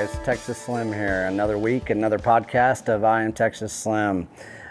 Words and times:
Guys, 0.00 0.18
Texas 0.24 0.56
Slim 0.56 0.90
here. 0.90 1.26
Another 1.26 1.58
week, 1.58 1.90
another 1.90 2.18
podcast 2.18 2.88
of 2.88 3.04
I 3.04 3.22
Am 3.22 3.34
Texas 3.34 3.70
Slim. 3.70 4.28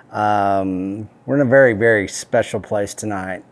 Um, 0.09 1.07
we're 1.27 1.35
in 1.35 1.41
a 1.41 1.45
very, 1.45 1.73
very 1.73 2.07
special 2.07 2.59
place 2.59 2.95
tonight. 2.95 3.43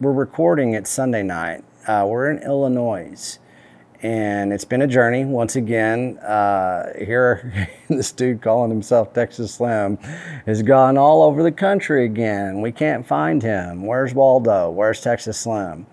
We're 0.00 0.10
recording 0.10 0.72
it 0.72 0.88
Sunday 0.88 1.22
night. 1.22 1.62
Uh, 1.86 2.04
we're 2.08 2.32
in 2.32 2.42
Illinois, 2.42 3.38
and 4.02 4.52
it's 4.52 4.64
been 4.64 4.82
a 4.82 4.88
journey 4.88 5.24
once 5.24 5.54
again. 5.54 6.18
Uh, 6.18 6.94
here, 6.98 7.70
this 7.88 8.10
dude 8.10 8.42
calling 8.42 8.70
himself 8.70 9.14
Texas 9.14 9.54
Slim 9.54 9.98
has 10.46 10.64
gone 10.64 10.98
all 10.98 11.22
over 11.22 11.44
the 11.44 11.52
country 11.52 12.06
again. 12.06 12.60
We 12.60 12.72
can't 12.72 13.06
find 13.06 13.40
him. 13.40 13.86
Where's 13.86 14.12
Waldo? 14.12 14.68
Where's 14.70 15.00
Texas 15.00 15.38
Slim? 15.38 15.86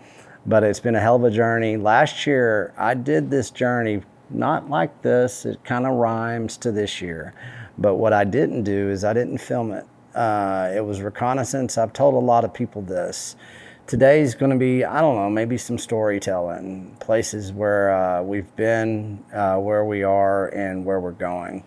But 0.47 0.63
it's 0.63 0.79
been 0.79 0.95
a 0.95 0.99
hell 0.99 1.17
of 1.17 1.25
a 1.25 1.29
journey. 1.29 1.77
Last 1.77 2.25
year, 2.25 2.73
I 2.75 2.95
did 2.95 3.29
this 3.29 3.51
journey 3.51 4.01
not 4.29 4.69
like 4.69 5.01
this. 5.01 5.45
It 5.45 5.63
kind 5.63 5.85
of 5.85 5.93
rhymes 5.93 6.57
to 6.57 6.71
this 6.71 7.01
year. 7.01 7.33
But 7.77 7.95
what 7.95 8.13
I 8.13 8.23
didn't 8.23 8.63
do 8.63 8.89
is 8.89 9.03
I 9.03 9.13
didn't 9.13 9.37
film 9.37 9.71
it. 9.71 9.85
Uh, 10.15 10.71
it 10.75 10.83
was 10.83 11.01
reconnaissance. 11.01 11.77
I've 11.77 11.93
told 11.93 12.15
a 12.15 12.19
lot 12.19 12.43
of 12.43 12.53
people 12.53 12.81
this. 12.81 13.35
Today's 13.85 14.35
going 14.35 14.51
to 14.51 14.57
be, 14.57 14.83
I 14.83 14.99
don't 14.99 15.15
know, 15.15 15.29
maybe 15.29 15.57
some 15.57 15.77
storytelling, 15.77 16.97
places 16.99 17.53
where 17.53 17.95
uh, 17.95 18.21
we've 18.21 18.53
been, 18.55 19.23
uh, 19.33 19.57
where 19.57 19.85
we 19.85 20.03
are, 20.03 20.49
and 20.49 20.83
where 20.83 20.99
we're 20.99 21.11
going. 21.11 21.63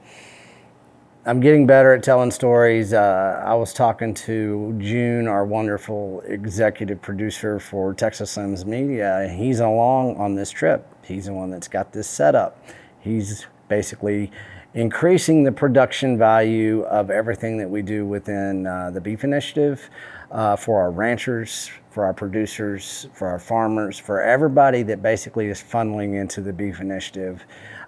I'm 1.31 1.39
getting 1.39 1.65
better 1.65 1.95
at 1.95 2.03
telling 2.03 2.33
stories. 2.33 2.93
Uh, 2.93 3.41
I 3.47 3.55
was 3.55 3.73
talking 3.73 4.15
to 4.15 4.77
June, 4.81 5.29
our 5.29 5.45
wonderful 5.45 6.25
executive 6.27 7.01
producer 7.01 7.61
for 7.61 7.95
Texas 7.95 8.37
Slims 8.37 8.65
Media. 8.65 9.33
He's 9.33 9.61
along 9.61 10.17
on 10.17 10.35
this 10.35 10.51
trip. 10.51 10.85
He's 11.05 11.27
the 11.27 11.33
one 11.33 11.49
that's 11.49 11.69
got 11.69 11.93
this 11.93 12.09
set 12.09 12.35
up. 12.35 12.59
He's 12.99 13.47
basically 13.69 14.33
increasing 14.75 15.45
the 15.45 15.53
production 15.53 16.19
value 16.19 16.83
of 16.83 17.11
everything 17.11 17.59
that 17.59 17.71
we 17.71 17.83
do 17.83 18.05
within 18.05 18.67
uh, 18.67 18.91
the 18.91 19.01
Beef 19.01 19.23
Initiative 19.23 19.89
uh, 20.33 20.57
for 20.57 20.81
our 20.81 20.91
ranchers, 20.91 21.71
for 21.91 22.05
our 22.05 22.13
producers, 22.13 23.07
for 23.15 23.29
our 23.29 23.39
farmers, 23.39 24.01
for 24.01 24.21
everybody 24.21 24.83
that 24.83 25.01
basically 25.01 25.47
is 25.47 25.63
funneling 25.63 26.21
into 26.21 26.41
the 26.41 26.53
Beef 26.53 26.81
Initiative. 26.81 27.45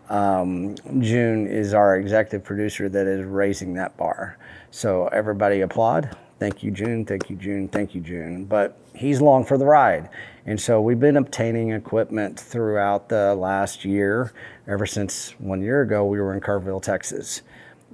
Um, 0.09 0.77
June 1.01 1.47
is 1.47 1.75
our 1.75 1.97
executive 1.97 2.45
producer 2.45 2.89
that 2.89 3.07
is 3.07 3.25
raising 3.25 3.75
that 3.75 3.97
bar. 3.97 4.37
So 4.71 5.07
everybody 5.09 5.61
applaud. 5.61 6.17
Thank 6.39 6.63
you, 6.63 6.71
June. 6.71 7.05
Thank 7.05 7.31
you, 7.31 7.37
June. 7.37 7.69
Thank 7.69 7.95
you, 7.95 8.01
June. 8.01 8.45
But 8.45 8.77
he's 8.95 9.21
along 9.21 9.45
for 9.45 9.57
the 9.57 9.65
ride. 9.65 10.09
And 10.45 10.61
so 10.61 10.81
we've 10.81 10.99
been 10.99 11.17
obtaining 11.17 11.71
equipment 11.71 12.39
throughout 12.39 13.09
the 13.09 13.35
last 13.37 13.85
year. 13.85 14.33
Ever 14.67 14.87
since 14.87 15.39
one 15.39 15.63
year 15.63 15.83
ago, 15.83 16.05
we 16.05 16.21
were 16.21 16.35
in 16.35 16.41
Kerrville, 16.41 16.83
Texas. 16.83 17.43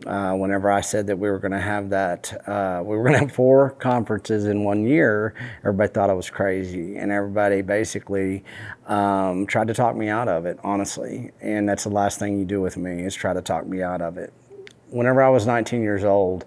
Uh, 0.07 0.35
whenever 0.35 0.71
I 0.71 0.81
said 0.81 1.07
that 1.09 1.19
we 1.19 1.29
were 1.31 1.39
going 1.39 1.53
to 1.53 1.61
have 1.61 1.91
that, 1.91 2.49
uh, 2.49 2.83
we 2.85 2.97
were 2.97 3.03
going 3.03 3.15
to 3.15 3.19
have 3.21 3.33
four 3.33 3.71
conferences 3.71 4.47
in 4.47 4.65
one 4.65 4.85
year, 4.85 5.35
everybody 5.61 5.93
thought 5.93 6.09
I 6.11 6.15
was 6.15 6.31
crazy. 6.31 6.97
And 6.97 7.11
everybody 7.11 7.63
basically 7.63 8.45
um, 8.87 9.47
tried 9.47 9.69
to 9.69 9.75
talk 9.75 9.97
me 9.97 10.09
out 10.09 10.29
of 10.29 10.47
it, 10.47 10.59
honestly. 10.63 11.33
And 11.41 11.69
that's 11.69 11.85
the 11.85 11.91
last 11.91 12.19
thing 12.19 12.39
you 12.39 12.45
do 12.45 12.61
with 12.61 12.77
me 12.77 13.03
is 13.03 13.15
try 13.15 13.33
to 13.33 13.43
talk 13.43 13.67
me 13.67 13.83
out 13.83 14.01
of 14.01 14.19
it. 14.19 14.33
Whenever 14.91 15.23
I 15.23 15.29
was 15.29 15.47
19 15.47 15.83
years 15.83 16.05
old, 16.05 16.45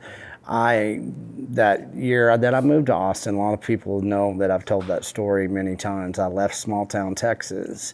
I 0.48 1.02
that 1.50 1.94
year 1.96 2.36
that 2.38 2.56
I 2.56 2.62
moved 2.62 2.88
to 2.88 2.94
Austin, 2.94 3.36
a 3.36 3.40
lot 3.40 3.54
of 3.54 3.62
people 3.62 4.02
know 4.02 4.36
that 4.40 4.50
I've 4.50 4.66
told 4.66 4.88
that 4.88 5.06
story 5.06 5.48
many 5.48 5.76
times. 5.76 6.18
I 6.18 6.28
left 6.28 6.56
small 6.56 6.86
town 6.86 7.16
Texas, 7.16 7.94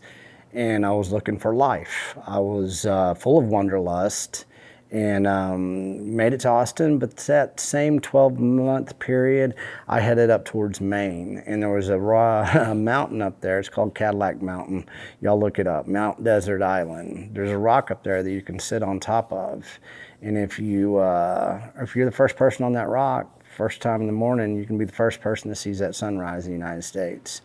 and 0.54 0.86
I 0.86 0.92
was 0.92 1.12
looking 1.12 1.38
for 1.38 1.54
life. 1.54 2.18
I 2.26 2.40
was 2.40 2.86
uh, 2.86 3.16
full 3.16 3.38
of 3.38 3.46
wanderlust, 3.46 4.46
and 4.92 5.28
um, 5.28 6.16
made 6.16 6.34
it 6.34 6.42
to 6.42 6.50
Austin. 6.50 7.00
But 7.00 7.18
that 7.18 7.60
same 7.60 8.00
12 8.00 8.40
month 8.40 9.00
period, 9.00 9.56
I 9.88 10.00
headed 10.00 10.30
up 10.30 10.46
towards 10.46 10.82
Maine, 10.82 11.44
and 11.46 11.62
there 11.62 11.70
was 11.70 11.90
a, 11.90 12.00
raw, 12.00 12.50
a 12.72 12.76
mountain 12.76 13.22
up 13.22 13.42
there. 13.42 13.60
It's 13.60 13.70
called 13.70 13.96
Cadillac 13.96 14.42
Mountain. 14.42 14.86
Y'all 15.22 15.40
look 15.40 15.60
it 15.60 15.68
up, 15.68 15.88
Mount 15.88 16.24
Desert 16.24 16.62
Island. 16.62 17.32
There's 17.34 17.52
a 17.52 17.58
rock 17.58 17.92
up 17.92 18.04
there 18.04 18.24
that 18.24 18.32
you 18.32 18.42
can 18.42 18.60
sit 18.60 18.84
on 18.84 19.00
top 19.00 19.32
of 19.32 19.80
and 20.22 20.38
if 20.38 20.60
you 20.60 20.98
uh, 20.98 21.62
if 21.80 21.96
you're 21.96 22.06
the 22.06 22.16
first 22.16 22.36
person 22.36 22.66
on 22.66 22.74
that 22.74 22.88
rock, 22.88 23.44
first 23.56 23.82
time 23.82 24.02
in 24.02 24.08
the 24.08 24.14
morning, 24.14 24.56
you 24.56 24.66
can 24.66 24.78
be 24.78 24.86
the 24.86 24.94
first 24.94 25.22
person 25.22 25.50
that 25.50 25.56
sees 25.56 25.80
that 25.80 25.96
sunrise 25.96 26.46
in 26.46 26.52
the 26.52 26.58
United 26.58 26.84
States. 26.84 27.42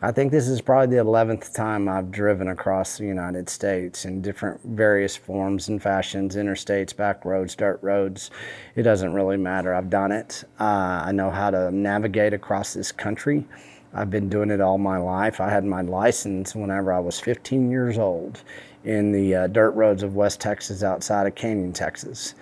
I 0.00 0.12
think 0.12 0.30
this 0.30 0.46
is 0.46 0.60
probably 0.60 0.96
the 0.96 1.02
11th 1.02 1.52
time 1.54 1.88
I've 1.88 2.12
driven 2.12 2.46
across 2.46 2.98
the 2.98 3.04
United 3.04 3.48
States 3.48 4.04
in 4.04 4.22
different 4.22 4.60
various 4.62 5.16
forms 5.16 5.68
and 5.68 5.82
fashions, 5.82 6.36
interstates, 6.36 6.94
back 6.94 7.24
roads, 7.24 7.56
dirt 7.56 7.80
roads. 7.82 8.30
It 8.76 8.84
doesn't 8.84 9.12
really 9.12 9.36
matter. 9.36 9.74
I've 9.74 9.90
done 9.90 10.12
it. 10.12 10.44
Uh, 10.60 11.02
I 11.06 11.10
know 11.10 11.32
how 11.32 11.50
to 11.50 11.72
navigate 11.72 12.32
across 12.32 12.74
this 12.74 12.92
country. 12.92 13.44
I've 13.92 14.08
been 14.08 14.28
doing 14.28 14.50
it 14.50 14.60
all 14.60 14.78
my 14.78 14.98
life. 14.98 15.40
I 15.40 15.50
had 15.50 15.64
my 15.64 15.80
license 15.80 16.54
whenever 16.54 16.92
I 16.92 17.00
was 17.00 17.18
15 17.18 17.68
years 17.68 17.98
old 17.98 18.44
in 18.84 19.10
the 19.10 19.34
uh, 19.34 19.46
dirt 19.48 19.72
roads 19.72 20.04
of 20.04 20.14
West 20.14 20.40
Texas 20.40 20.84
outside 20.84 21.26
of 21.26 21.34
Canyon, 21.34 21.72
Texas. 21.72 22.36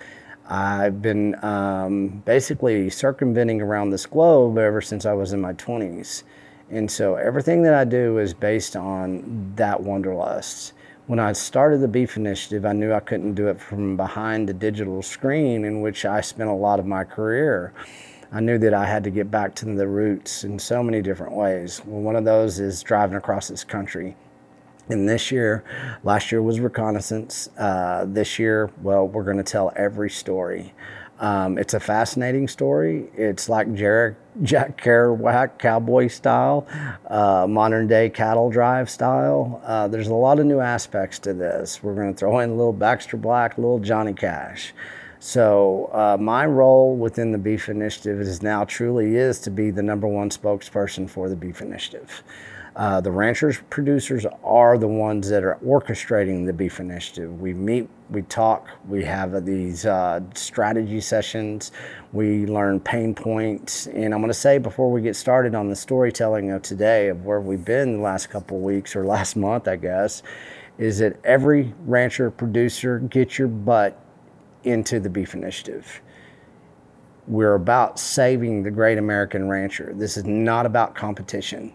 I've 0.47 1.01
been 1.01 1.43
um, 1.43 2.21
basically 2.23 2.91
circumventing 2.91 3.63
around 3.63 3.89
this 3.89 4.05
globe 4.05 4.59
ever 4.59 4.79
since 4.79 5.07
I 5.07 5.13
was 5.13 5.33
in 5.33 5.41
my 5.41 5.53
20s. 5.53 6.21
And 6.69 6.89
so 6.89 7.15
everything 7.15 7.63
that 7.63 7.73
I 7.73 7.85
do 7.85 8.17
is 8.17 8.33
based 8.33 8.75
on 8.75 9.53
that 9.55 9.81
wanderlust. 9.81 10.73
When 11.07 11.19
I 11.19 11.31
started 11.31 11.79
the 11.79 11.87
Beef 11.87 12.17
Initiative, 12.17 12.65
I 12.65 12.73
knew 12.73 12.91
I 12.91 12.99
couldn't 12.99 13.35
do 13.35 13.47
it 13.47 13.61
from 13.61 13.95
behind 13.95 14.49
the 14.49 14.53
digital 14.53 15.01
screen 15.01 15.63
in 15.63 15.81
which 15.81 16.05
I 16.05 16.19
spent 16.19 16.49
a 16.49 16.53
lot 16.53 16.79
of 16.79 16.85
my 16.85 17.05
career. 17.05 17.73
I 18.31 18.41
knew 18.41 18.57
that 18.57 18.73
I 18.73 18.85
had 18.85 19.05
to 19.05 19.09
get 19.09 19.31
back 19.31 19.55
to 19.55 19.65
the 19.65 19.87
roots 19.87 20.43
in 20.43 20.59
so 20.59 20.83
many 20.83 21.01
different 21.01 21.33
ways. 21.33 21.81
Well, 21.85 22.01
one 22.01 22.17
of 22.17 22.25
those 22.25 22.59
is 22.59 22.83
driving 22.83 23.15
across 23.15 23.47
this 23.47 23.63
country 23.63 24.17
and 24.89 25.07
this 25.07 25.31
year, 25.31 25.63
last 26.03 26.31
year 26.31 26.41
was 26.41 26.59
reconnaissance. 26.59 27.49
Uh, 27.57 28.05
this 28.07 28.39
year, 28.39 28.69
well, 28.81 29.07
we're 29.07 29.23
going 29.23 29.37
to 29.37 29.43
tell 29.43 29.73
every 29.75 30.09
story. 30.09 30.73
Um, 31.19 31.57
it's 31.57 31.73
a 31.73 31.79
fascinating 31.79 32.47
story. 32.47 33.09
It's 33.13 33.49
like 33.49 33.73
Jack, 33.73 34.15
Jack 34.43 34.81
Kerouac 34.81 35.57
cowboy 35.57 36.07
style, 36.07 36.67
uh, 37.07 37.47
modern 37.49 37.87
day 37.87 38.09
cattle 38.09 38.49
drive 38.49 38.89
style. 38.89 39.61
Uh, 39.65 39.87
there's 39.87 40.07
a 40.07 40.13
lot 40.13 40.39
of 40.39 40.45
new 40.45 40.59
aspects 40.59 41.19
to 41.19 41.33
this. 41.33 41.81
We're 41.81 41.95
going 41.95 42.13
to 42.13 42.17
throw 42.17 42.39
in 42.39 42.51
a 42.51 42.53
little 42.53 42.73
Baxter 42.73 43.17
Black, 43.17 43.57
a 43.57 43.61
little 43.61 43.79
Johnny 43.79 44.13
Cash. 44.13 44.73
So 45.19 45.89
uh, 45.93 46.17
my 46.19 46.45
role 46.45 46.95
within 46.95 47.31
the 47.31 47.37
Beef 47.37 47.69
Initiative 47.69 48.21
is 48.21 48.43
now 48.43 48.63
truly 48.65 49.15
is 49.15 49.39
to 49.41 49.49
be 49.49 49.71
the 49.71 49.81
number 49.81 50.07
one 50.07 50.29
spokesperson 50.29 51.09
for 51.09 51.27
the 51.27 51.35
Beef 51.35 51.61
Initiative. 51.61 52.23
Uh, 52.77 53.01
the 53.01 53.09
ranchers 53.09 53.59
producers 53.71 54.23
are 54.43 54.77
the 54.77 54.87
ones 54.87 55.27
that 55.29 55.43
are 55.43 55.57
orchestrating 55.65 56.45
the 56.45 56.53
beef 56.53 56.79
initiative. 56.79 57.41
We 57.41 57.51
meet, 57.51 57.89
we 58.11 58.21
talk, 58.21 58.67
we 58.87 59.03
have 59.03 59.43
these 59.47 59.87
uh, 59.87 60.21
strategy 60.35 61.01
sessions, 61.01 61.71
we 62.13 62.45
learn 62.45 62.79
pain 62.79 63.15
points. 63.15 63.87
And 63.87 64.13
I'm 64.13 64.19
going 64.19 64.27
to 64.27 64.33
say 64.35 64.59
before 64.59 64.91
we 64.91 65.01
get 65.01 65.15
started 65.15 65.55
on 65.55 65.69
the 65.69 65.75
storytelling 65.75 66.51
of 66.51 66.61
today, 66.61 67.07
of 67.07 67.25
where 67.25 67.41
we've 67.41 67.65
been 67.65 67.93
the 67.93 68.03
last 68.03 68.29
couple 68.29 68.59
weeks 68.59 68.95
or 68.95 69.03
last 69.07 69.35
month, 69.35 69.67
I 69.67 69.77
guess, 69.77 70.21
is 70.77 70.99
that 70.99 71.17
every 71.23 71.73
rancher 71.87 72.29
producer 72.29 72.99
get 72.99 73.39
your 73.39 73.47
butt 73.47 73.99
into 74.65 74.99
the 74.99 75.09
beef 75.09 75.33
initiative. 75.33 75.99
We're 77.25 77.55
about 77.55 77.97
saving 77.99 78.61
the 78.61 78.71
great 78.71 78.99
American 78.99 79.49
rancher. 79.49 79.93
This 79.95 80.15
is 80.15 80.25
not 80.25 80.67
about 80.67 80.93
competition 80.93 81.73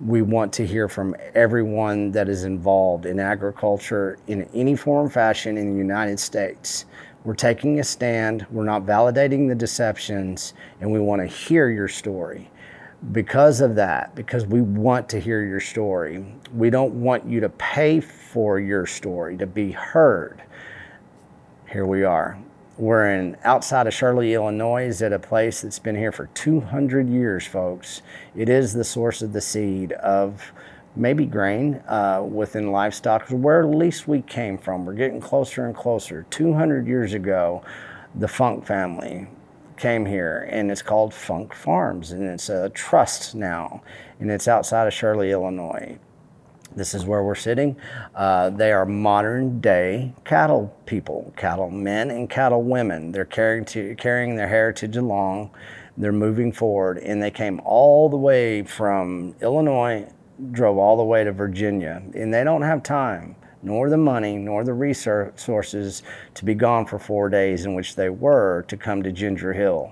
we 0.00 0.22
want 0.22 0.52
to 0.54 0.66
hear 0.66 0.88
from 0.88 1.14
everyone 1.34 2.10
that 2.12 2.28
is 2.28 2.44
involved 2.44 3.06
in 3.06 3.20
agriculture 3.20 4.18
in 4.26 4.42
any 4.54 4.74
form 4.74 5.08
fashion 5.08 5.56
in 5.56 5.72
the 5.72 5.78
United 5.78 6.18
States. 6.18 6.86
We're 7.22 7.34
taking 7.34 7.80
a 7.80 7.84
stand, 7.84 8.46
we're 8.50 8.64
not 8.64 8.82
validating 8.82 9.48
the 9.48 9.54
deceptions, 9.54 10.54
and 10.80 10.90
we 10.90 11.00
want 11.00 11.22
to 11.22 11.26
hear 11.26 11.70
your 11.70 11.88
story. 11.88 12.50
Because 13.12 13.60
of 13.60 13.74
that, 13.76 14.14
because 14.14 14.46
we 14.46 14.62
want 14.62 15.08
to 15.10 15.20
hear 15.20 15.42
your 15.44 15.60
story, 15.60 16.24
we 16.52 16.70
don't 16.70 16.94
want 17.00 17.24
you 17.26 17.40
to 17.40 17.48
pay 17.50 18.00
for 18.00 18.58
your 18.58 18.86
story 18.86 19.36
to 19.36 19.46
be 19.46 19.72
heard. 19.72 20.42
Here 21.70 21.86
we 21.86 22.04
are. 22.04 22.38
We're 22.76 23.08
in 23.08 23.36
outside 23.44 23.86
of 23.86 23.94
Shirley, 23.94 24.34
Illinois, 24.34 25.00
at 25.00 25.12
a 25.12 25.18
place 25.20 25.60
that's 25.60 25.78
been 25.78 25.94
here 25.94 26.10
for 26.10 26.26
200 26.34 27.08
years, 27.08 27.46
folks. 27.46 28.02
It 28.34 28.48
is 28.48 28.72
the 28.72 28.82
source 28.82 29.22
of 29.22 29.32
the 29.32 29.40
seed 29.40 29.92
of 29.92 30.52
maybe 30.96 31.24
grain 31.24 31.76
uh, 31.86 32.26
within 32.28 32.72
livestock, 32.72 33.28
where 33.28 33.62
at 33.62 33.72
least 33.72 34.08
we 34.08 34.22
came 34.22 34.58
from. 34.58 34.86
We're 34.86 34.94
getting 34.94 35.20
closer 35.20 35.66
and 35.66 35.74
closer. 35.74 36.26
200 36.30 36.88
years 36.88 37.12
ago, 37.12 37.62
the 38.16 38.26
Funk 38.26 38.66
family 38.66 39.28
came 39.76 40.04
here, 40.04 40.48
and 40.50 40.68
it's 40.68 40.82
called 40.82 41.14
Funk 41.14 41.54
Farms, 41.54 42.10
and 42.10 42.24
it's 42.24 42.48
a 42.48 42.70
trust 42.70 43.36
now, 43.36 43.84
and 44.18 44.32
it's 44.32 44.48
outside 44.48 44.88
of 44.88 44.92
Shirley, 44.92 45.30
Illinois. 45.30 45.96
This 46.76 46.94
is 46.94 47.04
where 47.04 47.22
we're 47.22 47.34
sitting. 47.34 47.76
Uh, 48.14 48.50
they 48.50 48.72
are 48.72 48.84
modern 48.84 49.60
day 49.60 50.12
cattle 50.24 50.74
people, 50.86 51.32
cattle 51.36 51.70
men 51.70 52.10
and 52.10 52.28
cattle 52.28 52.62
women. 52.62 53.12
They're 53.12 53.24
carrying, 53.24 53.64
to, 53.66 53.94
carrying 53.96 54.36
their 54.36 54.48
heritage 54.48 54.96
along. 54.96 55.50
They're 55.96 56.12
moving 56.12 56.52
forward, 56.52 56.98
and 56.98 57.22
they 57.22 57.30
came 57.30 57.60
all 57.64 58.08
the 58.08 58.16
way 58.16 58.64
from 58.64 59.36
Illinois, 59.40 60.08
drove 60.50 60.76
all 60.76 60.96
the 60.96 61.04
way 61.04 61.22
to 61.22 61.32
Virginia, 61.32 62.02
and 62.14 62.34
they 62.34 62.42
don't 62.42 62.62
have 62.62 62.82
time 62.82 63.36
nor 63.64 63.88
the 63.88 63.96
money, 63.96 64.36
nor 64.36 64.62
the 64.62 64.74
resources 64.74 66.02
to 66.34 66.44
be 66.44 66.54
gone 66.54 66.84
for 66.84 66.98
four 66.98 67.28
days, 67.28 67.64
in 67.64 67.74
which 67.74 67.96
they 67.96 68.10
were 68.10 68.62
to 68.68 68.76
come 68.76 69.02
to 69.02 69.10
Ginger 69.10 69.54
Hill. 69.54 69.90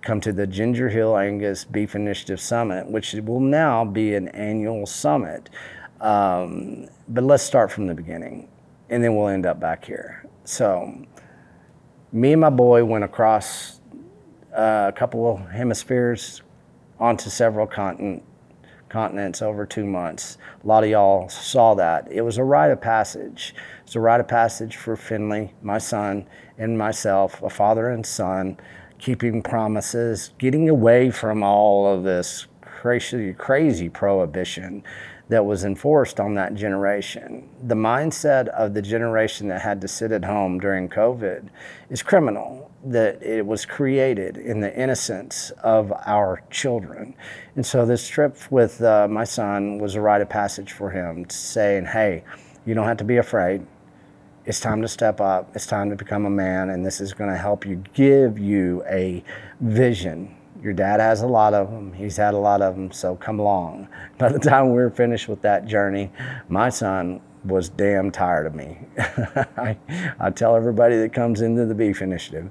Come 0.00 0.20
to 0.22 0.32
the 0.32 0.46
Ginger 0.46 0.88
Hill 0.88 1.18
Angus 1.18 1.64
Beef 1.64 1.94
Initiative 1.94 2.40
Summit, 2.40 2.88
which 2.88 3.12
will 3.12 3.40
now 3.40 3.84
be 3.84 4.14
an 4.14 4.28
annual 4.28 4.86
summit. 4.86 5.50
Um, 6.00 6.88
but 7.08 7.24
let's 7.24 7.42
start 7.42 7.70
from 7.70 7.86
the 7.86 7.94
beginning, 7.94 8.48
and 8.88 9.02
then 9.04 9.16
we'll 9.16 9.28
end 9.28 9.46
up 9.46 9.60
back 9.60 9.84
here. 9.84 10.24
So, 10.44 11.04
me 12.12 12.32
and 12.32 12.40
my 12.40 12.50
boy 12.50 12.84
went 12.84 13.04
across 13.04 13.80
uh, 14.56 14.86
a 14.88 14.92
couple 14.92 15.30
of 15.30 15.50
hemispheres 15.50 16.42
onto 16.98 17.30
several 17.30 17.66
continents 17.66 18.26
continents 18.90 19.40
over 19.40 19.64
two 19.64 19.86
months. 19.86 20.36
A 20.62 20.66
lot 20.66 20.84
of 20.84 20.90
y'all 20.90 21.28
saw 21.28 21.74
that. 21.74 22.08
It 22.10 22.20
was 22.22 22.36
a 22.36 22.44
rite 22.44 22.72
of 22.72 22.80
passage. 22.80 23.54
It's 23.84 23.94
a 23.94 24.00
rite 24.00 24.20
of 24.20 24.28
passage 24.28 24.76
for 24.76 24.96
Finley, 24.96 25.54
my 25.62 25.78
son, 25.78 26.26
and 26.58 26.76
myself, 26.76 27.40
a 27.42 27.48
father 27.48 27.88
and 27.88 28.04
son, 28.04 28.58
keeping 28.98 29.42
promises, 29.42 30.32
getting 30.38 30.68
away 30.68 31.10
from 31.10 31.42
all 31.42 31.86
of 31.86 32.02
this 32.02 32.48
crazy, 32.60 33.32
crazy 33.32 33.88
prohibition 33.88 34.82
that 35.30 35.46
was 35.46 35.64
enforced 35.64 36.18
on 36.18 36.34
that 36.34 36.54
generation. 36.54 37.48
The 37.62 37.76
mindset 37.76 38.48
of 38.48 38.74
the 38.74 38.82
generation 38.82 39.46
that 39.48 39.62
had 39.62 39.80
to 39.80 39.88
sit 39.88 40.10
at 40.10 40.24
home 40.24 40.58
during 40.58 40.88
COVID 40.88 41.48
is 41.88 42.02
criminal 42.02 42.70
that 42.84 43.22
it 43.22 43.46
was 43.46 43.64
created 43.64 44.36
in 44.36 44.60
the 44.60 44.76
innocence 44.76 45.52
of 45.62 45.92
our 46.04 46.42
children. 46.50 47.14
And 47.54 47.64
so 47.64 47.86
this 47.86 48.08
trip 48.08 48.36
with 48.50 48.82
uh, 48.82 49.06
my 49.08 49.24
son 49.24 49.78
was 49.78 49.94
a 49.94 50.00
rite 50.00 50.20
of 50.20 50.28
passage 50.28 50.72
for 50.72 50.90
him, 50.90 51.30
saying, 51.30 51.86
hey, 51.86 52.24
you 52.66 52.74
don't 52.74 52.86
have 52.86 52.96
to 52.96 53.04
be 53.04 53.18
afraid. 53.18 53.64
It's 54.46 54.58
time 54.58 54.82
to 54.82 54.88
step 54.88 55.20
up. 55.20 55.54
It's 55.54 55.66
time 55.66 55.90
to 55.90 55.96
become 55.96 56.26
a 56.26 56.30
man, 56.30 56.70
and 56.70 56.84
this 56.84 57.00
is 57.00 57.12
going 57.12 57.30
to 57.30 57.36
help 57.36 57.64
you 57.64 57.84
give 57.94 58.36
you 58.36 58.82
a 58.88 59.22
vision. 59.60 60.34
Your 60.62 60.72
dad 60.74 61.00
has 61.00 61.22
a 61.22 61.26
lot 61.26 61.54
of 61.54 61.70
them. 61.70 61.92
He's 61.92 62.16
had 62.16 62.34
a 62.34 62.38
lot 62.38 62.60
of 62.60 62.74
them, 62.74 62.92
so 62.92 63.16
come 63.16 63.38
along. 63.38 63.88
By 64.18 64.30
the 64.30 64.38
time 64.38 64.66
we 64.66 64.74
were 64.74 64.90
finished 64.90 65.28
with 65.28 65.40
that 65.42 65.66
journey, 65.66 66.10
my 66.48 66.68
son 66.68 67.20
was 67.44 67.70
damn 67.70 68.10
tired 68.10 68.46
of 68.46 68.54
me. 68.54 68.78
I, 68.98 69.76
I 70.18 70.30
tell 70.30 70.54
everybody 70.54 70.98
that 70.98 71.12
comes 71.12 71.40
into 71.40 71.64
the 71.64 71.74
beef 71.74 72.02
initiative, 72.02 72.50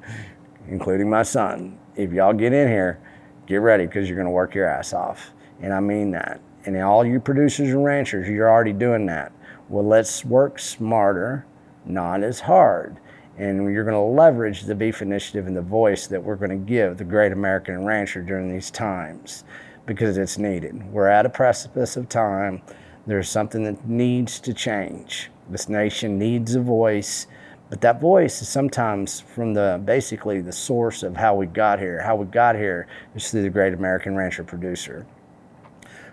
including 0.68 1.10
my 1.10 1.24
son, 1.24 1.78
if 1.96 2.12
y'all 2.12 2.34
get 2.34 2.54
in 2.54 2.68
here, 2.68 3.00
get 3.46 3.58
ready 3.58 3.86
because 3.86 4.08
you're 4.08 4.16
going 4.16 4.26
to 4.26 4.32
work 4.32 4.56
your 4.56 4.66
ass 4.66 4.94
off. 4.94 5.32
And 5.62 5.74
I 5.74 5.80
mean 5.80 6.12
that. 6.12 6.42
And 6.66 6.78
all 6.78 7.06
you 7.06 7.20
producers 7.20 7.70
and 7.70 7.84
ranchers, 7.84 8.28
you're 8.28 8.50
already 8.50 8.74
doing 8.74 9.06
that. 9.08 9.32
Well, 9.70 9.86
let's 9.86 10.26
work 10.26 10.58
smarter, 10.58 11.46
not 11.86 12.24
as 12.24 12.40
hard. 12.40 12.98
And 13.40 13.74
you're 13.74 13.84
going 13.84 13.96
to 13.96 14.22
leverage 14.22 14.64
the 14.64 14.76
beef 14.76 15.02
initiative 15.02 15.48
and 15.48 15.58
the 15.58 15.62
voice 15.62 16.06
that 16.08 16.24
we're 16.24 16.36
going 16.36 16.52
to 16.52 16.58
give 16.58 16.98
the 16.98 17.04
great 17.04 17.32
American 17.32 17.86
rancher 17.86 18.22
during 18.22 18.52
these 18.52 18.70
times 18.70 19.44
because 19.88 20.18
it's 20.18 20.38
needed. 20.38 20.92
We're 20.92 21.08
at 21.08 21.26
a 21.26 21.30
precipice 21.30 21.98
of 21.98 22.10
time 22.10 22.62
there's 23.10 23.28
something 23.28 23.64
that 23.64 23.88
needs 23.88 24.40
to 24.42 24.54
change. 24.54 25.32
This 25.50 25.68
nation 25.68 26.20
needs 26.20 26.54
a 26.54 26.62
voice, 26.62 27.26
but 27.72 27.82
that 27.82 28.00
voice 28.00 28.40
is 28.40 28.48
sometimes 28.48 29.20
from 29.20 29.56
the 29.56 29.82
basically 29.84 30.42
the 30.42 30.52
source 30.52 31.02
of 31.02 31.18
how 31.18 31.34
we 31.34 31.48
got 31.48 31.80
here. 31.80 32.04
How 32.04 32.16
we 32.16 32.28
got 32.28 32.56
here 32.56 32.86
is 33.16 33.32
through 33.32 33.42
the 33.42 33.50
great 33.50 33.74
American 33.74 34.16
rancher 34.16 34.44
producer. 34.44 35.08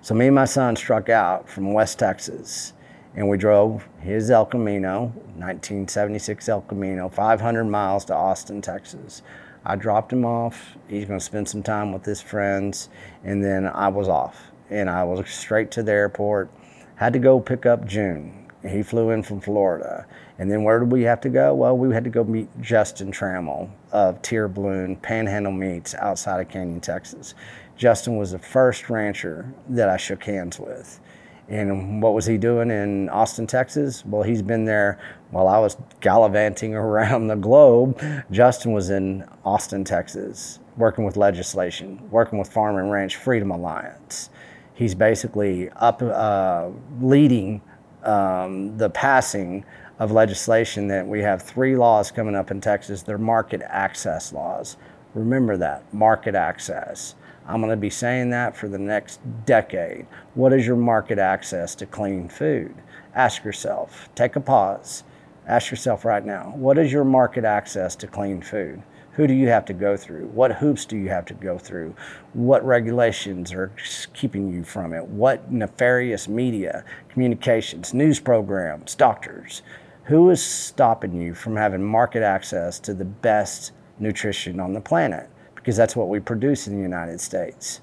So 0.01 0.15
me 0.15 0.27
and 0.27 0.35
my 0.35 0.47
son 0.47 0.75
struck 0.75 1.11
out 1.11 1.51
from 1.51 1.75
West 1.75 1.99
Texas 1.99 2.73
and 3.17 3.29
we 3.29 3.37
drove 3.37 3.89
his 4.01 4.31
El 4.31 4.47
Camino, 4.47 5.07
1976 5.37 6.49
El 6.49 6.61
Camino, 6.63 7.09
500 7.09 7.65
miles 7.65 8.05
to 8.05 8.15
Austin, 8.15 8.63
Texas. 8.63 9.23
I 9.65 9.75
dropped 9.75 10.13
him 10.13 10.25
off. 10.25 10.77
He's 10.89 11.07
going 11.07 11.19
to 11.19 11.25
spend 11.25 11.49
some 11.49 11.63
time 11.63 11.93
with 11.93 12.05
his 12.05 12.21
friends, 12.21 12.89
and 13.25 13.43
then 13.43 13.67
I 13.67 13.89
was 13.89 14.09
off. 14.09 14.53
And 14.71 14.89
I 14.89 15.03
was 15.03 15.29
straight 15.29 15.71
to 15.73 15.83
the 15.83 15.93
airport 15.93 16.51
had 16.97 17.13
to 17.13 17.19
go 17.19 17.39
pick 17.39 17.67
up 17.67 17.87
June. 17.87 18.47
He 18.67 18.83
flew 18.83 19.11
in 19.11 19.23
from 19.23 19.41
Florida. 19.41 20.07
And 20.39 20.51
then 20.51 20.65
where 20.65 20.81
did 20.81 20.91
we 20.91 21.03
have 21.03 21.21
to 21.23 21.29
go? 21.29 21.55
Well, 21.55 21.77
we 21.77 21.95
had 21.95 22.05
to 22.05 22.11
go 22.11 22.25
meet 22.25 22.49
Justin 22.61 23.13
Trammell 23.13 23.71
of 23.93 24.21
Tier 24.23 24.49
Balloon 24.49 24.97
Panhandle 24.97 25.53
Meats 25.53 25.95
outside 25.95 26.41
of 26.41 26.49
Canyon, 26.49 26.81
Texas. 26.81 27.35
Justin 27.77 28.17
was 28.17 28.33
the 28.33 28.39
first 28.39 28.91
rancher 28.91 29.53
that 29.69 29.89
I 29.89 29.97
shook 29.97 30.25
hands 30.25 30.59
with. 30.59 31.01
And 31.49 32.03
what 32.03 32.13
was 32.13 32.27
he 32.27 32.39
doing 32.39 32.71
in 32.71 33.09
Austin, 33.09 33.47
Texas? 33.47 34.05
Well, 34.05 34.23
he's 34.23 34.43
been 34.43 34.65
there 34.65 34.99
while 35.31 35.47
I 35.47 35.59
was 35.59 35.77
gallivanting 36.01 36.75
around 36.75 37.29
the 37.29 37.37
globe. 37.37 38.01
Justin 38.31 38.73
was 38.73 38.91
in 38.91 39.25
Austin, 39.45 39.85
Texas, 39.85 40.59
working 40.77 41.05
with 41.05 41.17
legislation, 41.17 42.09
working 42.11 42.39
with 42.39 42.53
Farm 42.53 42.77
and 42.77 42.91
Ranch 42.91 43.17
Freedom 43.17 43.51
Alliance 43.51 44.31
he's 44.77 44.95
basically 44.95 45.69
up 45.71 46.01
uh, 46.01 46.69
leading 47.01 47.61
um, 48.05 48.77
the 48.79 48.89
passing 48.91 49.65
of 49.99 50.13
legislation 50.13 50.87
that 50.87 51.05
we 51.05 51.21
have 51.21 51.43
three 51.43 51.75
laws 51.75 52.11
coming 52.13 52.37
up 52.37 52.51
in 52.51 52.61
Texas. 52.61 53.03
They're 53.03 53.19
market 53.19 53.63
access 53.65 54.33
laws. 54.33 54.77
Remember 55.15 55.57
that 55.57 55.93
market 55.93 56.35
access. 56.35 57.17
I'm 57.49 57.61
going 57.61 57.71
to 57.71 57.77
be 57.77 57.91
saying 57.91 58.31
that 58.31 58.57
for 58.57 58.69
the 58.69 58.79
next 58.79 59.21
decade. 59.45 60.07
What 60.35 60.53
is 60.53 60.67
your 60.67 60.77
market 60.77 61.19
access 61.19 61.77
to 61.77 61.87
clean 61.87 62.29
food? 62.29 62.75
Ask 63.15 63.45
yourself. 63.45 64.09
Take 64.17 64.35
a 64.35 64.41
pause. 64.41 65.05
Ask 65.47 65.71
yourself 65.71 66.05
right 66.05 66.25
now. 66.25 66.53
What 66.57 66.77
is 66.77 66.91
your 66.91 67.05
market 67.05 67.45
access 67.45 67.95
to 67.97 68.09
clean 68.09 68.43
food? 68.43 68.83
Who 69.13 69.29
do 69.29 69.33
you 69.33 69.49
have 69.49 69.65
to 69.67 69.73
go 69.73 69.97
through? 69.97 70.27
What 70.27 70.57
hoops 70.57 70.85
do 70.85 70.97
you 70.97 71.09
have 71.09 71.25
to 71.27 71.35
go 71.35 71.57
through? 71.57 71.95
What 72.33 72.67
regulations 72.67 73.53
are 73.53 73.73
keeping 74.13 74.53
you 74.53 74.65
from 74.65 74.93
it? 74.93 75.07
What 75.07 75.51
nefarious 75.51 76.29
media, 76.29 76.85
communications, 77.09 77.95
news 77.95 78.19
programs, 78.19 78.97
doctors? 78.97 79.63
Who 80.05 80.29
is 80.31 80.45
stopping 80.45 81.15
you 81.15 81.33
from 81.33 81.57
having 81.57 81.83
market 81.83 82.23
access 82.23 82.79
to 82.81 82.93
the 82.93 83.05
best 83.05 83.73
nutrition 83.99 84.59
on 84.59 84.73
the 84.73 84.81
planet? 84.81 85.31
Because 85.67 85.77
that's 85.77 85.97
what 85.97 86.09
we 86.09 86.21
produce 86.21 86.69
in 86.69 86.77
the 86.77 86.81
United 86.81 87.21
States. 87.21 87.81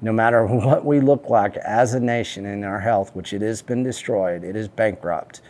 No 0.00 0.12
matter 0.12 0.46
what 0.46 0.84
we 0.84 1.00
look 1.00 1.28
like 1.28 1.56
as 1.56 1.92
a 1.92 1.98
nation 1.98 2.46
in 2.46 2.62
our 2.62 2.78
health, 2.78 3.10
which 3.12 3.32
it 3.32 3.42
has 3.42 3.60
been 3.60 3.82
destroyed, 3.82 4.44
it 4.44 4.54
is 4.54 4.68
bankrupt, 4.68 5.40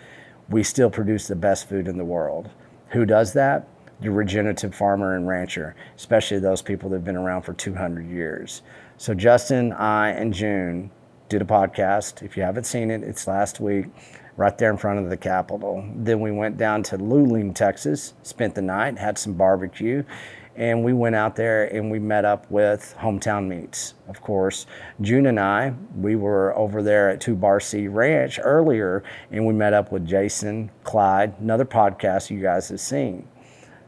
we 0.48 0.62
still 0.62 0.88
produce 0.88 1.28
the 1.28 1.36
best 1.36 1.68
food 1.68 1.86
in 1.86 1.98
the 1.98 2.04
world. 2.04 2.48
Who 2.88 3.04
does 3.04 3.34
that? 3.34 3.68
the 4.00 4.10
regenerative 4.10 4.74
farmer 4.74 5.14
and 5.14 5.28
rancher, 5.28 5.74
especially 5.96 6.38
those 6.38 6.62
people 6.62 6.90
that 6.90 6.96
have 6.96 7.04
been 7.04 7.16
around 7.16 7.42
for 7.42 7.52
200 7.54 8.08
years. 8.08 8.62
So 8.96 9.14
Justin, 9.14 9.72
I, 9.72 10.10
and 10.10 10.34
June 10.34 10.90
did 11.28 11.40
a 11.40 11.44
podcast. 11.44 12.22
If 12.22 12.36
you 12.36 12.42
haven't 12.42 12.64
seen 12.64 12.90
it, 12.90 13.02
it's 13.02 13.26
last 13.26 13.60
week, 13.60 13.86
right 14.36 14.56
there 14.58 14.70
in 14.70 14.76
front 14.76 14.98
of 14.98 15.10
the 15.10 15.16
Capitol. 15.16 15.88
Then 15.94 16.20
we 16.20 16.32
went 16.32 16.56
down 16.56 16.82
to 16.84 16.98
Luling, 16.98 17.54
Texas, 17.54 18.14
spent 18.22 18.54
the 18.54 18.62
night, 18.62 18.98
had 18.98 19.16
some 19.16 19.34
barbecue, 19.34 20.02
and 20.56 20.84
we 20.84 20.92
went 20.92 21.16
out 21.16 21.36
there 21.36 21.64
and 21.74 21.90
we 21.90 21.98
met 21.98 22.24
up 22.24 22.50
with 22.50 22.94
Hometown 23.00 23.48
Meats, 23.48 23.94
of 24.08 24.20
course. 24.20 24.66
June 25.00 25.26
and 25.26 25.40
I, 25.40 25.74
we 25.96 26.16
were 26.16 26.56
over 26.56 26.82
there 26.82 27.10
at 27.10 27.20
Two 27.20 27.34
Bar 27.34 27.60
C 27.60 27.88
Ranch 27.88 28.38
earlier, 28.42 29.02
and 29.30 29.46
we 29.46 29.52
met 29.52 29.72
up 29.72 29.90
with 29.90 30.06
Jason 30.06 30.70
Clyde, 30.84 31.34
another 31.40 31.64
podcast 31.64 32.30
you 32.30 32.40
guys 32.40 32.68
have 32.68 32.80
seen. 32.80 33.28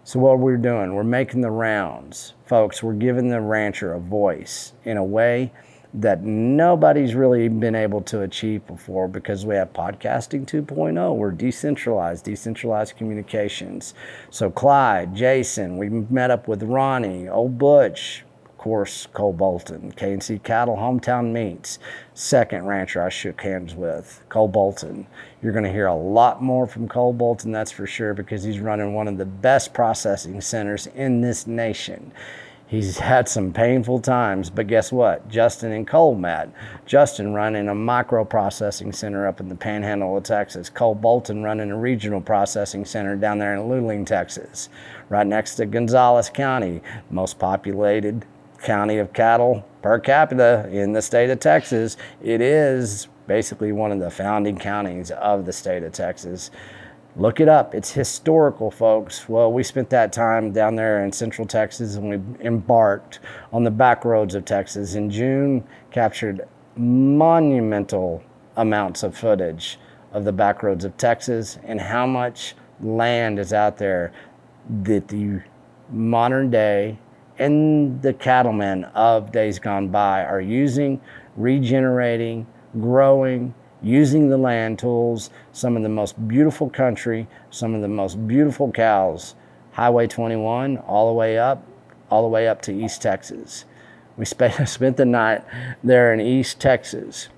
So, 0.04 0.20
what 0.20 0.38
we're 0.38 0.56
doing, 0.56 0.94
we're 0.94 1.04
making 1.04 1.40
the 1.40 1.50
rounds. 1.50 2.34
Folks, 2.44 2.82
we're 2.82 2.94
giving 2.94 3.28
the 3.28 3.40
rancher 3.40 3.92
a 3.92 4.00
voice 4.00 4.72
in 4.84 4.96
a 4.96 5.04
way 5.04 5.52
that 5.94 6.22
nobody's 6.22 7.14
really 7.14 7.48
been 7.48 7.74
able 7.74 8.00
to 8.02 8.22
achieve 8.22 8.66
before 8.66 9.08
because 9.08 9.46
we 9.46 9.54
have 9.54 9.72
podcasting 9.72 10.46
2.0. 10.46 11.16
We're 11.16 11.30
decentralized, 11.30 12.24
decentralized 12.24 12.96
communications. 12.96 13.94
So, 14.30 14.50
Clyde, 14.50 15.14
Jason, 15.14 15.78
we 15.78 15.88
met 15.88 16.30
up 16.30 16.48
with 16.48 16.62
Ronnie, 16.62 17.28
Old 17.28 17.58
Butch, 17.58 18.24
of 18.44 18.58
course, 18.58 19.06
Cole 19.12 19.32
Bolton, 19.32 19.92
K&C 19.92 20.38
Cattle 20.40 20.76
Hometown 20.76 21.32
Meats, 21.32 21.78
second 22.14 22.66
rancher 22.66 23.02
I 23.02 23.08
shook 23.08 23.40
hands 23.40 23.74
with, 23.74 24.22
Cole 24.28 24.48
Bolton. 24.48 25.06
You're 25.40 25.52
going 25.52 25.64
to 25.64 25.72
hear 25.72 25.86
a 25.86 25.94
lot 25.94 26.42
more 26.42 26.66
from 26.66 26.88
Cole 26.88 27.12
Bolton, 27.12 27.52
that's 27.52 27.70
for 27.70 27.86
sure, 27.86 28.12
because 28.12 28.42
he's 28.42 28.58
running 28.58 28.92
one 28.92 29.08
of 29.08 29.18
the 29.18 29.24
best 29.24 29.72
processing 29.72 30.40
centers 30.40 30.88
in 30.88 31.20
this 31.20 31.46
nation. 31.46 32.12
He's 32.66 32.98
had 33.12 33.28
some 33.28 33.52
painful 33.52 34.00
times, 34.00 34.50
but 34.50 34.66
guess 34.66 34.90
what? 34.90 35.28
Justin 35.28 35.72
and 35.72 35.86
Cole 35.86 36.14
met. 36.14 36.50
Justin 36.84 37.34
running 37.34 37.68
a 37.68 37.74
micro 37.74 38.24
processing 38.24 38.92
center 38.92 39.26
up 39.26 39.40
in 39.40 39.48
the 39.48 39.54
panhandle 39.54 40.16
of 40.16 40.24
Texas. 40.24 40.68
Cole 40.68 40.94
Bolton 40.94 41.42
running 41.42 41.70
a 41.70 41.76
regional 41.76 42.20
processing 42.20 42.84
center 42.84 43.16
down 43.16 43.38
there 43.38 43.54
in 43.54 43.62
Luling, 43.62 44.04
Texas, 44.06 44.68
right 45.08 45.26
next 45.26 45.54
to 45.56 45.66
Gonzales 45.66 46.30
County, 46.30 46.82
most 47.10 47.38
populated 47.38 48.24
county 48.62 48.98
of 48.98 49.12
cattle 49.12 49.64
per 49.82 49.98
capita 49.98 50.68
in 50.72 50.92
the 50.92 51.02
state 51.02 51.30
of 51.30 51.38
Texas. 51.38 51.96
It 52.22 52.40
is 52.40 53.08
basically 53.26 53.72
one 53.72 53.92
of 53.92 53.98
the 53.98 54.10
founding 54.10 54.58
counties 54.58 55.10
of 55.10 55.46
the 55.46 55.52
state 55.52 55.82
of 55.82 55.92
Texas. 55.92 56.50
Look 57.18 57.40
it 57.40 57.48
up. 57.48 57.74
It's 57.74 57.92
historical, 57.92 58.70
folks. 58.70 59.26
Well, 59.26 59.50
we 59.50 59.62
spent 59.62 59.88
that 59.88 60.12
time 60.12 60.52
down 60.52 60.76
there 60.76 61.02
in 61.02 61.12
central 61.12 61.46
Texas 61.46 61.96
and 61.96 62.10
we 62.10 62.46
embarked 62.46 63.20
on 63.54 63.64
the 63.64 63.70
back 63.70 64.04
roads 64.04 64.34
of 64.34 64.44
Texas. 64.44 64.94
In 64.94 65.08
June, 65.08 65.64
captured 65.90 66.46
monumental 66.76 68.22
amounts 68.58 69.02
of 69.02 69.16
footage 69.16 69.78
of 70.12 70.24
the 70.24 70.32
back 70.32 70.62
roads 70.62 70.84
of 70.84 70.94
Texas 70.98 71.58
and 71.64 71.80
how 71.80 72.06
much 72.06 72.54
land 72.82 73.38
is 73.38 73.54
out 73.54 73.78
there 73.78 74.12
that 74.82 75.08
the 75.08 75.40
modern 75.88 76.50
day 76.50 76.98
and 77.38 78.02
the 78.02 78.12
cattlemen 78.12 78.84
of 78.84 79.32
days 79.32 79.58
gone 79.58 79.88
by 79.88 80.22
are 80.22 80.40
using, 80.42 81.00
regenerating, 81.34 82.46
growing, 82.78 83.54
using 83.82 84.28
the 84.28 84.38
land 84.38 84.78
tools, 84.78 85.30
some 85.52 85.76
of 85.76 85.82
the 85.82 85.88
most 85.88 86.28
beautiful 86.28 86.68
country, 86.70 87.26
some 87.50 87.74
of 87.74 87.82
the 87.82 87.88
most 87.88 88.26
beautiful 88.26 88.70
cows, 88.70 89.34
Highway 89.72 90.06
21 90.06 90.78
all 90.78 91.08
the 91.08 91.14
way 91.14 91.38
up, 91.38 91.66
all 92.10 92.22
the 92.22 92.28
way 92.28 92.48
up 92.48 92.62
to 92.62 92.72
East 92.72 93.02
Texas. 93.02 93.64
We 94.16 94.24
spent, 94.24 94.68
spent 94.68 94.96
the 94.96 95.04
night 95.04 95.44
there 95.84 96.12
in 96.12 96.20
East 96.20 96.60
Texas. 96.60 97.28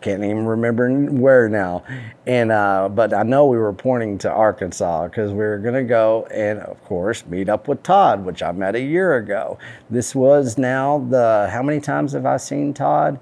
Can't 0.00 0.24
even 0.24 0.46
remember 0.46 0.90
where 1.10 1.50
now, 1.50 1.84
and 2.26 2.50
uh, 2.50 2.88
but 2.88 3.12
I 3.12 3.22
know 3.22 3.44
we 3.44 3.58
were 3.58 3.74
pointing 3.74 4.16
to 4.18 4.30
Arkansas 4.30 5.08
because 5.08 5.30
we 5.30 5.40
were 5.40 5.58
gonna 5.58 5.84
go 5.84 6.26
and 6.32 6.58
of 6.60 6.82
course 6.84 7.26
meet 7.26 7.50
up 7.50 7.68
with 7.68 7.82
Todd, 7.82 8.24
which 8.24 8.42
I 8.42 8.50
met 8.52 8.74
a 8.74 8.80
year 8.80 9.16
ago. 9.16 9.58
This 9.90 10.14
was 10.14 10.56
now 10.56 11.06
the 11.10 11.50
how 11.52 11.62
many 11.62 11.80
times 11.80 12.12
have 12.12 12.24
I 12.24 12.38
seen 12.38 12.72
Todd? 12.72 13.20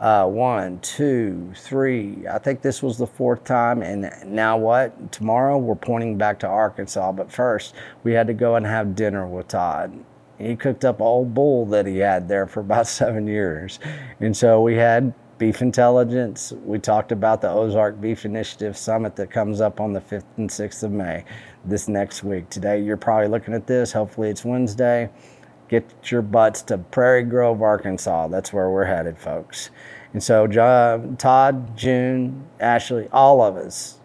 Uh, 0.00 0.26
one, 0.26 0.80
two, 0.80 1.52
three. 1.54 2.26
I 2.26 2.38
think 2.38 2.62
this 2.62 2.82
was 2.82 2.96
the 2.96 3.06
fourth 3.06 3.44
time. 3.44 3.82
And 3.82 4.10
now 4.24 4.56
what? 4.56 5.12
Tomorrow 5.12 5.58
we're 5.58 5.74
pointing 5.74 6.16
back 6.16 6.38
to 6.40 6.46
Arkansas. 6.48 7.12
But 7.12 7.30
first, 7.30 7.74
we 8.02 8.12
had 8.14 8.26
to 8.26 8.34
go 8.34 8.56
and 8.56 8.66
have 8.66 8.96
dinner 8.96 9.26
with 9.26 9.48
Todd. 9.48 9.92
He 10.38 10.56
cooked 10.56 10.86
up 10.86 11.02
old 11.02 11.34
bull 11.34 11.66
that 11.66 11.84
he 11.84 11.98
had 11.98 12.28
there 12.28 12.46
for 12.46 12.60
about 12.60 12.86
seven 12.86 13.26
years. 13.26 13.78
And 14.20 14.34
so 14.34 14.62
we 14.62 14.74
had 14.74 15.12
beef 15.36 15.60
intelligence. 15.60 16.52
We 16.64 16.78
talked 16.78 17.12
about 17.12 17.42
the 17.42 17.50
Ozark 17.50 18.00
Beef 18.00 18.24
Initiative 18.24 18.78
Summit 18.78 19.16
that 19.16 19.30
comes 19.30 19.60
up 19.60 19.80
on 19.80 19.92
the 19.92 20.00
5th 20.00 20.24
and 20.38 20.48
6th 20.48 20.82
of 20.82 20.92
May 20.92 21.24
this 21.66 21.88
next 21.88 22.24
week. 22.24 22.48
Today, 22.48 22.80
you're 22.82 22.96
probably 22.96 23.28
looking 23.28 23.52
at 23.52 23.66
this. 23.66 23.92
Hopefully, 23.92 24.30
it's 24.30 24.46
Wednesday 24.46 25.10
get 25.70 26.10
your 26.10 26.20
butts 26.20 26.62
to 26.62 26.76
Prairie 26.76 27.22
Grove, 27.22 27.62
Arkansas. 27.62 28.26
That's 28.26 28.52
where 28.52 28.68
we're 28.68 28.86
headed, 28.86 29.16
folks. 29.16 29.70
And 30.12 30.20
so, 30.20 30.48
John, 30.48 31.16
Todd, 31.16 31.76
June, 31.76 32.44
Ashley, 32.58 33.08
all 33.12 33.40
of 33.40 33.56
us, 33.56 33.98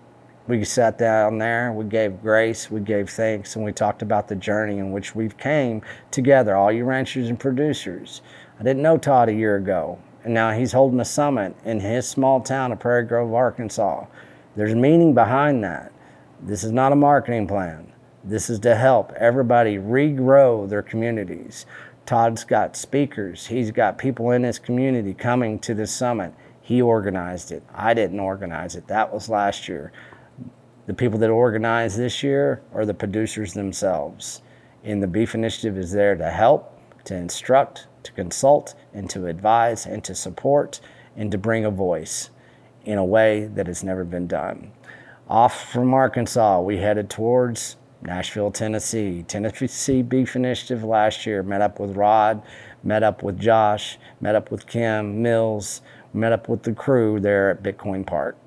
we 0.47 0.63
sat 0.63 0.99
down 0.99 1.39
there, 1.39 1.73
we 1.73 1.85
gave 1.85 2.21
grace, 2.21 2.69
we 2.69 2.81
gave 2.81 3.09
thanks, 3.09 3.55
and 3.55 3.65
we 3.65 3.71
talked 3.71 4.03
about 4.03 4.27
the 4.27 4.35
journey 4.35 4.77
in 4.77 4.91
which 4.91 5.15
we've 5.15 5.35
came 5.37 5.81
together, 6.11 6.55
all 6.55 6.71
you 6.71 6.85
ranchers 6.85 7.29
and 7.29 7.39
producers. 7.39 8.21
I 8.59 8.63
didn't 8.63 8.83
know 8.83 8.99
Todd 8.99 9.29
a 9.29 9.33
year 9.33 9.55
ago, 9.55 9.97
and 10.23 10.35
now 10.35 10.51
he's 10.51 10.71
holding 10.71 10.99
a 10.99 11.05
summit 11.05 11.55
in 11.65 11.79
his 11.79 12.07
small 12.07 12.41
town 12.41 12.73
of 12.73 12.79
Prairie 12.79 13.05
Grove, 13.05 13.33
Arkansas. 13.33 14.05
There's 14.55 14.75
meaning 14.75 15.15
behind 15.15 15.63
that. 15.63 15.91
This 16.43 16.63
is 16.63 16.71
not 16.71 16.91
a 16.91 16.95
marketing 16.95 17.47
plan. 17.47 17.91
This 18.27 18.49
is 18.49 18.57
to 18.61 18.73
help 18.73 19.11
everybody 19.13 19.77
regrow 19.77 20.67
their 20.67 20.81
communities. 20.81 21.67
Todd's 22.07 22.43
got 22.43 22.75
speakers. 22.75 23.45
He's 23.45 23.69
got 23.69 23.99
people 23.99 24.31
in 24.31 24.41
his 24.41 24.57
community 24.57 25.13
coming 25.13 25.59
to 25.59 25.75
this 25.75 25.93
summit. 25.93 26.33
He 26.59 26.81
organized 26.81 27.51
it. 27.51 27.61
I 27.71 27.93
didn't 27.93 28.19
organize 28.19 28.75
it. 28.75 28.87
That 28.87 29.13
was 29.13 29.29
last 29.29 29.69
year. 29.69 29.91
The 30.87 30.95
people 30.95 31.19
that 31.19 31.29
organized 31.29 31.99
this 31.99 32.23
year 32.23 32.63
are 32.73 32.83
the 32.83 32.95
producers 32.95 33.53
themselves. 33.53 34.41
And 34.83 35.03
the 35.03 35.07
Beef 35.07 35.35
Initiative 35.35 35.77
is 35.77 35.91
there 35.91 36.15
to 36.15 36.31
help, 36.31 36.79
to 37.03 37.15
instruct, 37.15 37.85
to 38.01 38.11
consult, 38.13 38.73
and 38.91 39.07
to 39.11 39.27
advise, 39.27 39.85
and 39.85 40.03
to 40.03 40.15
support, 40.15 40.81
and 41.15 41.31
to 41.31 41.37
bring 41.37 41.63
a 41.63 41.69
voice 41.69 42.31
in 42.85 42.97
a 42.97 43.05
way 43.05 43.45
that 43.45 43.67
has 43.67 43.83
never 43.83 44.03
been 44.03 44.25
done. 44.25 44.71
Off 45.29 45.71
from 45.71 45.93
Arkansas, 45.93 46.59
we 46.61 46.77
headed 46.77 47.11
towards 47.11 47.77
Nashville, 48.05 48.51
Tennessee. 48.51 49.23
Tennessee 49.27 50.03
Beef 50.03 50.35
Initiative 50.35 50.83
last 50.83 51.25
year 51.25 51.41
met 51.41 51.61
up 51.61 51.79
with 51.79 51.95
Rod, 51.95 52.41
met 52.83 53.01
up 53.01 53.23
with 53.23 53.39
Josh, 53.39 53.97
met 54.21 54.35
up 54.35 54.51
with 54.51 54.67
Kim 54.67 55.23
Mills, 55.23 55.81
met 56.13 56.31
up 56.31 56.47
with 56.47 56.63
the 56.63 56.73
crew 56.73 57.19
there 57.19 57.49
at 57.49 57.63
Bitcoin 57.63 58.05
Park. 58.05 58.37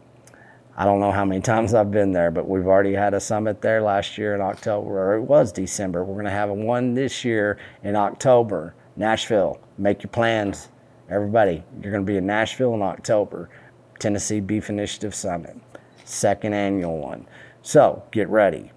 I 0.76 0.84
don't 0.84 1.00
know 1.00 1.10
how 1.10 1.24
many 1.24 1.40
times 1.40 1.74
I've 1.74 1.90
been 1.90 2.12
there, 2.12 2.30
but 2.30 2.48
we've 2.48 2.68
already 2.68 2.92
had 2.92 3.14
a 3.14 3.20
summit 3.20 3.60
there 3.60 3.82
last 3.82 4.16
year 4.16 4.36
in 4.36 4.40
October, 4.40 4.96
or 4.96 5.16
it 5.16 5.22
was 5.22 5.50
December. 5.50 6.04
We're 6.04 6.14
going 6.14 6.26
to 6.26 6.30
have 6.30 6.50
one 6.50 6.94
this 6.94 7.24
year 7.24 7.58
in 7.82 7.96
October. 7.96 8.74
Nashville, 8.94 9.58
make 9.76 10.04
your 10.04 10.10
plans. 10.10 10.68
Everybody, 11.10 11.64
you're 11.82 11.90
going 11.90 12.06
to 12.06 12.12
be 12.12 12.16
in 12.16 12.26
Nashville 12.26 12.74
in 12.74 12.82
October. 12.82 13.50
Tennessee 13.98 14.38
Beef 14.38 14.70
Initiative 14.70 15.16
Summit, 15.16 15.56
second 16.04 16.52
annual 16.52 16.98
one. 16.98 17.26
So 17.62 18.04
get 18.12 18.28
ready 18.28 18.70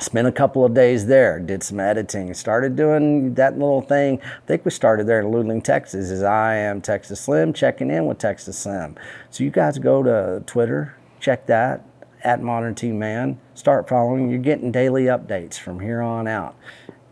spent 0.00 0.26
a 0.26 0.32
couple 0.32 0.64
of 0.64 0.74
days 0.74 1.06
there 1.06 1.38
did 1.38 1.62
some 1.62 1.78
editing 1.78 2.34
started 2.34 2.76
doing 2.76 3.34
that 3.34 3.52
little 3.54 3.82
thing. 3.82 4.20
I 4.20 4.46
think 4.46 4.64
we 4.64 4.70
started 4.70 5.06
there 5.06 5.20
in 5.20 5.26
luling 5.26 5.62
texas 5.62 6.10
as 6.10 6.22
i 6.22 6.54
am 6.54 6.80
texas 6.80 7.20
slim 7.20 7.52
checking 7.52 7.90
in 7.90 8.06
with 8.06 8.18
texas 8.18 8.58
slim. 8.58 8.96
So 9.30 9.44
you 9.44 9.50
guys 9.50 9.78
go 9.78 10.02
to 10.02 10.42
twitter 10.46 10.96
check 11.20 11.46
that 11.46 11.84
at 12.22 12.42
Modern 12.42 12.74
T 12.74 12.90
Man 12.90 13.38
start 13.54 13.88
following 13.88 14.30
you're 14.30 14.38
getting 14.38 14.72
daily 14.72 15.04
updates 15.04 15.58
from 15.58 15.80
here 15.80 16.00
on 16.00 16.26
out 16.26 16.56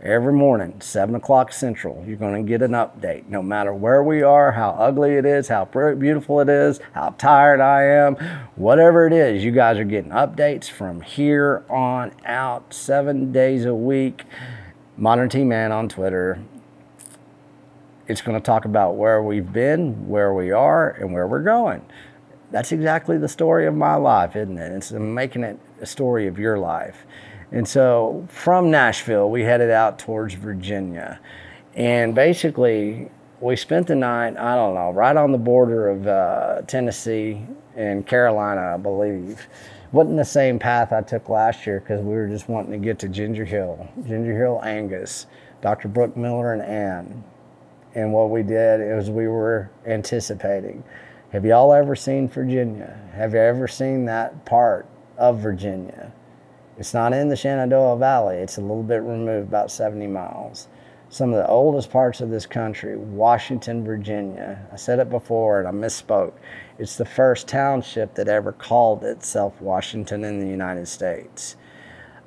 every 0.03 0.33
morning, 0.33 0.81
7 0.81 1.15
o'clock 1.15 1.53
Central, 1.53 2.05
you're 2.07 2.17
going 2.17 2.45
to 2.45 2.49
get 2.49 2.61
an 2.61 2.73
update. 2.73 3.29
No 3.29 3.43
matter 3.43 3.73
where 3.73 4.03
we 4.03 4.23
are, 4.23 4.53
how 4.53 4.71
ugly 4.71 5.15
it 5.15 5.25
is, 5.25 5.49
how 5.49 5.65
beautiful 5.65 6.41
it 6.41 6.49
is, 6.49 6.81
how 6.93 7.11
tired 7.19 7.61
I 7.61 7.85
am, 7.85 8.17
whatever 8.57 9.07
it 9.07 9.13
is, 9.13 9.45
you 9.45 9.53
guys 9.53 9.79
are 9.79 9.85
getting 9.85 10.11
updates 10.11 10.69
from 10.69 11.03
here 11.03 11.65
on 11.71 12.13
out, 12.25 12.75
seven 12.75 13.33
days 13.33 13.65
a 13.65 13.75
week. 13.75 14.25
Modern 14.97 15.29
T 15.29 15.45
Man 15.45 15.73
on 15.73 15.89
Twitter. 15.89 16.43
It's 18.09 18.21
going 18.21 18.39
to 18.39 18.45
talk 18.45 18.65
about 18.65 18.97
where 18.97 19.23
we've 19.23 19.53
been, 19.53 20.09
where 20.09 20.35
we 20.35 20.51
are, 20.51 20.91
and 20.91 21.13
where 21.13 21.27
we're 21.27 21.43
going. 21.43 21.87
That's 22.51 22.73
exactly 22.73 23.17
the 23.17 23.29
story 23.29 23.67
of 23.67 23.75
my 23.75 23.95
life, 23.95 24.37
isn't 24.37 24.59
it? 24.59 24.73
It's 24.73 24.93
making 24.93 25.45
it 25.45 25.59
a 25.81 25.87
story 25.87 26.27
of 26.27 26.39
your 26.39 26.59
life. 26.59 27.07
And 27.53 27.69
so 27.69 28.27
from 28.31 28.71
Nashville, 28.71 29.29
we 29.31 29.43
headed 29.43 29.71
out 29.71 29.99
towards 29.99 30.35
Virginia. 30.35 31.21
And 31.75 32.15
basically, 32.15 33.11
we 33.41 33.57
spent 33.57 33.87
the 33.87 33.95
night, 33.95 34.37
I 34.39 34.55
don't 34.57 34.75
know, 34.75 34.91
right 34.91 35.17
on 35.17 35.33
the 35.33 35.39
border 35.39 35.89
of 35.89 36.07
uh, 36.07 36.63
Tennessee 36.67 37.43
and 37.77 38.07
Carolina, 38.07 38.75
I 38.75 38.77
believe. 38.79 39.47
Wasn't 39.93 40.17
the 40.17 40.25
same 40.25 40.59
path 40.59 40.93
I 40.93 41.03
took 41.03 41.29
last 41.29 41.67
year 41.67 41.81
because 41.81 42.03
we 42.03 42.15
were 42.15 42.27
just 42.29 42.49
wanting 42.49 42.73
to 42.73 42.79
get 42.79 42.99
to 43.01 43.09
Ginger 43.09 43.45
Hill, 43.45 43.87
Ginger 44.07 44.35
Hill 44.35 44.61
Angus, 44.65 45.27
Dr. 45.61 45.89
Brooke 45.89 46.17
Miller, 46.17 46.55
and 46.55 46.63
Ann. 46.63 47.25
And 47.95 48.13
what 48.15 48.31
we 48.31 48.43
did 48.43 48.81
is 48.81 49.11
we 49.11 49.29
were 49.29 49.71
anticipating. 49.87 50.83
Have 51.33 51.45
y'all 51.45 51.75
ever 51.75 51.95
seen 51.95 52.29
Virginia? 52.29 52.99
Have 53.15 53.35
you 53.35 53.41
ever 53.41 53.69
seen 53.69 54.07
that 54.07 54.47
part 54.47 54.87
of 55.19 55.41
Virginia? 55.41 56.11
It's 56.83 56.95
not 56.95 57.13
in 57.13 57.29
the 57.29 57.37
Shenandoah 57.37 57.97
Valley. 57.97 58.39
It's 58.39 58.59
a 58.59 58.61
little 58.61 58.83
bit 58.83 59.03
removed, 59.03 59.47
about 59.47 59.71
70 59.71 60.09
miles. 60.09 60.67
Some 61.11 61.33
of 61.33 61.37
the 61.37 61.47
oldest 61.47 61.93
parts 61.93 62.21
of 62.21 62.29
this 62.29 62.45
country, 62.45 62.97
Washington, 62.97 63.85
Virginia. 63.85 64.67
I 64.73 64.75
said 64.75 64.99
it 64.99 65.09
before 65.09 65.61
and 65.61 65.69
I 65.69 65.71
misspoke. 65.71 66.33
It's 66.81 66.97
the 66.97 67.05
first 67.05 67.47
township 67.47 68.17
that 68.17 68.27
ever 68.27 68.51
called 68.51 69.05
itself 69.05 69.61
Washington 69.61 70.25
in 70.25 70.41
the 70.41 70.49
United 70.49 70.89
States. 70.89 71.55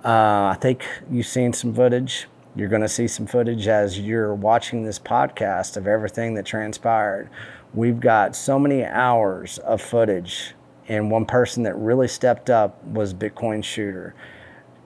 Uh, 0.05 0.53
I 0.53 0.57
think 0.61 0.87
you've 1.11 1.27
seen 1.27 1.51
some 1.51 1.73
footage. 1.73 2.29
You're 2.55 2.69
going 2.69 2.81
to 2.81 2.87
see 2.87 3.09
some 3.09 3.27
footage 3.27 3.67
as 3.67 3.99
you're 3.99 4.33
watching 4.33 4.85
this 4.85 4.99
podcast 4.99 5.75
of 5.75 5.85
everything 5.85 6.33
that 6.35 6.45
transpired. 6.45 7.29
We've 7.73 7.99
got 7.99 8.37
so 8.37 8.57
many 8.57 8.85
hours 8.85 9.57
of 9.57 9.81
footage, 9.81 10.53
and 10.87 11.11
one 11.11 11.25
person 11.25 11.63
that 11.63 11.75
really 11.75 12.07
stepped 12.07 12.49
up 12.49 12.81
was 12.85 13.13
Bitcoin 13.13 13.61
Shooter 13.61 14.15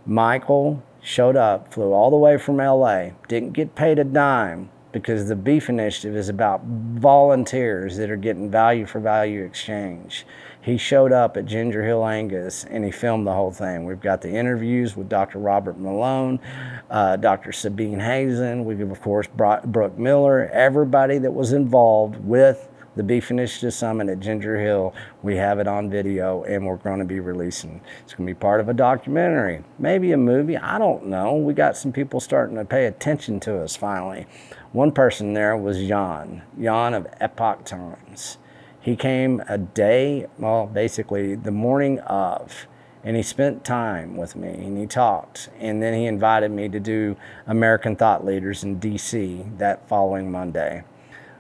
Michael 0.10 0.82
showed 1.04 1.36
up, 1.36 1.72
flew 1.72 1.94
all 1.94 2.10
the 2.10 2.18
way 2.18 2.36
from 2.40 2.58
LA, 2.58 3.10
didn't 3.28 3.54
get 3.54 3.76
paid 3.76 4.00
a 4.00 4.04
dime 4.04 4.72
because 4.92 5.30
the 5.30 5.36
Beef 5.36 5.70
Initiative 5.70 6.16
is 6.16 6.30
about 6.30 6.64
volunteers 6.64 7.98
that 7.98 8.10
are 8.10 8.18
getting 8.18 8.50
value 8.50 8.88
for 8.88 9.00
value 9.00 9.44
exchange. 9.44 10.26
He 10.60 10.78
showed 10.78 11.12
up 11.12 11.38
at 11.38 11.46
Ginger 11.46 11.86
Hill 11.86 12.04
Angus 12.08 12.64
and 12.64 12.84
he 12.84 12.90
filmed 12.90 13.28
the 13.28 13.34
whole 13.34 13.52
thing. 13.52 13.86
We've 13.86 14.02
got 14.02 14.22
the 14.24 14.32
interviews 14.32 14.98
with 14.98 15.10
Dr. 15.10 15.38
Robert 15.38 15.78
Malone, 15.78 16.40
uh, 16.90 17.16
Dr. 17.18 17.52
Sabine 17.52 18.00
Hazan. 18.00 18.64
We've, 18.64 18.82
of 18.82 19.02
course, 19.02 19.28
brought 19.28 19.72
Brooke 19.72 20.00
Miller, 20.00 20.50
everybody 20.52 21.20
that 21.20 21.36
was 21.36 21.54
involved 21.54 22.16
with 22.26 22.68
the 23.00 23.04
Beef 23.04 23.32
Initiative 23.32 23.74
Summit 23.74 24.10
at 24.10 24.20
Ginger 24.20 24.60
Hill. 24.60 24.94
We 25.24 25.38
have 25.38 25.60
it 25.60 25.70
on 25.70 25.90
video 25.90 26.44
and 26.44 26.66
we're 26.66 26.76
going 26.76 27.00
to 27.00 27.06
be 27.06 27.22
releasing. 27.22 27.80
It's 28.04 28.14
going 28.14 28.28
to 28.28 28.34
be 28.34 28.38
part 28.38 28.60
of 28.60 28.68
a 28.68 28.74
documentary, 28.74 29.64
maybe 29.78 30.12
a 30.12 30.18
movie. 30.18 30.58
I 30.58 30.78
don't 30.78 31.06
know. 31.06 31.38
We 31.38 31.54
got 31.54 31.78
some 31.78 31.94
people 31.94 32.20
starting 32.20 32.58
to 32.58 32.66
pay 32.66 32.88
attention 32.88 33.40
to 33.42 33.62
us 33.64 33.78
finally. 33.78 34.28
One 34.74 34.92
person 34.92 35.34
there 35.34 35.56
was 35.56 35.78
Jan, 35.78 36.42
Jan 36.62 36.94
of 36.94 37.08
Epoch 37.22 37.64
Times. 37.64 38.38
He 38.82 38.98
came 38.98 39.42
a 39.48 39.58
day, 39.58 40.28
well, 40.38 40.68
basically 40.68 41.36
the 41.36 41.52
morning 41.52 42.00
of, 42.00 42.68
and 43.02 43.16
he 43.16 43.24
spent 43.24 43.64
time 43.64 44.18
with 44.18 44.36
me 44.36 44.50
and 44.50 44.78
he 44.78 44.86
talked. 44.86 45.50
And 45.58 45.82
then 45.82 45.94
he 45.94 46.06
invited 46.06 46.52
me 46.52 46.68
to 46.68 46.82
do 46.82 47.16
American 47.48 47.96
Thought 47.96 48.26
Leaders 48.26 48.66
in 48.66 48.78
DC 48.78 49.58
that 49.58 49.88
following 49.88 50.30
Monday. 50.30 50.84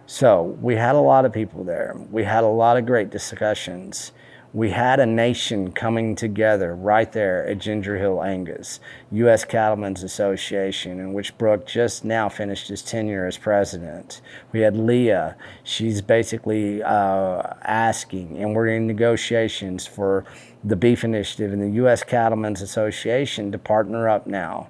So 0.10 0.58
we 0.60 0.74
had 0.74 0.96
a 0.96 1.00
lot 1.00 1.26
of 1.26 1.32
people 1.32 1.64
there. 1.64 1.96
We 2.10 2.24
had 2.24 2.44
a 2.44 2.48
lot 2.48 2.78
of 2.78 2.88
great 2.88 3.12
discussions 3.12 4.12
we 4.52 4.72
had 4.72 5.00
a 5.00 5.06
nation 5.06 5.72
coming 5.72 6.16
together 6.16 6.76
right 6.76 7.12
there 7.12 7.46
at 7.46 7.60
Ginger 7.60 7.98
Hill 7.98 8.24
Angus, 8.24 8.80
U.S. 9.12 9.46
Cattlemen's 9.46 10.02
Association, 10.02 11.00
in 11.00 11.14
which 11.14 11.38
Brooke 11.38 11.68
just 11.68 12.04
now 12.04 12.30
finished 12.30 12.70
his 12.70 12.82
tenure 12.82 13.28
as 13.28 13.38
president. 13.38 14.22
We 14.52 14.62
had 14.62 14.76
Leah. 14.76 15.36
She's 15.64 16.02
basically 16.02 16.82
uh, 16.82 17.44
asking, 17.62 18.42
and 18.42 18.56
we're 18.56 18.70
in 18.70 18.88
negotiations 18.88 19.86
for 19.86 20.26
the 20.64 20.76
Beef 20.76 21.04
Initiative 21.04 21.54
and 21.54 21.62
the 21.62 21.76
U.S. 21.76 22.04
Cattlemen's 22.04 22.64
Association 22.64 23.52
to 23.52 23.60
partner 23.60 24.10
up 24.10 24.26
now. 24.26 24.70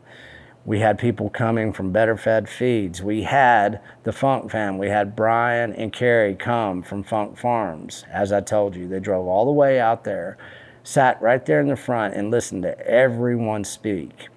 We 0.70 0.82
had 0.82 1.00
people 1.00 1.32
coming 1.32 1.74
from 1.74 1.92
Better 1.92 2.16
Fed 2.16 2.48
Feeds. 2.48 3.02
We 3.02 3.24
had 3.24 3.82
the 4.04 4.12
Funk 4.12 4.52
fam. 4.52 4.78
We 4.78 4.90
had 4.90 5.16
Brian 5.16 5.74
and 5.74 5.92
Carrie 5.92 6.36
come 6.36 6.84
from 6.84 7.02
Funk 7.02 7.40
Farms. 7.40 8.06
As 8.12 8.32
I 8.32 8.42
told 8.42 8.76
you, 8.76 8.88
they 8.88 9.00
drove 9.00 9.26
all 9.26 9.46
the 9.46 9.52
way 9.52 9.80
out 9.80 10.04
there, 10.04 10.38
sat 10.84 11.20
right 11.24 11.44
there 11.44 11.60
in 11.60 11.70
the 11.70 11.76
front, 11.76 12.14
and 12.14 12.30
listened 12.30 12.62
to 12.62 12.88
everyone 12.88 13.64
speak. 13.64 14.28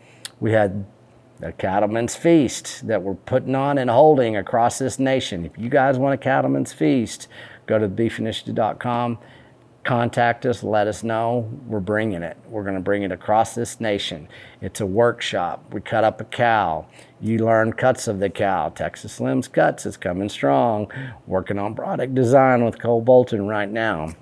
We 0.41 0.53
had 0.53 0.87
the 1.39 1.53
Cattleman's 1.53 2.17
Feast 2.17 2.87
that 2.87 3.03
we're 3.03 3.13
putting 3.13 3.55
on 3.55 3.77
and 3.77 3.91
holding 3.91 4.35
across 4.35 4.79
this 4.79 4.99
nation. 4.99 5.45
If 5.45 5.59
you 5.59 5.69
guys 5.69 5.99
want 5.99 6.15
a 6.15 6.17
Cattleman's 6.17 6.73
Feast, 6.73 7.29
go 7.67 7.79
to 7.79 7.91
beefinitiative.com 7.91 9.19
contact 9.85 10.47
us, 10.47 10.63
let 10.63 10.87
us 10.87 11.03
know. 11.03 11.51
We're 11.67 11.81
bringing 11.81 12.23
it. 12.23 12.37
We're 12.49 12.63
going 12.63 12.77
to 12.77 12.81
bring 12.81 13.03
it 13.03 13.13
across 13.13 13.55
this 13.55 13.81
nation. 13.81 14.29
It's 14.61 14.81
a 14.81 14.87
workshop. 14.87 15.65
We 15.73 15.81
cut 15.81 16.05
up 16.05 16.21
a 16.21 16.25
cow. 16.25 16.87
You 17.21 17.39
learn 17.39 17.73
cuts 17.73 18.07
of 18.09 18.21
the 18.21 18.31
cow. 18.31 18.69
Texas 18.69 19.15
Slim's 19.15 19.49
Cuts 19.49 19.87
is 19.87 19.97
coming 19.97 20.29
strong. 20.29 20.91
Working 21.27 21.59
on 21.59 21.75
product 21.75 22.15
design 22.15 22.65
with 22.65 22.81
Cole 22.81 23.01
Bolton 23.01 23.47
right 23.47 23.69
now. 23.69 24.15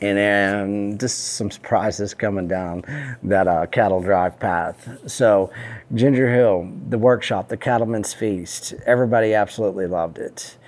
And 0.00 0.18
then 0.18 0.98
just 0.98 1.36
some 1.36 1.50
surprises 1.50 2.12
coming 2.12 2.48
down 2.48 2.84
that 3.22 3.46
uh, 3.46 3.66
cattle 3.66 4.02
drive 4.02 4.38
path. 4.38 4.98
So, 5.06 5.50
Ginger 5.94 6.30
Hill, 6.30 6.70
the 6.88 6.98
workshop, 6.98 7.48
the 7.48 7.56
Cattleman's 7.56 8.12
Feast, 8.12 8.74
everybody 8.86 9.34
absolutely 9.34 9.86
loved 9.86 10.18
it. 10.18 10.58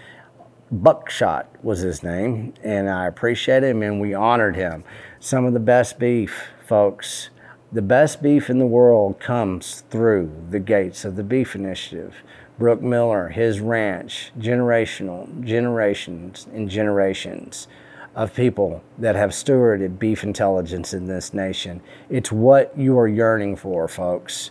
Buckshot 0.71 1.47
was 1.63 1.81
his 1.81 2.03
name, 2.03 2.53
and 2.65 2.91
I 2.91 3.07
appreciate 3.07 3.63
him 3.63 3.83
and 3.83 4.01
we 4.01 4.15
honored 4.15 4.57
him. 4.57 4.83
Some 5.21 5.45
of 5.45 5.53
the 5.53 5.61
best 5.61 5.99
beef, 5.99 6.49
folks. 6.67 7.31
The 7.71 7.83
best 7.83 8.21
beef 8.21 8.51
in 8.51 8.59
the 8.59 8.67
world 8.67 9.21
comes 9.21 9.85
through 9.91 10.47
the 10.51 10.59
gates 10.59 11.05
of 11.05 11.15
the 11.15 11.23
Beef 11.23 11.55
Initiative. 11.55 12.17
Brooke 12.59 12.83
Miller, 12.83 13.29
his 13.29 13.61
ranch, 13.61 14.33
generational, 14.39 15.45
generations 15.45 16.49
and 16.53 16.69
generations 16.69 17.69
of 18.17 18.35
people 18.35 18.83
that 18.99 19.15
have 19.15 19.31
stewarded 19.31 20.01
beef 20.01 20.25
intelligence 20.25 20.93
in 20.93 21.07
this 21.07 21.33
nation. 21.33 21.81
It's 22.09 22.33
what 22.33 22.77
you 22.77 22.99
are 22.99 23.07
yearning 23.07 23.55
for, 23.55 23.87
folks. 23.87 24.51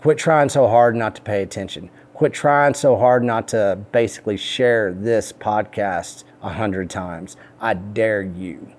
Quit 0.00 0.16
trying 0.16 0.48
so 0.48 0.68
hard 0.68 0.94
not 0.96 1.16
to 1.16 1.22
pay 1.22 1.42
attention 1.42 1.90
quit 2.18 2.32
trying 2.32 2.74
so 2.74 2.96
hard 2.96 3.22
not 3.22 3.46
to 3.46 3.78
basically 3.92 4.36
share 4.36 4.92
this 4.92 5.32
podcast 5.32 6.24
a 6.42 6.48
hundred 6.48 6.90
times. 6.90 7.36
I 7.60 7.74
dare 7.74 8.22
you. 8.22 8.72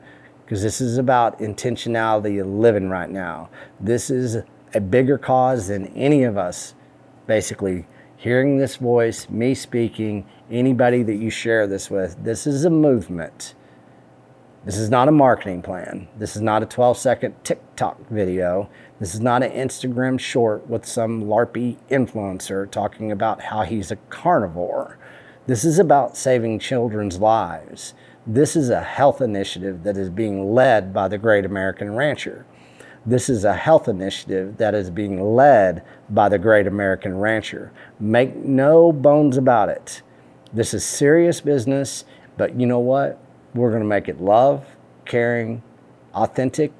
Because 0.44 0.62
this 0.62 0.82
is 0.82 0.98
about 0.98 1.40
intentionality 1.40 2.42
of 2.42 2.48
living 2.48 2.90
right 2.90 3.10
now. 3.10 3.50
This 3.80 4.10
is 4.10 4.44
a 4.74 4.82
bigger 4.82 5.18
cause 5.18 5.70
than 5.70 5.88
any 5.96 6.24
of 6.24 6.38
us 6.38 6.74
basically 7.28 7.88
hearing 8.18 8.58
this 8.58 8.76
voice, 8.76 9.30
me 9.30 9.56
speaking, 9.56 10.28
anybody 10.52 11.02
that 11.04 11.16
you 11.16 11.30
share 11.30 11.66
this 11.66 11.90
with. 11.90 12.22
This 12.22 12.46
is 12.46 12.66
a 12.66 12.70
movement. 12.70 13.56
This 14.66 14.78
is 14.78 14.90
not 14.90 15.08
a 15.08 15.12
marketing 15.12 15.62
plan. 15.62 16.10
This 16.18 16.36
is 16.36 16.42
not 16.42 16.64
a 16.64 16.66
12 16.66 16.98
second 16.98 17.36
TikTok 17.46 18.10
video. 18.10 18.70
This 19.00 19.16
is 19.16 19.22
not 19.22 19.42
an 19.42 19.52
Instagram 19.52 20.20
short 20.20 20.70
with 20.70 20.86
some 20.86 21.24
LARPy 21.24 21.78
influencer 21.90 22.70
talking 22.70 23.10
about 23.10 23.44
how 23.44 23.64
he's 23.64 23.90
a 23.90 23.96
carnivore. 24.10 24.98
This 25.48 25.64
is 25.64 25.80
about 25.80 26.18
saving 26.18 26.60
children's 26.60 27.20
lives. 27.20 27.94
This 28.28 28.58
is 28.58 28.70
a 28.70 28.84
health 28.84 29.22
initiative 29.22 29.84
that 29.84 29.96
is 29.96 30.10
being 30.10 30.54
led 30.54 30.94
by 30.94 31.08
the 31.08 31.18
Great 31.18 31.46
American 31.46 31.96
Rancher. 31.96 32.46
This 33.06 33.30
is 33.30 33.46
a 33.46 33.56
health 33.56 33.88
initiative 33.88 34.58
that 34.58 34.76
is 34.76 34.90
being 34.90 35.36
led 35.36 35.86
by 36.10 36.28
the 36.28 36.38
Great 36.38 36.68
American 36.68 37.18
Rancher. 37.18 37.72
Make 37.98 38.36
no 38.36 38.92
bones 38.92 39.38
about 39.38 39.70
it. 39.70 40.02
This 40.52 40.74
is 40.74 40.84
serious 40.84 41.40
business, 41.40 42.04
but 42.36 42.60
you 42.60 42.66
know 42.66 42.80
what? 42.80 43.20
We're 43.54 43.70
going 43.70 43.82
to 43.82 43.88
make 43.88 44.08
it 44.08 44.22
love, 44.22 44.66
caring, 45.06 45.64
authentic, 46.14 46.72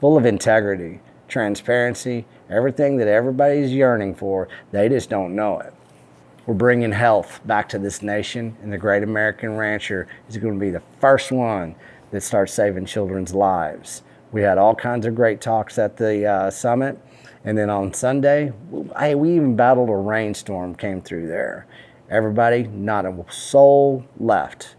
full 0.00 0.16
of 0.16 0.26
integrity 0.26 1.00
transparency, 1.28 2.24
everything 2.48 2.96
that 2.96 3.08
everybody's 3.08 3.72
yearning 3.72 4.14
for. 4.14 4.48
They 4.72 4.88
just 4.88 5.10
don't 5.10 5.36
know 5.36 5.60
it. 5.60 5.74
We're 6.46 6.54
bringing 6.54 6.92
health 6.92 7.40
back 7.44 7.68
to 7.70 7.78
this 7.78 8.02
nation, 8.02 8.56
and 8.62 8.72
the 8.72 8.78
Great 8.78 9.02
American 9.02 9.56
Rancher 9.56 10.08
is 10.28 10.38
going 10.38 10.54
to 10.54 10.60
be 10.60 10.70
the 10.70 10.82
first 10.98 11.30
one 11.30 11.74
that 12.10 12.22
starts 12.22 12.54
saving 12.54 12.86
children's 12.86 13.34
lives. 13.34 14.02
We 14.32 14.42
had 14.42 14.56
all 14.56 14.74
kinds 14.74 15.04
of 15.06 15.14
great 15.14 15.40
talks 15.40 15.78
at 15.78 15.98
the 15.98 16.26
uh, 16.26 16.50
summit. 16.50 16.98
And 17.44 17.56
then 17.56 17.70
on 17.70 17.94
Sunday, 17.94 18.52
we 18.70 19.36
even 19.36 19.56
battled 19.56 19.90
a 19.90 19.96
rainstorm 19.96 20.74
came 20.74 21.00
through 21.00 21.28
there. 21.28 21.66
Everybody, 22.10 22.64
not 22.64 23.06
a 23.06 23.24
soul 23.30 24.04
left. 24.18 24.74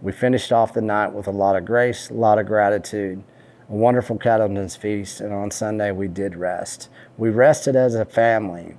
We 0.00 0.12
finished 0.12 0.52
off 0.52 0.72
the 0.72 0.80
night 0.80 1.12
with 1.12 1.26
a 1.26 1.32
lot 1.32 1.56
of 1.56 1.64
grace, 1.64 2.10
a 2.10 2.14
lot 2.14 2.38
of 2.38 2.46
gratitude 2.46 3.22
a 3.70 3.74
wonderful 3.74 4.16
cattleman's 4.16 4.76
feast, 4.76 5.20
and 5.20 5.32
on 5.32 5.50
Sunday 5.50 5.92
we 5.92 6.08
did 6.08 6.34
rest. 6.34 6.88
We 7.18 7.28
rested 7.28 7.76
as 7.76 7.94
a 7.94 8.04
family. 8.04 8.76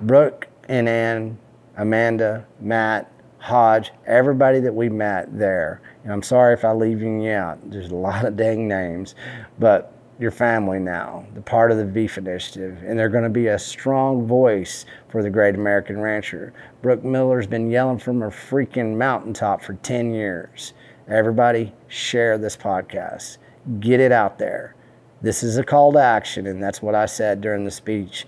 Brooke 0.00 0.46
and 0.68 0.88
Ann, 0.88 1.38
Amanda, 1.76 2.46
Matt, 2.60 3.10
Hodge, 3.38 3.92
everybody 4.06 4.60
that 4.60 4.74
we 4.74 4.88
met 4.88 5.36
there. 5.36 5.80
And 6.04 6.12
I'm 6.12 6.22
sorry 6.22 6.54
if 6.54 6.64
I 6.64 6.72
leave 6.72 7.02
you 7.02 7.30
out. 7.30 7.70
There's 7.70 7.90
a 7.90 7.96
lot 7.96 8.24
of 8.24 8.36
dang 8.36 8.68
names, 8.68 9.14
but 9.58 9.92
your 10.18 10.30
family 10.30 10.78
now, 10.78 11.26
the 11.34 11.40
part 11.40 11.70
of 11.70 11.76
the 11.76 11.84
Beef 11.84 12.18
Initiative, 12.18 12.82
and 12.84 12.98
they're 12.98 13.08
going 13.08 13.24
to 13.24 13.30
be 13.30 13.46
a 13.46 13.58
strong 13.58 14.26
voice 14.26 14.84
for 15.08 15.22
the 15.22 15.30
Great 15.30 15.54
American 15.54 16.00
Rancher. 16.00 16.52
Brooke 16.82 17.04
Miller's 17.04 17.46
been 17.46 17.70
yelling 17.70 17.98
from 17.98 18.22
a 18.22 18.28
freaking 18.28 18.96
mountaintop 18.96 19.62
for 19.62 19.74
10 19.74 20.12
years. 20.12 20.74
Everybody, 21.08 21.72
share 21.88 22.36
this 22.36 22.56
podcast 22.56 23.38
get 23.80 24.00
it 24.00 24.12
out 24.12 24.38
there. 24.38 24.74
This 25.20 25.42
is 25.42 25.58
a 25.58 25.64
call 25.64 25.92
to 25.92 25.98
action, 25.98 26.46
and 26.46 26.62
that's 26.62 26.80
what 26.80 26.94
I 26.94 27.06
said 27.06 27.40
during 27.40 27.64
the 27.64 27.70
speech. 27.70 28.26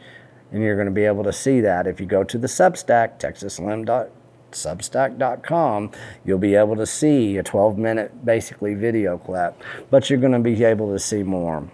And 0.53 0.63
you're 0.63 0.75
going 0.75 0.87
to 0.87 0.93
be 0.93 1.05
able 1.05 1.25
to 1.25 1.33
see 1.33 1.61
that 1.61 1.87
if 1.87 2.01
you 2.01 2.07
go 2.07 2.25
to 2.25 2.37
the 2.37 2.49
Substack, 2.49 3.21
texasslim.substack.com, 3.21 5.91
you'll 6.25 6.39
be 6.39 6.57
able 6.57 6.75
to 6.77 6.87
see 6.87 7.39
a 7.39 7.43
12 7.43 7.79
minute 7.79 8.25
basically 8.25 8.75
video 8.75 9.19
clip, 9.19 9.63
but 9.91 10.11
you're 10.11 10.19
going 10.19 10.33
to 10.33 10.41
be 10.41 10.65
able 10.65 10.93
to 10.93 10.99
see 10.99 11.23
more. 11.23 11.71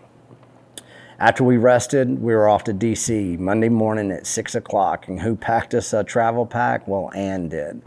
After 1.18 1.44
we 1.44 1.56
rested, 1.56 2.20
we 2.20 2.34
were 2.34 2.46
off 2.46 2.64
to 2.64 2.74
DC 2.74 3.38
Monday 3.38 3.70
morning 3.70 4.10
at 4.10 4.26
6 4.26 4.54
o'clock. 4.54 5.08
And 5.08 5.18
who 5.18 5.34
packed 5.34 5.72
us 5.72 5.94
a 5.94 6.04
travel 6.04 6.44
pack? 6.44 6.86
Well, 6.86 7.10
Ann 7.14 7.48
did. 7.48 7.82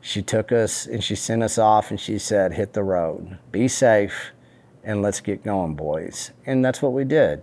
She 0.00 0.22
took 0.22 0.52
us 0.52 0.86
and 0.86 1.02
she 1.02 1.16
sent 1.16 1.42
us 1.42 1.58
off 1.58 1.90
and 1.90 1.98
she 1.98 2.18
said, 2.18 2.52
hit 2.52 2.72
the 2.72 2.84
road. 2.84 3.38
Be 3.50 3.66
safe 3.66 4.30
and 4.84 5.02
let's 5.02 5.20
get 5.20 5.42
going, 5.42 5.74
boys. 5.74 6.30
And 6.46 6.64
that's 6.64 6.80
what 6.80 6.92
we 6.92 7.04
did. 7.04 7.42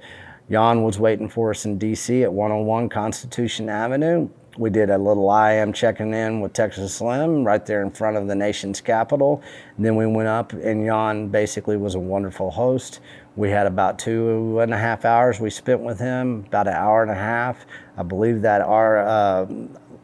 Jan 0.50 0.84
was 0.84 1.00
waiting 1.00 1.28
for 1.28 1.52
us 1.52 1.66
in 1.66 1.78
DC 1.78 2.24
at 2.24 2.32
101 2.32 2.88
Constitution 2.88 3.68
Avenue. 3.68 4.30
We 4.58 4.70
did 4.70 4.90
a 4.90 4.98
little 4.98 5.30
I 5.30 5.54
am 5.54 5.72
checking 5.72 6.14
in 6.14 6.42
with 6.42 6.54
Texas 6.54 6.96
Slim 6.96 7.44
right 7.46 7.66
there 7.66 7.82
in 7.82 7.92
front 7.92 8.18
of 8.18 8.28
the 8.28 8.36
nation's 8.36 8.82
capital. 8.82 9.42
And 9.78 9.86
then 9.86 9.96
we 9.96 10.06
went 10.08 10.28
up, 10.28 10.52
and 10.52 10.86
Jan 10.86 11.30
basically 11.30 11.78
was 11.78 11.96
a 11.96 12.00
wonderful 12.00 12.52
host. 12.52 13.00
We 13.36 13.50
had 13.50 13.68
about 13.68 14.00
two 14.00 14.60
and 14.60 14.74
a 14.74 14.78
half 14.78 15.06
hours 15.06 15.40
we 15.40 15.50
spent 15.50 15.82
with 15.82 16.00
him, 16.00 16.46
about 16.48 16.68
an 16.68 16.74
hour 16.74 17.02
and 17.02 17.12
a 17.12 17.16
half. 17.16 17.66
I 17.98 18.04
believe 18.04 18.42
that 18.42 18.62
our 18.62 19.00
uh, 19.00 19.48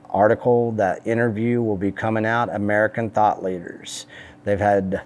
article, 0.09 0.71
that 0.73 1.05
interview 1.05 1.61
will 1.61 1.77
be 1.77 1.91
coming 1.91 2.25
out 2.25 2.53
American 2.53 3.09
Thought 3.09 3.43
Leaders. 3.43 4.05
They've 4.43 4.59
had 4.59 5.01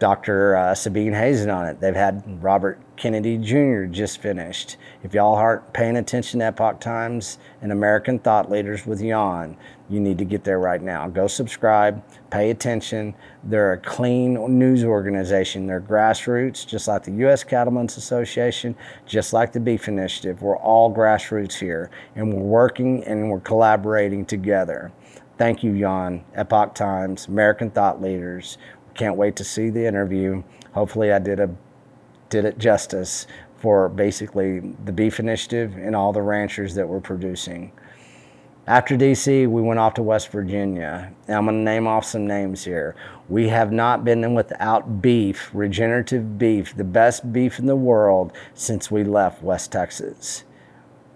Dr. 0.00 0.56
Uh, 0.56 0.74
Sabine 0.74 1.12
Hazan 1.12 1.54
on 1.54 1.66
it. 1.66 1.78
They've 1.78 1.94
had 1.94 2.42
Robert 2.42 2.80
Kennedy 2.96 3.36
Jr. 3.36 3.84
just 3.84 4.20
finished. 4.22 4.78
If 5.04 5.12
y'all 5.12 5.34
aren't 5.34 5.74
paying 5.74 5.96
attention 5.96 6.40
to 6.40 6.46
Epoch 6.46 6.80
Times 6.80 7.38
and 7.60 7.70
American 7.70 8.18
Thought 8.18 8.50
Leaders 8.50 8.86
with 8.86 9.00
Jan, 9.00 9.58
you 9.90 10.00
need 10.00 10.16
to 10.16 10.24
get 10.24 10.42
there 10.42 10.58
right 10.58 10.80
now. 10.80 11.06
Go 11.06 11.26
subscribe, 11.26 12.02
pay 12.30 12.50
attention. 12.50 13.14
They're 13.44 13.74
a 13.74 13.78
clean 13.78 14.58
news 14.58 14.84
organization. 14.84 15.66
They're 15.66 15.82
grassroots, 15.82 16.66
just 16.66 16.88
like 16.88 17.02
the 17.02 17.12
U.S. 17.12 17.44
Cattlemen's 17.44 17.98
Association, 17.98 18.74
just 19.04 19.34
like 19.34 19.52
the 19.52 19.60
Beef 19.60 19.86
Initiative. 19.86 20.40
We're 20.40 20.56
all 20.56 20.94
grassroots 20.94 21.58
here, 21.58 21.90
and 22.16 22.32
we're 22.32 22.40
working 22.40 23.04
and 23.04 23.30
we're 23.30 23.40
collaborating 23.40 24.24
together. 24.24 24.92
Thank 25.40 25.62
you, 25.62 25.78
Jan. 25.78 26.22
Epoch 26.34 26.74
Times, 26.74 27.26
American 27.26 27.70
Thought 27.70 28.02
Leaders. 28.02 28.58
Can't 29.00 29.16
wait 29.16 29.34
to 29.36 29.44
see 29.44 29.70
the 29.70 29.86
interview. 29.86 30.42
Hopefully, 30.74 31.10
I 31.10 31.18
did 31.18 31.40
a 31.40 31.48
did 32.28 32.44
it 32.44 32.58
justice 32.58 33.26
for 33.56 33.88
basically 33.88 34.60
the 34.84 34.92
beef 34.92 35.18
initiative 35.18 35.74
and 35.78 35.96
all 35.96 36.12
the 36.12 36.20
ranchers 36.20 36.74
that 36.74 36.86
we're 36.86 37.00
producing. 37.00 37.72
After 38.66 38.98
DC, 38.98 39.48
we 39.48 39.62
went 39.62 39.80
off 39.80 39.94
to 39.94 40.02
West 40.02 40.28
Virginia. 40.28 41.14
Now 41.26 41.38
I'm 41.38 41.46
going 41.46 41.56
to 41.56 41.62
name 41.62 41.86
off 41.86 42.04
some 42.04 42.26
names 42.26 42.62
here. 42.62 42.94
We 43.30 43.48
have 43.48 43.72
not 43.72 44.04
been 44.04 44.34
without 44.34 45.00
beef, 45.00 45.48
regenerative 45.54 46.36
beef, 46.36 46.76
the 46.76 46.84
best 46.84 47.32
beef 47.32 47.58
in 47.58 47.64
the 47.64 47.76
world 47.76 48.34
since 48.52 48.90
we 48.90 49.02
left 49.02 49.42
West 49.42 49.72
Texas. 49.72 50.44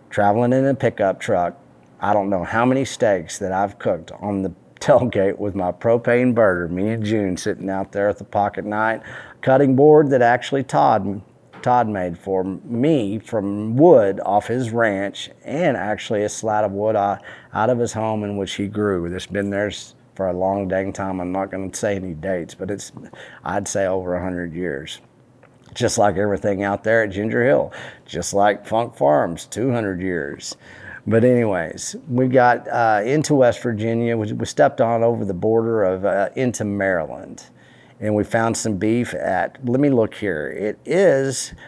Traveling 0.09 0.55
in 0.55 0.65
a 0.65 0.75
pickup 0.75 1.21
truck, 1.21 1.61
I 2.01 2.15
don't 2.15 2.31
know 2.31 2.45
how 2.45 2.65
many 2.65 2.87
steaks 2.87 3.39
that 3.41 3.53
I've 3.53 3.79
cooked 3.79 4.11
on 4.13 4.41
the 4.41 4.55
tailgate 4.85 5.39
with 5.39 5.55
my 5.55 5.73
propane 5.73 6.35
burner, 6.35 6.69
me 6.69 6.91
and 6.91 7.05
June 7.05 7.37
sitting 7.37 7.71
out 7.71 7.93
there 7.93 8.09
at 8.09 8.19
the 8.19 8.25
pocket 8.25 8.65
night, 8.65 9.03
cutting 9.41 9.75
board 9.75 10.11
that 10.11 10.23
actually 10.23 10.63
Todd 10.63 11.23
Todd 11.63 11.89
made 11.89 12.19
for 12.19 12.45
me 12.45 13.19
from 13.19 13.75
wood 13.75 14.21
off 14.27 14.49
his 14.49 14.71
ranch 14.71 15.31
and 15.45 15.79
actually 15.79 16.23
a 16.23 16.29
slat 16.29 16.63
of 16.63 16.73
wood 16.73 16.95
out 16.95 17.21
of 17.55 17.79
his 17.79 17.95
home 17.95 18.23
in 18.23 18.37
which 18.37 18.53
he 18.53 18.67
grew. 18.67 19.07
It's 19.07 19.25
been 19.25 19.49
there 19.49 19.73
for 20.15 20.29
a 20.29 20.35
long 20.35 20.69
dang 20.69 20.93
time. 20.93 21.21
I'm 21.21 21.33
not 21.33 21.51
going 21.51 21.71
to 21.71 21.77
say 21.77 21.97
any 21.97 22.13
dates, 22.13 22.55
but 22.55 22.71
it's, 22.71 22.93
I'd 23.45 23.67
say 23.67 23.87
over 23.87 24.13
100 24.13 24.53
years. 24.53 25.01
Just 25.73 25.97
like 25.97 26.17
everything 26.17 26.63
out 26.63 26.85
there 26.85 27.03
at 27.03 27.11
Ginger 27.11 27.45
Hill, 27.45 27.73
just 28.05 28.35
like 28.35 28.67
Funk 28.67 28.95
Farms, 28.95 29.47
200 29.47 30.03
years. 30.03 30.57
But 31.07 31.23
anyways, 31.25 31.97
we 32.09 32.29
got 32.29 32.67
uh, 32.69 33.03
into 33.05 33.35
West 33.35 33.63
Virginia. 33.63 34.17
We, 34.17 34.33
we, 34.33 34.47
stepped 34.47 34.81
on 34.81 35.03
over 35.03 35.25
the 35.25 35.35
border 35.35 35.85
of 35.85 36.07
uh, 36.07 36.31
into 36.35 36.65
Maryland, 36.65 37.45
and 38.01 38.15
we 38.15 38.25
found 38.25 38.57
some 38.57 38.79
beef 38.79 39.13
at. 39.13 39.59
Let 39.67 39.81
me 39.81 39.91
look 39.91 40.15
here. 40.15 40.51
It 40.51 40.79
is. 40.85 41.55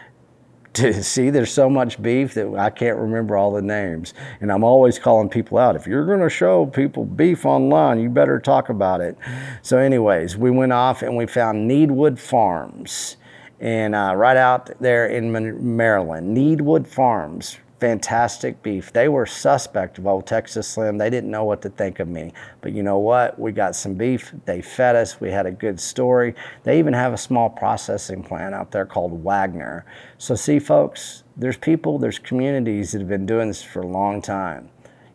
To 0.73 1.01
see, 1.01 1.31
there's 1.31 1.51
so 1.51 1.71
much 1.71 1.99
beef 1.99 2.35
that 2.35 2.53
I 2.53 2.69
can't 2.69 2.99
remember 2.99 3.35
all 3.35 3.51
the 3.51 3.63
names, 3.63 4.13
and 4.41 4.51
I'm 4.51 4.63
always 4.63 4.99
calling 4.99 5.27
people 5.27 5.57
out. 5.57 5.75
If 5.75 5.87
you're 5.87 6.05
going 6.05 6.19
to 6.19 6.29
show 6.29 6.67
people 6.67 7.03
beef 7.03 7.47
online, 7.47 7.99
you 7.99 8.09
better 8.09 8.39
talk 8.39 8.69
about 8.69 9.01
it. 9.01 9.17
So, 9.63 9.79
anyways, 9.79 10.37
we 10.37 10.51
went 10.51 10.73
off 10.73 11.01
and 11.01 11.17
we 11.17 11.25
found 11.25 11.67
Needwood 11.67 12.19
Farms, 12.19 13.17
and 13.59 13.95
uh, 13.95 14.13
right 14.15 14.37
out 14.37 14.69
there 14.79 15.07
in 15.07 15.31
Maryland, 15.75 16.37
Needwood 16.37 16.85
Farms 16.85 17.57
fantastic 17.79 18.63
beef. 18.63 18.91
They 18.91 19.07
were 19.07 19.25
suspect 19.25 19.97
of 19.97 20.07
old 20.07 20.25
Texas 20.25 20.67
Slim. 20.67 20.97
They 20.97 21.09
didn't 21.09 21.29
know 21.29 21.43
what 21.43 21.61
to 21.61 21.69
think 21.69 21.99
of 21.99 22.07
me. 22.07 22.33
But 22.61 22.73
you 22.73 22.81
know 22.81 22.97
what? 22.97 23.37
We 23.39 23.51
got 23.51 23.75
some 23.75 23.93
beef. 23.93 24.33
They 24.45 24.61
fed 24.61 24.95
us. 24.95 25.21
We 25.21 25.31
had 25.31 25.45
a 25.45 25.51
good 25.51 25.79
story. 25.79 26.33
They 26.63 26.79
even 26.79 26.93
have 26.93 27.13
a 27.13 27.17
small 27.17 27.49
processing 27.49 28.23
plant 28.23 28.55
out 28.55 28.71
there 28.71 28.85
called 28.85 29.23
Wagner. 29.23 29.85
So, 30.17 30.35
see, 30.35 30.59
folks, 30.59 31.23
there's 31.35 31.57
people, 31.57 31.99
there's 31.99 32.19
communities 32.19 32.91
that 32.91 32.99
have 32.99 33.09
been 33.09 33.25
doing 33.25 33.47
this 33.47 33.63
for 33.63 33.81
a 33.81 33.87
long 33.87 34.21
time. 34.21 34.69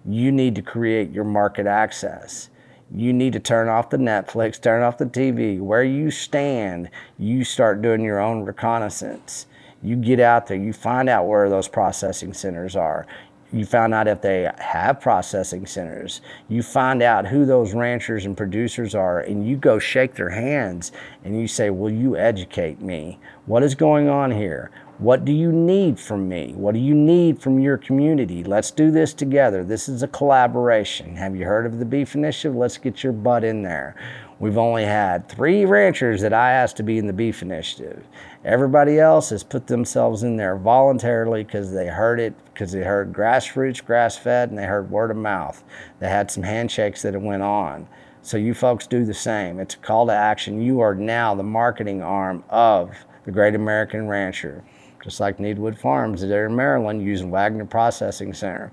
You 0.05 0.31
need 0.31 0.55
to 0.57 0.63
create 0.63 1.11
your 1.11 1.25
market 1.25 1.67
access. 1.67 2.49
You 2.95 3.13
need 3.13 3.33
to 3.33 3.41
turn 3.41 3.69
off 3.69 3.91
the 3.91 3.97
Netflix, 3.97 4.61
turn 4.61 4.83
off 4.83 4.99
the 4.99 5.07
TV. 5.07 5.59
Where 5.59 5.83
you 5.83 6.11
stand, 6.11 6.91
you 7.19 7.43
start 7.43 7.83
doing 7.83 8.03
your 8.03 8.21
own 8.21 8.45
reconnaissance 8.45 9.47
you 9.83 9.97
get 9.97 10.21
out 10.21 10.47
there, 10.47 10.57
you 10.57 10.73
find 10.73 11.09
out 11.09 11.27
where 11.27 11.49
those 11.49 11.69
processing 11.69 12.33
centers 12.33 12.77
are. 12.77 13.07
You 13.53 13.67
find 13.67 13.93
out 13.93 14.09
if 14.09 14.23
they 14.23 14.51
have 14.59 15.01
processing 15.01 15.67
centers. 15.67 16.23
You 16.49 16.63
find 16.63 17.03
out 17.03 17.27
who 17.27 17.45
those 17.45 17.75
ranchers 17.75 18.25
and 18.25 18.35
producers 18.35 18.95
are, 18.95 19.21
and 19.21 19.47
you 19.47 19.57
go 19.57 19.79
shake 19.79 20.15
their 20.15 20.31
hands 20.31 20.91
and 21.23 21.39
you 21.39 21.47
say, 21.47 21.69
Will 21.69 21.91
you 21.91 22.17
educate 22.17 22.81
me? 22.81 23.19
What 23.45 23.63
is 23.63 23.75
going 23.75 24.09
on 24.09 24.31
here? 24.31 24.71
What 25.03 25.25
do 25.25 25.33
you 25.33 25.51
need 25.51 25.99
from 25.99 26.29
me? 26.29 26.53
What 26.55 26.75
do 26.75 26.81
you 26.81 26.95
need 26.95 27.43
from 27.43 27.59
your 27.59 27.77
community? 27.77 28.45
Let's 28.45 28.71
do 28.71 28.91
this 28.91 29.13
together. 29.13 29.65
This 29.65 29.89
is 29.89 30.03
a 30.03 30.09
collaboration. 30.09 31.17
Have 31.17 31.35
you 31.35 31.45
heard 31.45 31.67
of 31.67 31.79
the 31.79 31.85
Beef 31.85 32.15
Initiative? 32.15 32.55
Let's 32.55 32.79
get 32.79 33.03
your 33.03 33.13
butt 33.13 33.43
in 33.43 33.63
there. 33.63 33.97
We've 34.43 34.59
only 34.59 34.85
had 34.85 35.29
three 35.29 35.65
ranchers 35.65 36.21
that 36.23 36.33
I 36.33 36.51
asked 36.51 36.77
to 36.79 36.83
be 36.83 36.99
in 36.99 37.07
the 37.07 37.13
Beef 37.13 37.43
Initiative. 37.43 38.05
Everybody 38.45 38.99
else 38.99 39.31
has 39.31 39.45
put 39.45 39.69
themselves 39.69 40.25
in 40.25 40.37
there 40.37 40.57
voluntarily 40.57 41.45
because 41.45 41.73
they 41.73 41.87
heard 41.87 42.19
it, 42.19 42.35
because 42.53 42.73
they 42.73 42.83
heard 42.83 43.13
grassroots, 43.13 43.85
grass 43.85 44.17
fed, 44.17 44.51
and 44.51 44.59
they 44.59 44.65
heard 44.65 44.91
word 44.91 45.13
of 45.13 45.17
mouth. 45.17 45.63
They 46.01 46.09
had 46.09 46.29
some 46.29 46.43
handshakes 46.43 47.03
that 47.03 47.23
went 47.23 47.45
on. 47.45 47.87
So 48.23 48.37
you 48.37 48.53
folks 48.53 48.89
do 48.89 49.05
the 49.05 49.15
same. 49.15 49.61
It's 49.61 49.77
a 49.77 49.79
call 49.79 50.07
to 50.09 50.13
action. 50.13 50.61
You 50.61 50.81
are 50.81 50.97
now 50.97 51.37
the 51.37 51.45
marketing 51.45 52.03
arm 52.03 52.43
of 52.51 52.97
the 53.23 53.31
Great 53.31 53.55
American 53.55 54.09
Rancher 54.09 54.65
just 55.05 55.21
like 55.21 55.39
Needwood 55.39 55.79
Farms 55.79 56.21
there 56.21 56.47
in 56.47 56.55
Maryland 56.55 57.03
using 57.03 57.31
Wagner 57.31 57.65
Processing 57.65 58.33
Center. 58.33 58.71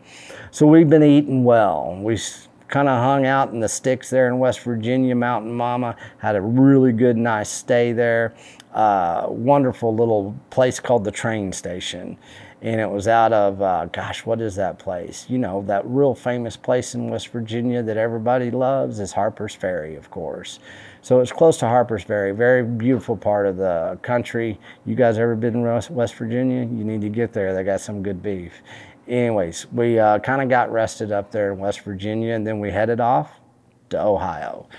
So 0.51 0.67
we've 0.67 0.89
been 0.89 1.01
eating 1.01 1.43
well. 1.43 1.97
We 1.99 2.17
kind 2.69 2.88
of 2.88 2.97
hung 2.99 3.25
out 3.25 3.51
in 3.51 3.60
the 3.60 3.67
sticks 3.67 4.10
there 4.10 4.27
in 4.27 4.39
West 4.39 4.62
Virginia, 4.62 5.15
Mountain 5.15 5.53
Mama, 5.53 5.95
had 6.19 6.36
a 6.36 6.41
really 6.41 6.91
good, 6.91 7.17
nice 7.17 7.49
stay 7.49 7.91
there 7.91 8.34
uh, 8.73 9.25
wonderful 9.29 9.93
little 9.93 10.36
place 10.49 10.79
called 10.79 11.03
the 11.03 11.12
train 11.12 11.51
station. 11.51 12.17
And 12.62 12.82
it 12.82 12.89
was 12.89 13.08
out 13.08 13.32
of, 13.32 13.62
uh, 13.62 13.86
gosh, 13.86 14.25
what 14.25 14.41
is 14.41 14.55
that 14.55 14.79
place? 14.79 15.25
You 15.29 15.38
know, 15.38 15.63
that 15.67 15.86
real 15.86 16.13
famous 16.13 16.58
place 16.58 16.93
in 16.93 17.10
West 17.10 17.29
Virginia 17.29 17.82
that 17.82 17.95
everybody 17.95 18.51
loves 18.51 18.99
is 18.99 19.13
Harper's 19.13 19.55
Ferry, 19.55 19.95
of 19.95 20.12
course. 20.12 20.60
So 21.01 21.21
it's 21.21 21.32
close 21.32 21.58
to 21.60 21.67
Harper's 21.67 22.03
Ferry, 22.03 22.34
very 22.34 22.63
beautiful 22.63 23.15
part 23.15 23.47
of 23.47 23.55
the 23.55 23.97
country. 24.01 24.60
You 24.86 24.95
guys 24.95 25.17
ever 25.17 25.38
been 25.38 25.55
in 25.55 25.63
West 25.63 26.15
Virginia? 26.15 26.60
You 26.60 26.84
need 26.84 26.99
to 26.99 27.10
get 27.10 27.32
there. 27.32 27.53
They 27.53 27.63
got 27.63 27.79
some 27.79 28.03
good 28.03 28.21
beef. 28.21 28.62
Anyways, 29.10 29.65
we 29.72 29.98
uh, 29.98 30.19
kind 30.19 30.39
of 30.39 30.50
got 30.50 30.72
rested 30.72 31.12
up 31.12 31.32
there 31.32 31.52
in 31.52 31.58
West 31.58 31.82
Virginia, 31.82 32.36
and 32.36 32.45
then 32.45 32.60
we 32.60 32.69
headed 32.69 33.00
off 33.00 33.32
to 33.89 34.00
Ohio. 34.00 34.69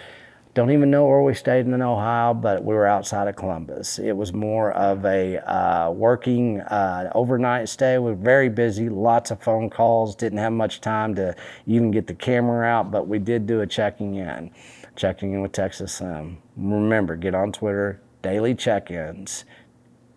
Don't 0.55 0.71
even 0.71 0.88
know 0.88 1.07
where 1.07 1.23
we 1.23 1.35
stayed 1.35 1.66
in 1.66 1.83
Ohio, 1.83 2.33
but 2.33 2.64
we 2.64 2.75
were 2.75 2.87
outside 2.87 3.27
of 3.27 3.35
Columbus. 3.35 3.99
It 3.99 4.12
was 4.12 4.33
more 4.33 4.71
of 4.73 5.05
a 5.05 5.38
uh, 5.38 5.90
working 5.90 6.61
uh, 6.61 7.11
overnight 7.12 7.69
stay. 7.69 7.99
We 7.99 8.11
were 8.11 8.16
very 8.16 8.49
busy, 8.49 8.88
lots 8.88 9.33
of 9.33 9.43
phone 9.43 9.69
calls, 9.69 10.14
didn't 10.14 10.38
have 10.38 10.53
much 10.53 10.81
time 10.81 11.16
to 11.16 11.35
even 11.66 11.90
get 11.90 12.07
the 12.07 12.14
camera 12.14 12.66
out, 12.66 12.93
but 12.93 13.09
we 13.09 13.19
did 13.19 13.49
do 13.49 13.62
a 13.62 13.66
checking 13.66 14.14
in, 14.14 14.53
checking 14.95 15.33
in 15.33 15.40
with 15.40 15.53
Texas 15.53 15.95
Slim. 15.95 16.38
Remember, 16.57 17.16
get 17.16 17.35
on 17.35 17.51
Twitter, 17.51 18.01
daily 18.23 18.55
check 18.55 18.93
ins. 18.93 19.45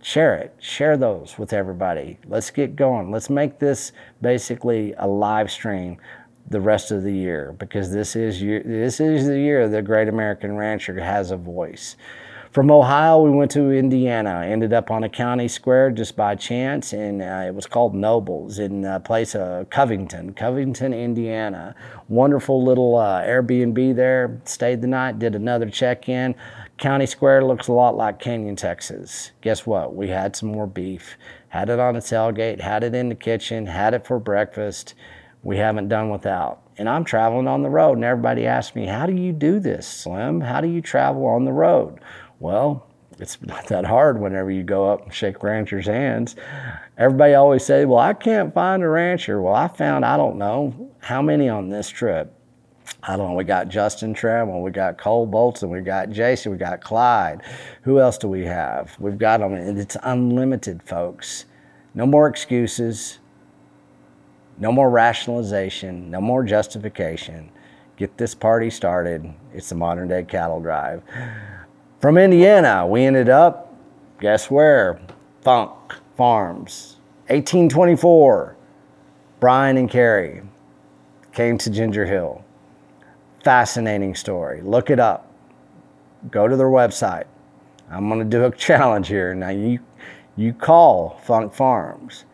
Share 0.04 0.36
it, 0.36 0.54
share 0.60 0.98
those 0.98 1.38
with 1.38 1.54
everybody. 1.54 2.20
Let's 2.28 2.52
get 2.52 2.76
going. 2.76 3.10
Let's 3.10 3.30
make 3.30 3.60
this 3.60 3.94
basically 4.22 4.94
a 4.98 5.08
live 5.08 5.50
stream 5.50 5.98
the 6.50 6.60
rest 6.60 6.92
of 6.92 7.04
the 7.04 7.13
year 7.13 7.56
because 7.58 7.94
this 7.94 8.13
is 8.18 8.42
year, 8.42 8.62
this 8.66 9.00
is 9.00 9.28
the 9.28 9.39
year 9.39 9.70
the 9.70 9.82
great 9.82 10.10
American 10.10 10.58
rancher 10.58 11.00
has 11.00 11.32
a 11.32 11.38
voice. 11.38 11.96
From 12.52 12.70
Ohio, 12.70 13.22
we 13.22 13.32
went 13.32 13.50
to 13.52 13.72
Indiana. 13.72 14.46
Ended 14.46 14.74
up 14.74 14.92
on 14.92 15.06
a 15.06 15.10
county 15.10 15.48
square 15.48 15.89
just 15.89 16.16
by 16.16 16.36
chance, 16.36 16.94
and 16.94 17.20
uh, 17.20 17.46
it 17.48 17.56
was 17.56 17.66
called 17.66 17.96
Nobles 17.96 18.60
in 18.60 18.86
a 18.86 19.00
place 19.00 19.34
of 19.34 19.72
Covington, 19.72 20.34
Covington, 20.34 20.94
Indiana. 20.94 21.74
Wonderful 22.10 22.63
little 22.63 22.96
uh, 22.96 23.24
Airbnb 23.24 23.96
there. 23.96 24.39
Stayed 24.46 24.82
the 24.82 24.88
night, 24.88 25.18
did 25.18 25.34
another 25.34 25.68
check 25.68 26.08
in. 26.10 26.36
County 26.77 27.05
Square 27.05 27.45
looks 27.45 27.67
a 27.67 27.73
lot 27.73 27.95
like 27.95 28.19
Canyon, 28.19 28.55
Texas. 28.55 29.31
Guess 29.41 29.65
what? 29.65 29.95
We 29.95 30.09
had 30.09 30.36
some 30.36 30.49
more 30.49 30.67
beef. 30.67 31.17
Had 31.49 31.69
it 31.69 31.79
on 31.79 31.93
the 31.93 31.99
tailgate, 31.99 32.62
had 32.62 32.83
it 32.83 32.95
in 32.95 33.09
the 33.09 33.15
kitchen, 33.15 33.67
had 33.67 33.93
it 33.93 34.05
for 34.05 34.19
breakfast. 34.19 34.95
We 35.43 35.57
haven't 35.57 35.89
done 35.89 36.09
without 36.09 36.63
and 36.77 36.89
I'm 36.89 37.03
traveling 37.03 37.47
on 37.47 37.62
the 37.62 37.69
road. 37.69 37.93
And 37.93 38.03
everybody 38.03 38.45
asks 38.45 38.75
me, 38.75 38.86
How 38.86 39.05
do 39.05 39.13
you 39.13 39.31
do 39.31 39.59
this, 39.59 39.88
Slim? 39.88 40.41
How 40.41 40.62
do 40.62 40.67
you 40.67 40.81
travel 40.81 41.25
on 41.25 41.45
the 41.45 41.51
road? 41.51 41.99
Well, 42.39 42.88
it's 43.19 43.41
not 43.45 43.67
that 43.67 43.86
hard 43.86 44.19
whenever 44.19 44.51
you 44.51 44.63
go 44.63 44.91
up 44.91 45.03
and 45.03 45.13
shake 45.13 45.43
ranchers' 45.43 45.86
hands. 45.86 46.36
Everybody 46.97 47.33
always 47.33 47.65
say, 47.65 47.86
Well, 47.86 47.99
I 47.99 48.13
can't 48.13 48.53
find 48.53 48.83
a 48.83 48.88
rancher. 48.88 49.41
Well, 49.41 49.55
I 49.55 49.67
found, 49.67 50.05
I 50.05 50.17
don't 50.17 50.38
know, 50.38 50.91
how 50.99 51.21
many 51.21 51.49
on 51.49 51.69
this 51.69 51.89
trip. 51.89 52.33
I 53.06 53.18
don't 53.18 53.30
know. 53.30 53.36
We 53.36 53.44
got 53.44 53.68
Justin 53.68 54.16
Trammell, 54.16 54.62
we 54.62 54.72
got 54.72 54.98
Cole 54.98 55.26
Bolton, 55.26 55.70
we 55.70 55.82
got 55.82 56.10
Jason, 56.10 56.54
we 56.54 56.58
got 56.58 56.82
Clyde. 56.82 57.42
Who 57.82 58.00
else 58.00 58.18
do 58.18 58.30
we 58.30 58.46
have? 58.46 58.96
We've 58.98 59.18
got 59.18 59.42
them. 59.42 59.54
and 59.54 59.78
It's 59.78 59.98
unlimited, 60.04 60.82
folks. 60.82 61.46
No 61.94 62.06
more 62.06 62.28
excuses. 62.28 63.20
No 64.58 64.72
more 64.72 64.89
rationalization, 64.89 66.10
no 66.12 66.22
more 66.22 66.44
justification. 66.44 67.50
Get 67.98 68.18
this 68.18 68.36
party 68.36 68.70
started. 68.70 69.34
It's 69.54 69.70
the 69.70 69.76
modern 69.76 70.08
day 70.08 70.24
cattle 70.24 70.62
drive. 70.62 71.02
From 72.00 72.18
Indiana, 72.18 72.86
we 72.86 73.04
ended 73.04 73.30
up, 73.30 73.74
guess 74.20 74.50
where? 74.52 75.00
Funk 75.42 75.72
Farms. 76.16 76.98
1824, 77.28 78.56
Brian 79.39 79.78
and 79.78 79.89
Carrie 79.89 80.44
came 81.34 81.58
to 81.58 81.70
Ginger 81.70 82.06
Hill. 82.06 82.44
Fascinating 83.43 84.15
story. 84.15 84.62
Look 84.62 84.89
it 84.89 84.99
up. 84.99 85.29
Go 86.32 86.47
to 86.47 86.56
their 86.56 86.67
website. 86.67 87.25
I'm 87.91 88.08
going 88.08 88.19
to 88.19 88.25
do 88.25 88.45
a 88.45 88.51
challenge 88.56 89.10
here. 89.10 89.36
Now 89.36 89.49
you 89.49 89.79
you 90.36 90.53
call 90.53 91.19
Funk 91.23 91.53
Farms 91.53 92.25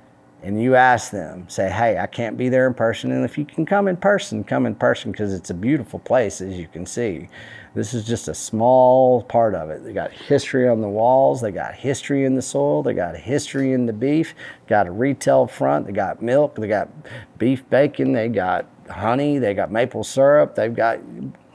and 0.41 0.61
you 0.61 0.75
ask 0.75 1.11
them, 1.11 1.47
say, 1.49 1.69
hey, 1.69 1.97
I 1.97 2.07
can't 2.07 2.37
be 2.37 2.47
there 2.47 2.65
in 2.65 2.73
person. 2.73 3.11
And 3.11 3.25
if 3.25 3.37
you 3.37 3.43
can 3.43 3.65
come 3.65 3.87
in 3.87 3.97
person, 3.97 4.43
come 4.43 4.65
in 4.65 4.73
person 4.73 5.11
because 5.11 5.33
it's 5.33 5.49
a 5.49 5.53
beautiful 5.53 5.99
place, 5.99 6.39
as 6.39 6.57
you 6.57 6.67
can 6.67 6.85
see. 6.85 7.27
This 7.75 7.93
is 7.93 8.07
just 8.07 8.27
a 8.29 8.33
small 8.33 9.23
part 9.23 9.53
of 9.53 9.69
it. 9.69 9.83
They 9.83 9.93
got 9.93 10.11
history 10.11 10.67
on 10.67 10.81
the 10.81 10.89
walls, 10.89 11.41
they 11.41 11.51
got 11.51 11.75
history 11.75 12.25
in 12.25 12.35
the 12.35 12.41
soil, 12.41 12.81
they 12.81 12.93
got 12.93 13.15
history 13.15 13.73
in 13.73 13.85
the 13.85 13.93
beef, 13.93 14.33
got 14.67 14.87
a 14.87 14.91
retail 14.91 15.45
front, 15.45 15.85
they 15.85 15.91
got 15.91 16.21
milk, 16.21 16.55
they 16.55 16.67
got 16.67 16.89
beef 17.37 17.69
bacon, 17.69 18.13
they 18.13 18.29
got 18.29 18.65
honey, 18.89 19.37
they 19.37 19.53
got 19.53 19.71
maple 19.71 20.03
syrup, 20.03 20.55
they've 20.55 20.73
got, 20.73 20.97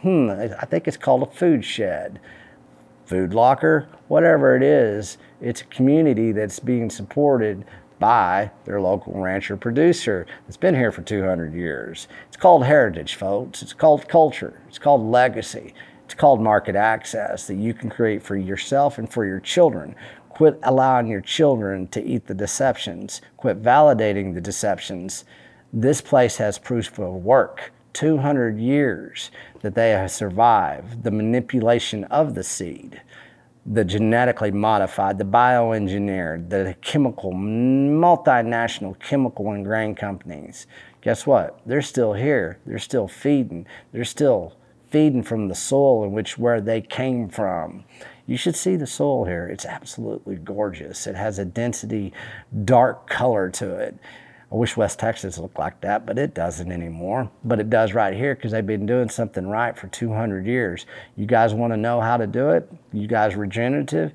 hmm, 0.02 0.30
I 0.30 0.66
think 0.66 0.86
it's 0.86 0.96
called 0.96 1.22
a 1.22 1.30
food 1.30 1.64
shed, 1.64 2.20
food 3.06 3.34
locker, 3.34 3.88
whatever 4.08 4.54
it 4.56 4.62
is. 4.62 5.18
It's 5.40 5.62
a 5.62 5.66
community 5.66 6.32
that's 6.32 6.60
being 6.60 6.90
supported 6.90 7.64
by 7.98 8.50
their 8.64 8.80
local 8.80 9.14
rancher 9.14 9.56
producer 9.56 10.26
that's 10.46 10.56
been 10.56 10.74
here 10.74 10.92
for 10.92 11.02
200 11.02 11.54
years. 11.54 12.08
It's 12.28 12.36
called 12.36 12.64
heritage, 12.64 13.14
folks. 13.14 13.62
It's 13.62 13.72
called 13.72 14.08
culture. 14.08 14.60
It's 14.68 14.78
called 14.78 15.02
legacy. 15.02 15.74
It's 16.04 16.14
called 16.14 16.40
market 16.40 16.76
access 16.76 17.46
that 17.46 17.54
you 17.54 17.74
can 17.74 17.90
create 17.90 18.22
for 18.22 18.36
yourself 18.36 18.98
and 18.98 19.10
for 19.10 19.24
your 19.24 19.40
children. 19.40 19.94
Quit 20.28 20.58
allowing 20.62 21.06
your 21.06 21.20
children 21.20 21.86
to 21.88 22.02
eat 22.02 22.26
the 22.26 22.34
deceptions. 22.34 23.20
Quit 23.36 23.62
validating 23.62 24.34
the 24.34 24.40
deceptions. 24.40 25.24
This 25.72 26.00
place 26.00 26.36
has 26.36 26.58
proof 26.58 26.98
of 26.98 27.14
work. 27.14 27.72
200 27.94 28.58
years 28.58 29.30
that 29.60 29.74
they 29.74 29.90
have 29.90 30.10
survived 30.10 31.04
the 31.04 31.10
manipulation 31.10 32.04
of 32.04 32.34
the 32.34 32.42
seed 32.42 33.00
the 33.66 33.84
genetically 33.84 34.50
modified, 34.50 35.18
the 35.18 35.24
bioengineered, 35.24 36.50
the 36.50 36.76
chemical, 36.82 37.32
multinational 37.32 38.98
chemical 38.98 39.50
and 39.52 39.64
grain 39.64 39.94
companies. 39.94 40.66
Guess 41.00 41.26
what? 41.26 41.60
They're 41.64 41.82
still 41.82 42.12
here. 42.12 42.58
They're 42.66 42.78
still 42.78 43.08
feeding. 43.08 43.66
They're 43.92 44.04
still 44.04 44.56
feeding 44.90 45.22
from 45.22 45.48
the 45.48 45.54
soil 45.54 46.04
in 46.04 46.12
which 46.12 46.38
where 46.38 46.60
they 46.60 46.80
came 46.80 47.28
from. 47.28 47.84
You 48.26 48.36
should 48.36 48.56
see 48.56 48.76
the 48.76 48.86
soil 48.86 49.24
here. 49.24 49.46
It's 49.46 49.66
absolutely 49.66 50.36
gorgeous. 50.36 51.06
It 51.06 51.14
has 51.14 51.38
a 51.38 51.44
density, 51.44 52.12
dark 52.64 53.08
color 53.08 53.50
to 53.50 53.74
it. 53.76 53.96
I 54.52 54.56
wish 54.56 54.76
West 54.76 54.98
Texas 54.98 55.38
looked 55.38 55.58
like 55.58 55.80
that, 55.80 56.06
but 56.06 56.18
it 56.18 56.34
doesn't 56.34 56.70
anymore. 56.70 57.30
But 57.42 57.60
it 57.60 57.70
does 57.70 57.92
right 57.92 58.14
here 58.14 58.34
because 58.34 58.52
they've 58.52 58.66
been 58.66 58.86
doing 58.86 59.08
something 59.08 59.46
right 59.46 59.76
for 59.76 59.88
200 59.88 60.46
years. 60.46 60.86
You 61.16 61.26
guys 61.26 61.54
want 61.54 61.72
to 61.72 61.76
know 61.76 62.00
how 62.00 62.16
to 62.16 62.26
do 62.26 62.50
it? 62.50 62.70
You 62.92 63.08
guys 63.08 63.34
regenerative 63.34 64.12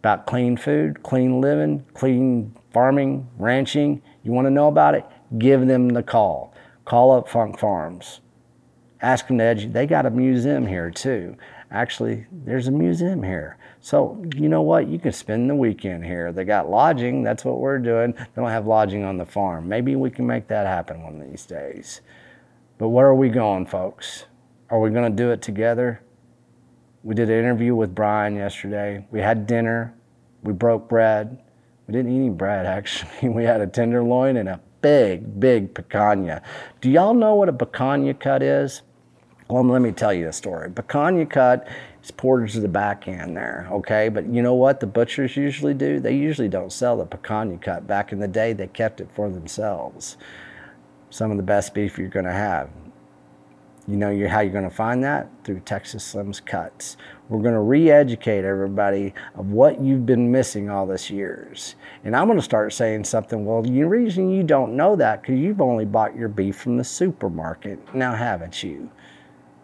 about 0.00 0.26
clean 0.26 0.56
food, 0.56 1.02
clean 1.02 1.40
living, 1.40 1.84
clean 1.94 2.56
farming, 2.72 3.28
ranching. 3.38 4.02
You 4.22 4.32
want 4.32 4.46
to 4.46 4.50
know 4.50 4.68
about 4.68 4.94
it? 4.94 5.04
Give 5.38 5.66
them 5.66 5.88
the 5.88 6.02
call. 6.02 6.54
Call 6.84 7.12
up 7.12 7.28
Funk 7.28 7.58
Farms. 7.58 8.20
Ask 9.02 9.28
them 9.28 9.38
to. 9.38 9.68
They 9.68 9.86
got 9.86 10.06
a 10.06 10.10
museum 10.10 10.66
here 10.66 10.90
too. 10.90 11.36
Actually, 11.70 12.26
there's 12.32 12.68
a 12.68 12.72
museum 12.72 13.22
here. 13.22 13.56
So, 13.82 14.22
you 14.36 14.48
know 14.48 14.60
what? 14.60 14.88
You 14.88 14.98
can 14.98 15.12
spend 15.12 15.48
the 15.48 15.54
weekend 15.54 16.04
here. 16.04 16.32
They 16.32 16.44
got 16.44 16.68
lodging. 16.68 17.22
That's 17.22 17.44
what 17.44 17.58
we're 17.58 17.78
doing. 17.78 18.12
They 18.12 18.26
don't 18.36 18.50
have 18.50 18.66
lodging 18.66 19.04
on 19.04 19.16
the 19.16 19.24
farm. 19.24 19.68
Maybe 19.68 19.96
we 19.96 20.10
can 20.10 20.26
make 20.26 20.48
that 20.48 20.66
happen 20.66 21.02
one 21.02 21.20
of 21.20 21.30
these 21.30 21.46
days. 21.46 22.02
But 22.76 22.88
where 22.90 23.06
are 23.06 23.14
we 23.14 23.30
going, 23.30 23.66
folks? 23.66 24.26
Are 24.68 24.78
we 24.78 24.90
going 24.90 25.10
to 25.10 25.22
do 25.22 25.30
it 25.30 25.40
together? 25.40 26.02
We 27.02 27.14
did 27.14 27.30
an 27.30 27.38
interview 27.38 27.74
with 27.74 27.94
Brian 27.94 28.36
yesterday. 28.36 29.06
We 29.10 29.20
had 29.20 29.46
dinner. 29.46 29.94
We 30.42 30.52
broke 30.52 30.88
bread. 30.88 31.38
We 31.86 31.92
didn't 31.92 32.12
eat 32.12 32.16
any 32.16 32.30
bread, 32.30 32.66
actually. 32.66 33.30
We 33.30 33.44
had 33.44 33.62
a 33.62 33.66
tenderloin 33.66 34.36
and 34.36 34.48
a 34.48 34.60
big, 34.82 35.40
big 35.40 35.72
picanha. 35.72 36.42
Do 36.82 36.90
y'all 36.90 37.14
know 37.14 37.34
what 37.34 37.48
a 37.48 37.52
picanha 37.52 38.18
cut 38.20 38.42
is? 38.42 38.82
Well, 39.48 39.64
let 39.64 39.82
me 39.82 39.90
tell 39.90 40.12
you 40.12 40.28
a 40.28 40.32
story. 40.32 40.70
Picanha 40.70 41.28
cut 41.28 41.66
is 42.02 42.10
poured 42.10 42.48
to 42.50 42.60
the 42.60 42.68
back 42.68 43.08
end 43.08 43.36
there, 43.36 43.68
okay? 43.70 44.08
But 44.08 44.26
you 44.26 44.42
know 44.42 44.54
what 44.54 44.80
the 44.80 44.86
butchers 44.86 45.36
usually 45.36 45.74
do? 45.74 46.00
They 46.00 46.14
usually 46.14 46.48
don't 46.48 46.72
sell 46.72 46.96
the 46.96 47.06
picanha 47.06 47.60
cut. 47.60 47.86
Back 47.86 48.12
in 48.12 48.18
the 48.18 48.28
day, 48.28 48.52
they 48.52 48.66
kept 48.66 49.00
it 49.00 49.10
for 49.12 49.28
themselves. 49.28 50.16
Some 51.10 51.30
of 51.30 51.36
the 51.36 51.42
best 51.42 51.74
beef 51.74 51.98
you're 51.98 52.08
going 52.08 52.26
to 52.26 52.32
have. 52.32 52.70
You 53.88 53.96
know 53.96 54.28
how 54.28 54.40
you're 54.40 54.52
going 54.52 54.68
to 54.68 54.74
find 54.74 55.02
that? 55.02 55.28
Through 55.42 55.60
Texas 55.60 56.04
Slim's 56.04 56.38
Cuts. 56.38 56.96
We're 57.28 57.40
going 57.40 57.54
to 57.54 57.60
re 57.60 57.90
educate 57.90 58.44
everybody 58.44 59.14
of 59.34 59.50
what 59.50 59.80
you've 59.80 60.06
been 60.06 60.30
missing 60.30 60.70
all 60.70 60.86
this 60.86 61.10
years. 61.10 61.74
And 62.04 62.14
I'm 62.14 62.26
going 62.26 62.38
to 62.38 62.44
start 62.44 62.72
saying 62.72 63.04
something. 63.04 63.44
Well, 63.44 63.62
the 63.62 63.82
reason 63.82 64.30
you 64.30 64.44
don't 64.44 64.76
know 64.76 64.94
that 64.96 65.22
because 65.22 65.40
you've 65.40 65.60
only 65.60 65.86
bought 65.86 66.14
your 66.14 66.28
beef 66.28 66.56
from 66.56 66.76
the 66.76 66.84
supermarket. 66.84 67.94
Now, 67.94 68.14
haven't 68.14 68.62
you? 68.62 68.90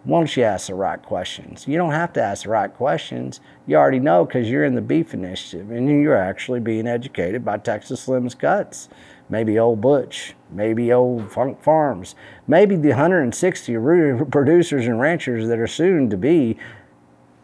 Once 0.06 0.36
you 0.36 0.44
ask 0.44 0.68
the 0.68 0.74
right 0.74 1.02
questions. 1.02 1.66
You 1.66 1.76
don't 1.76 1.90
have 1.90 2.12
to 2.12 2.22
ask 2.22 2.44
the 2.44 2.50
right 2.50 2.72
questions. 2.72 3.40
You 3.66 3.76
already 3.76 3.98
know 3.98 4.24
because 4.24 4.48
you're 4.48 4.64
in 4.64 4.76
the 4.76 4.80
beef 4.80 5.12
initiative 5.12 5.70
and 5.72 5.88
you're 5.88 6.16
actually 6.16 6.60
being 6.60 6.86
educated 6.86 7.44
by 7.44 7.58
Texas 7.58 8.02
Slim's 8.02 8.34
Cuts. 8.34 8.88
Maybe 9.28 9.58
old 9.58 9.80
Butch, 9.80 10.34
maybe 10.52 10.92
old 10.92 11.32
Funk 11.32 11.60
Farms, 11.60 12.14
maybe 12.46 12.76
the 12.76 12.90
160 12.90 13.74
producers 14.30 14.86
and 14.86 15.00
ranchers 15.00 15.48
that 15.48 15.58
are 15.58 15.66
soon 15.66 16.08
to 16.10 16.16
be. 16.16 16.56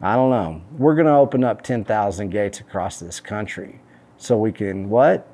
I 0.00 0.14
don't 0.14 0.30
know. 0.30 0.62
We're 0.78 0.94
going 0.94 1.06
to 1.06 1.14
open 1.14 1.42
up 1.42 1.62
10,000 1.62 2.30
gates 2.30 2.60
across 2.60 3.00
this 3.00 3.18
country 3.18 3.80
so 4.16 4.38
we 4.38 4.52
can 4.52 4.88
what? 4.88 5.26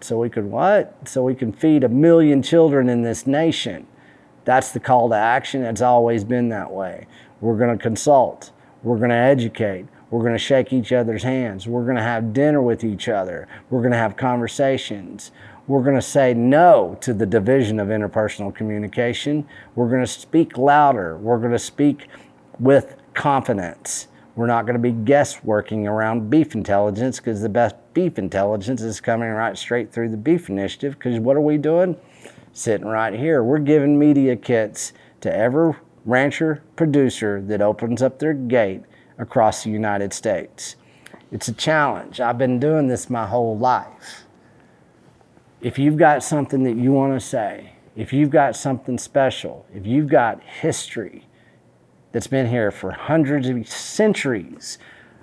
So 0.00 0.18
we 0.18 0.28
can 0.28 0.50
what? 0.50 1.08
So 1.08 1.22
we 1.22 1.36
can 1.36 1.52
feed 1.52 1.84
a 1.84 1.88
million 1.88 2.42
children 2.42 2.88
in 2.88 3.02
this 3.02 3.24
nation. 3.24 3.86
That's 4.44 4.72
the 4.72 4.80
call 4.80 5.08
to 5.10 5.14
action. 5.14 5.62
It's 5.62 5.80
always 5.80 6.24
been 6.24 6.48
that 6.50 6.70
way. 6.70 7.06
We're 7.40 7.56
going 7.56 7.76
to 7.76 7.82
consult. 7.82 8.52
We're 8.82 8.98
going 8.98 9.10
to 9.10 9.16
educate. 9.16 9.86
We're 10.10 10.20
going 10.20 10.32
to 10.34 10.38
shake 10.38 10.72
each 10.72 10.92
other's 10.92 11.22
hands. 11.22 11.66
We're 11.66 11.84
going 11.84 11.96
to 11.96 12.02
have 12.02 12.32
dinner 12.32 12.62
with 12.62 12.84
each 12.84 13.08
other. 13.08 13.48
We're 13.70 13.80
going 13.80 13.92
to 13.92 13.98
have 13.98 14.16
conversations. 14.16 15.32
We're 15.66 15.82
going 15.82 15.96
to 15.96 16.02
say 16.02 16.34
no 16.34 16.98
to 17.00 17.14
the 17.14 17.24
division 17.24 17.80
of 17.80 17.88
interpersonal 17.88 18.54
communication. 18.54 19.48
We're 19.74 19.88
going 19.88 20.02
to 20.02 20.06
speak 20.06 20.58
louder. 20.58 21.16
We're 21.16 21.38
going 21.38 21.52
to 21.52 21.58
speak 21.58 22.08
with 22.60 22.96
confidence. 23.14 24.08
We're 24.36 24.46
not 24.46 24.66
going 24.66 24.74
to 24.74 24.82
be 24.82 24.92
guessworking 24.92 25.86
around 25.86 26.28
beef 26.28 26.54
intelligence 26.54 27.18
because 27.18 27.40
the 27.40 27.48
best 27.48 27.76
beef 27.94 28.18
intelligence 28.18 28.82
is 28.82 29.00
coming 29.00 29.30
right 29.30 29.56
straight 29.56 29.92
through 29.92 30.10
the 30.10 30.16
beef 30.16 30.50
initiative. 30.50 30.94
Because 30.98 31.18
what 31.18 31.36
are 31.36 31.40
we 31.40 31.56
doing? 31.56 31.96
Sitting 32.54 32.86
right 32.86 33.12
here. 33.12 33.42
We're 33.42 33.58
giving 33.58 33.98
media 33.98 34.36
kits 34.36 34.94
to 35.20 35.34
every 35.34 35.74
rancher 36.06 36.62
producer 36.76 37.42
that 37.42 37.60
opens 37.60 38.00
up 38.00 38.18
their 38.18 38.32
gate 38.32 38.82
across 39.18 39.64
the 39.64 39.70
United 39.70 40.12
States. 40.12 40.76
It's 41.30 41.48
a 41.48 41.52
challenge. 41.52 42.20
I've 42.20 42.38
been 42.38 42.60
doing 42.60 42.86
this 42.86 43.10
my 43.10 43.26
whole 43.26 43.58
life. 43.58 44.24
If 45.60 45.78
you've 45.78 45.96
got 45.96 46.22
something 46.22 46.62
that 46.62 46.76
you 46.76 46.92
want 46.92 47.20
to 47.20 47.26
say, 47.26 47.72
if 47.96 48.12
you've 48.12 48.30
got 48.30 48.54
something 48.54 48.98
special, 48.98 49.66
if 49.74 49.86
you've 49.86 50.08
got 50.08 50.42
history 50.42 51.26
that's 52.12 52.26
been 52.26 52.46
here 52.46 52.70
for 52.70 52.92
hundreds 52.92 53.48
of 53.48 53.68
centuries 53.68 54.78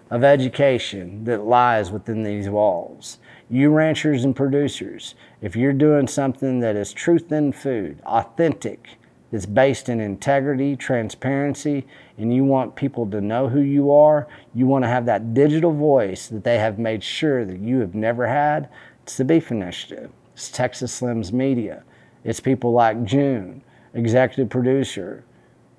of 0.10 0.26
education 0.26 1.24
that 1.24 1.46
lies 1.46 1.91
within 1.91 2.24
these 2.24 2.50
walls, 2.50 3.20
you 3.50 3.70
ranchers 3.70 4.26
and 4.26 4.36
producers, 4.36 5.15
if 5.42 5.56
you're 5.56 5.74
doing 5.74 6.08
something 6.08 6.60
that 6.60 6.76
is 6.76 6.94
truth 6.94 7.32
in 7.32 7.52
food, 7.52 8.00
authentic, 8.06 8.98
that's 9.32 9.46
based 9.46 9.90
in 9.90 10.00
integrity, 10.00 10.76
transparency, 10.76 11.88
and 12.18 12.34
you 12.34 12.44
want 12.44 12.76
people 12.76 13.10
to 13.10 13.22
know 13.22 13.48
who 13.48 13.62
you 13.62 13.92
are, 13.92 14.28
you 14.54 14.68
want 14.68 14.84
to 14.84 14.90
have 14.90 15.06
that 15.06 15.34
digital 15.34 15.72
voice 15.72 16.28
that 16.28 16.44
they 16.44 16.60
have 16.60 16.78
made 16.78 17.04
sure 17.04 17.46
that 17.46 17.60
you 17.60 17.80
have 17.80 17.96
never 17.96 18.28
had, 18.28 18.70
it's 19.04 19.18
the 19.18 19.26
Beef 19.26 19.52
Initiative. 19.52 20.12
It's 20.34 20.52
Texas 20.52 21.00
Slims 21.00 21.32
Media. 21.32 21.84
It's 22.24 22.40
people 22.40 22.72
like 22.74 23.04
June, 23.04 23.64
executive 23.94 24.50
producer. 24.50 25.24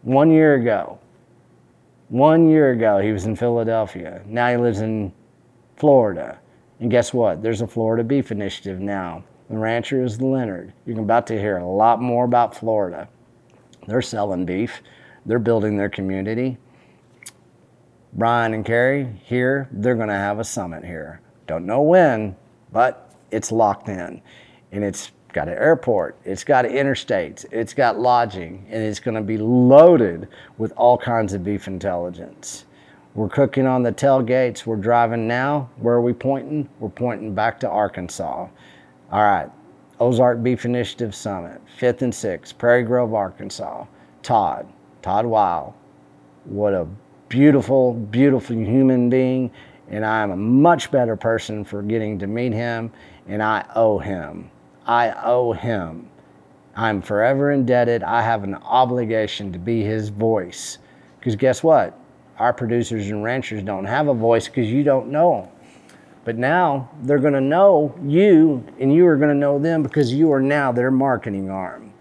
One 0.02 0.30
year 0.32 0.54
ago, 0.54 0.98
one 2.08 2.48
year 2.48 2.72
ago, 2.72 2.98
he 2.98 3.12
was 3.12 3.26
in 3.26 3.36
Philadelphia. 3.36 4.22
Now 4.26 4.50
he 4.50 4.56
lives 4.56 4.80
in 4.80 5.12
Florida. 5.76 6.38
And 6.80 6.90
guess 6.90 7.14
what? 7.14 7.42
There's 7.42 7.60
a 7.60 7.66
Florida 7.66 8.02
Beef 8.02 8.32
Initiative 8.32 8.80
now. 8.80 9.24
The 9.52 9.58
rancher 9.58 10.02
is 10.02 10.18
Leonard. 10.18 10.72
You're 10.86 11.00
about 11.00 11.26
to 11.26 11.38
hear 11.38 11.58
a 11.58 11.66
lot 11.66 12.00
more 12.00 12.24
about 12.24 12.56
Florida. 12.56 13.06
They're 13.86 14.00
selling 14.00 14.46
beef. 14.46 14.80
They're 15.26 15.38
building 15.38 15.76
their 15.76 15.90
community. 15.90 16.56
Brian 18.14 18.54
and 18.54 18.64
Carrie 18.64 19.20
here, 19.24 19.68
they're 19.70 19.94
going 19.94 20.08
to 20.08 20.14
have 20.14 20.38
a 20.38 20.44
summit 20.44 20.86
here. 20.86 21.20
Don't 21.46 21.66
know 21.66 21.82
when, 21.82 22.34
but 22.72 23.14
it's 23.30 23.52
locked 23.52 23.90
in. 23.90 24.22
And 24.72 24.82
it's 24.82 25.12
got 25.34 25.48
an 25.48 25.58
airport, 25.58 26.16
it's 26.24 26.44
got 26.44 26.64
interstates, 26.64 27.44
it's 27.52 27.74
got 27.74 27.98
lodging, 27.98 28.66
and 28.70 28.82
it's 28.82 29.00
going 29.00 29.16
to 29.16 29.20
be 29.20 29.36
loaded 29.36 30.28
with 30.56 30.72
all 30.78 30.96
kinds 30.96 31.34
of 31.34 31.44
beef 31.44 31.66
intelligence. 31.66 32.64
We're 33.14 33.28
cooking 33.28 33.66
on 33.66 33.82
the 33.82 33.92
tailgates. 33.92 34.64
We're 34.64 34.76
driving 34.76 35.28
now. 35.28 35.68
Where 35.76 35.96
are 35.96 36.00
we 36.00 36.14
pointing? 36.14 36.70
We're 36.78 36.88
pointing 36.88 37.34
back 37.34 37.60
to 37.60 37.68
Arkansas. 37.68 38.48
All 39.12 39.22
right, 39.22 39.50
Ozark 40.00 40.42
Beef 40.42 40.64
Initiative 40.64 41.14
Summit, 41.14 41.60
5th 41.78 42.00
and 42.00 42.12
6th, 42.14 42.56
Prairie 42.56 42.82
Grove, 42.82 43.12
Arkansas. 43.12 43.84
Todd, 44.22 44.66
Todd 45.02 45.26
Wyell. 45.26 45.74
What 46.44 46.72
a 46.72 46.86
beautiful, 47.28 47.92
beautiful 47.92 48.56
human 48.56 49.10
being. 49.10 49.50
And 49.90 50.06
I 50.06 50.22
am 50.22 50.30
a 50.30 50.36
much 50.36 50.90
better 50.90 51.14
person 51.14 51.62
for 51.62 51.82
getting 51.82 52.18
to 52.20 52.26
meet 52.26 52.54
him, 52.54 52.90
and 53.28 53.42
I 53.42 53.66
owe 53.74 53.98
him. 53.98 54.50
I 54.86 55.12
owe 55.22 55.52
him. 55.52 56.08
I'm 56.74 57.02
forever 57.02 57.50
indebted. 57.50 58.02
I 58.02 58.22
have 58.22 58.44
an 58.44 58.54
obligation 58.54 59.52
to 59.52 59.58
be 59.58 59.82
his 59.82 60.08
voice. 60.08 60.78
Because 61.18 61.36
guess 61.36 61.62
what? 61.62 61.98
Our 62.38 62.54
producers 62.54 63.10
and 63.10 63.22
ranchers 63.22 63.62
don't 63.62 63.84
have 63.84 64.08
a 64.08 64.14
voice 64.14 64.48
because 64.48 64.72
you 64.72 64.82
don't 64.82 65.08
know 65.08 65.42
them. 65.42 65.50
But 66.24 66.38
now 66.38 66.90
they're 67.02 67.18
going 67.18 67.32
to 67.32 67.40
know 67.40 67.94
you, 68.04 68.64
and 68.78 68.94
you 68.94 69.06
are 69.06 69.16
going 69.16 69.30
to 69.30 69.34
know 69.34 69.58
them 69.58 69.82
because 69.82 70.12
you 70.12 70.32
are 70.32 70.40
now 70.40 70.70
their 70.70 70.90
marketing 70.90 71.50
arm. 71.50 71.92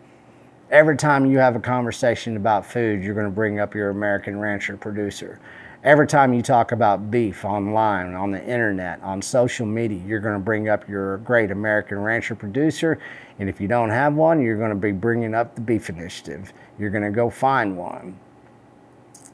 Every 0.69 0.95
time 0.95 1.25
you 1.25 1.39
have 1.39 1.55
a 1.55 1.59
conversation 1.59 2.37
about 2.37 2.65
food, 2.65 3.03
you're 3.03 3.15
going 3.15 3.25
to 3.25 3.31
bring 3.31 3.59
up 3.59 3.73
your 3.73 3.89
American 3.89 4.39
rancher 4.39 4.77
producer. 4.77 5.39
Every 5.83 6.05
time 6.05 6.31
you 6.31 6.43
talk 6.43 6.71
about 6.71 7.09
beef 7.09 7.43
online, 7.43 8.13
on 8.13 8.29
the 8.29 8.43
internet, 8.45 9.01
on 9.01 9.19
social 9.19 9.65
media, 9.65 9.99
you're 10.05 10.19
going 10.19 10.35
to 10.35 10.39
bring 10.39 10.69
up 10.69 10.87
your 10.87 11.17
great 11.17 11.49
American 11.49 11.97
rancher 11.97 12.35
producer. 12.35 12.99
And 13.39 13.49
if 13.49 13.59
you 13.59 13.67
don't 13.67 13.89
have 13.89 14.13
one, 14.13 14.41
you're 14.41 14.57
going 14.57 14.69
to 14.69 14.75
be 14.75 14.91
bringing 14.91 15.33
up 15.33 15.55
the 15.55 15.61
Beef 15.61 15.89
Initiative. 15.89 16.53
You're 16.77 16.91
going 16.91 17.03
to 17.03 17.09
go 17.09 17.31
find 17.31 17.75
one. 17.75 18.19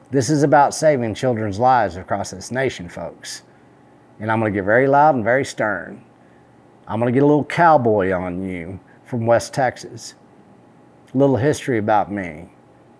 This 0.10 0.30
is 0.30 0.43
about 0.43 0.73
saving 0.73 1.15
children's 1.15 1.60
lives 1.60 1.97
across 1.97 2.32
this 2.32 2.50
nation, 2.50 2.88
folks. 2.88 3.43
And 4.19 4.32
I'm 4.32 4.39
going 4.39 4.51
to 4.51 4.58
get 4.58 4.65
very 4.65 4.88
loud 4.88 5.15
and 5.15 5.23
very 5.23 5.45
stern. 5.45 6.03
I'm 6.88 6.99
going 6.99 7.13
to 7.13 7.15
get 7.15 7.23
a 7.23 7.27
little 7.27 7.43
cowboy 7.43 8.12
on 8.12 8.43
you 8.47 8.80
from 9.06 9.25
West 9.25 9.53
Texas. 9.53 10.15
Little 11.13 11.38
history 11.38 11.77
about 11.77 12.12
me. 12.12 12.49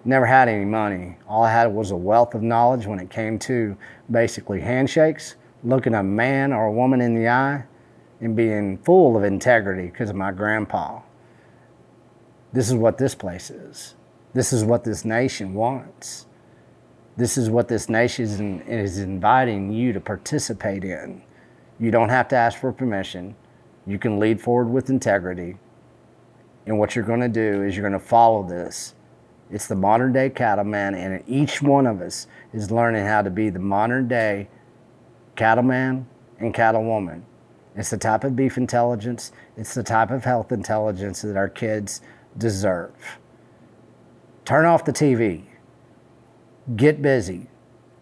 Never 0.06 0.26
had 0.26 0.48
any 0.48 0.66
money. 0.66 1.18
All 1.28 1.44
I 1.44 1.52
had 1.52 1.74
was 1.74 1.92
a 1.92 1.96
wealth 1.96 2.36
of 2.36 2.44
knowledge 2.44 2.86
when 2.86 3.00
it 3.00 3.10
came 3.10 3.40
to 3.40 3.76
basically 4.12 4.62
handshakes, 4.62 5.36
looking 5.64 5.96
a 5.96 6.04
man 6.04 6.54
or 6.54 6.68
a 6.68 6.72
woman 6.72 7.02
in 7.02 7.16
the 7.16 7.28
eye, 7.28 7.66
and 8.22 8.36
being 8.36 8.78
full 8.78 9.18
of 9.18 9.24
integrity 9.24 9.88
because 9.88 10.10
of 10.10 10.16
my 10.16 10.32
grandpa. 10.32 11.02
This 12.54 12.70
is 12.70 12.76
what 12.76 12.98
this 12.98 13.16
place 13.16 13.50
is. 13.50 13.96
This 14.34 14.54
is 14.54 14.64
what 14.64 14.84
this 14.84 15.04
nation 15.04 15.54
wants. 15.54 16.27
This 17.18 17.36
is 17.36 17.50
what 17.50 17.68
this 17.68 17.90
nation 17.90 18.62
is 18.62 19.00
inviting 19.00 19.72
you 19.72 19.92
to 19.92 20.00
participate 20.00 20.84
in. 20.84 21.24
You 21.80 21.90
don't 21.90 22.10
have 22.10 22.28
to 22.28 22.36
ask 22.36 22.60
for 22.60 22.72
permission. 22.72 23.36
You 23.88 23.98
can 23.98 24.20
lead 24.20 24.40
forward 24.40 24.70
with 24.70 24.92
integrity. 24.92 25.58
And 26.68 26.78
what 26.78 26.96
you're 26.96 27.06
going 27.06 27.22
to 27.22 27.28
do 27.28 27.64
is 27.64 27.76
you're 27.76 27.90
going 27.90 28.00
to 28.00 28.08
follow 28.08 28.44
this. 28.44 28.94
It's 29.50 29.66
the 29.66 29.76
modern 29.76 30.14
day 30.14 30.30
cattleman, 30.30 30.94
and 30.94 31.24
each 31.26 31.62
one 31.62 31.88
of 31.88 32.02
us 32.02 32.28
is 32.54 32.70
learning 32.70 33.06
how 33.06 33.24
to 33.24 33.32
be 33.32 33.50
the 33.50 33.60
modern 33.60 34.08
day 34.08 34.48
cattleman 35.36 36.06
and 36.40 36.54
cattlewoman. 36.54 37.24
It's 37.76 37.90
the 37.90 37.98
type 37.98 38.26
of 38.26 38.36
beef 38.36 38.58
intelligence, 38.58 39.32
it's 39.56 39.74
the 39.74 39.84
type 39.84 40.12
of 40.12 40.24
health 40.24 40.52
intelligence 40.52 41.22
that 41.22 41.38
our 41.38 41.50
kids 41.50 42.02
deserve. 42.38 43.18
Turn 44.46 44.66
off 44.66 44.86
the 44.86 44.94
TV. 44.94 45.47
Get 46.76 47.02
busy. 47.02 47.48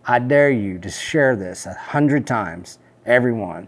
I 0.05 0.17
dare 0.17 0.49
you 0.49 0.79
to 0.79 0.89
share 0.89 1.35
this 1.35 1.67
a 1.67 1.73
hundred 1.75 2.25
times, 2.25 2.79
everyone. 3.05 3.67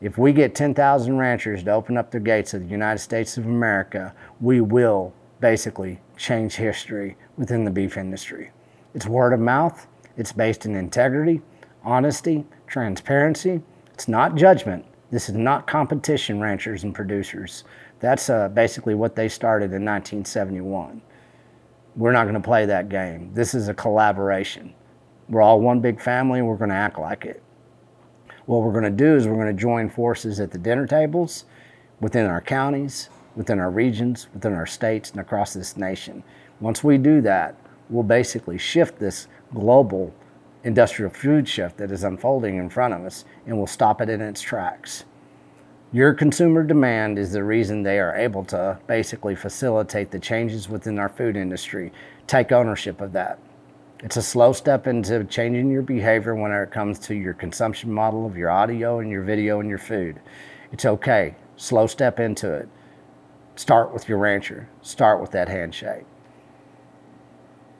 If 0.00 0.16
we 0.16 0.32
get 0.32 0.54
10,000 0.54 1.18
ranchers 1.18 1.62
to 1.64 1.72
open 1.72 1.98
up 1.98 2.10
the 2.10 2.20
gates 2.20 2.54
of 2.54 2.62
the 2.62 2.68
United 2.68 3.00
States 3.00 3.36
of 3.36 3.44
America, 3.44 4.14
we 4.40 4.62
will 4.62 5.12
basically 5.40 6.00
change 6.16 6.54
history 6.54 7.18
within 7.36 7.66
the 7.66 7.70
beef 7.70 7.98
industry. 7.98 8.50
It's 8.94 9.06
word 9.06 9.34
of 9.34 9.40
mouth, 9.40 9.86
it's 10.16 10.32
based 10.32 10.64
in 10.64 10.74
integrity, 10.74 11.42
honesty, 11.84 12.46
transparency. 12.66 13.60
It's 13.92 14.08
not 14.08 14.36
judgment. 14.36 14.86
This 15.10 15.28
is 15.28 15.34
not 15.34 15.66
competition, 15.66 16.40
ranchers 16.40 16.82
and 16.84 16.94
producers. 16.94 17.64
That's 17.98 18.30
uh, 18.30 18.48
basically 18.48 18.94
what 18.94 19.16
they 19.16 19.28
started 19.28 19.66
in 19.66 19.84
1971. 19.84 21.02
We're 21.96 22.12
not 22.12 22.24
going 22.24 22.34
to 22.34 22.40
play 22.40 22.66
that 22.66 22.88
game. 22.88 23.32
This 23.34 23.52
is 23.52 23.68
a 23.68 23.74
collaboration. 23.74 24.74
We're 25.28 25.42
all 25.42 25.60
one 25.60 25.80
big 25.80 26.00
family 26.00 26.38
and 26.38 26.48
we're 26.48 26.56
going 26.56 26.70
to 26.70 26.76
act 26.76 26.98
like 26.98 27.24
it. 27.24 27.42
What 28.46 28.62
we're 28.62 28.72
going 28.72 28.84
to 28.84 28.90
do 28.90 29.16
is 29.16 29.26
we're 29.26 29.34
going 29.34 29.54
to 29.54 29.60
join 29.60 29.88
forces 29.88 30.40
at 30.40 30.50
the 30.50 30.58
dinner 30.58 30.86
tables 30.86 31.44
within 32.00 32.26
our 32.26 32.40
counties, 32.40 33.10
within 33.36 33.58
our 33.58 33.70
regions, 33.70 34.28
within 34.32 34.52
our 34.54 34.66
states, 34.66 35.10
and 35.10 35.20
across 35.20 35.52
this 35.52 35.76
nation. 35.76 36.22
Once 36.60 36.84
we 36.84 36.96
do 36.98 37.20
that, 37.22 37.56
we'll 37.88 38.02
basically 38.02 38.58
shift 38.58 38.98
this 38.98 39.26
global 39.54 40.14
industrial 40.62 41.10
food 41.10 41.48
shift 41.48 41.76
that 41.78 41.90
is 41.90 42.04
unfolding 42.04 42.56
in 42.56 42.68
front 42.68 42.94
of 42.94 43.04
us 43.04 43.24
and 43.46 43.56
we'll 43.56 43.66
stop 43.66 44.00
it 44.00 44.08
in 44.08 44.20
its 44.20 44.40
tracks. 44.40 45.04
Your 45.92 46.14
consumer 46.14 46.62
demand 46.62 47.18
is 47.18 47.32
the 47.32 47.42
reason 47.42 47.82
they 47.82 47.98
are 47.98 48.14
able 48.14 48.44
to 48.44 48.78
basically 48.86 49.34
facilitate 49.34 50.12
the 50.12 50.20
changes 50.20 50.68
within 50.68 51.00
our 51.00 51.08
food 51.08 51.36
industry. 51.36 51.90
Take 52.28 52.52
ownership 52.52 53.00
of 53.00 53.10
that. 53.12 53.40
It's 53.98 54.16
a 54.16 54.22
slow 54.22 54.52
step 54.52 54.86
into 54.86 55.24
changing 55.24 55.68
your 55.68 55.82
behavior 55.82 56.36
when 56.36 56.52
it 56.52 56.70
comes 56.70 57.00
to 57.00 57.14
your 57.16 57.34
consumption 57.34 57.92
model 57.92 58.24
of 58.24 58.36
your 58.36 58.50
audio 58.50 59.00
and 59.00 59.10
your 59.10 59.24
video 59.24 59.58
and 59.58 59.68
your 59.68 59.78
food. 59.78 60.20
It's 60.70 60.84
okay. 60.84 61.34
Slow 61.56 61.88
step 61.88 62.20
into 62.20 62.52
it. 62.54 62.68
Start 63.56 63.92
with 63.92 64.08
your 64.08 64.18
rancher. 64.18 64.68
Start 64.82 65.20
with 65.20 65.32
that 65.32 65.48
handshake. 65.48 66.04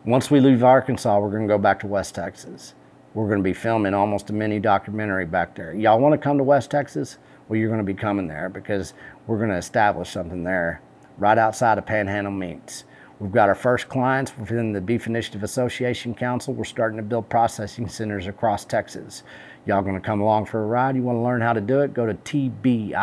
Once 0.04 0.32
we 0.32 0.40
leave 0.40 0.64
Arkansas, 0.64 1.16
we're 1.20 1.30
going 1.30 1.46
to 1.46 1.54
go 1.54 1.58
back 1.58 1.78
to 1.80 1.86
West 1.86 2.16
Texas. 2.16 2.74
We're 3.14 3.28
going 3.28 3.38
to 3.38 3.44
be 3.44 3.52
filming 3.52 3.94
almost 3.94 4.30
a 4.30 4.32
mini 4.32 4.58
documentary 4.58 5.26
back 5.26 5.54
there. 5.54 5.72
Y'all 5.74 6.00
want 6.00 6.12
to 6.12 6.18
come 6.18 6.38
to 6.38 6.44
West 6.44 6.72
Texas? 6.72 7.18
Well, 7.50 7.58
you're 7.58 7.68
going 7.68 7.84
to 7.84 7.84
be 7.84 7.94
coming 7.94 8.28
there 8.28 8.48
because 8.48 8.94
we're 9.26 9.38
going 9.38 9.50
to 9.50 9.56
establish 9.56 10.08
something 10.10 10.44
there 10.44 10.80
right 11.18 11.36
outside 11.36 11.78
of 11.78 11.86
Panhandle 11.86 12.32
Meats. 12.32 12.84
We've 13.18 13.32
got 13.32 13.48
our 13.48 13.56
first 13.56 13.88
clients 13.88 14.32
within 14.38 14.72
the 14.72 14.80
Beef 14.80 15.08
Initiative 15.08 15.42
Association 15.42 16.14
Council. 16.14 16.54
We're 16.54 16.62
starting 16.62 16.96
to 16.98 17.02
build 17.02 17.28
processing 17.28 17.88
centers 17.88 18.28
across 18.28 18.64
Texas. 18.64 19.24
Y'all 19.66 19.82
going 19.82 19.96
to 19.96 20.00
come 20.00 20.20
along 20.20 20.46
for 20.46 20.62
a 20.62 20.66
ride? 20.66 20.94
You 20.94 21.02
want 21.02 21.16
to 21.16 21.22
learn 21.22 21.40
how 21.40 21.52
to 21.52 21.60
do 21.60 21.80
it? 21.80 21.92
Go 21.92 22.06
to 22.06 22.14
tbiac.org. 22.14 22.94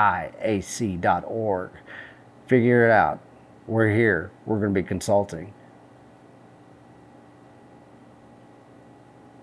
Figure 2.47 2.85
it 2.85 2.91
out. 2.91 3.19
We're 3.67 3.93
here. 3.93 4.31
We're 4.45 4.59
going 4.59 4.73
to 4.73 4.81
be 4.81 4.87
consulting. 4.87 5.53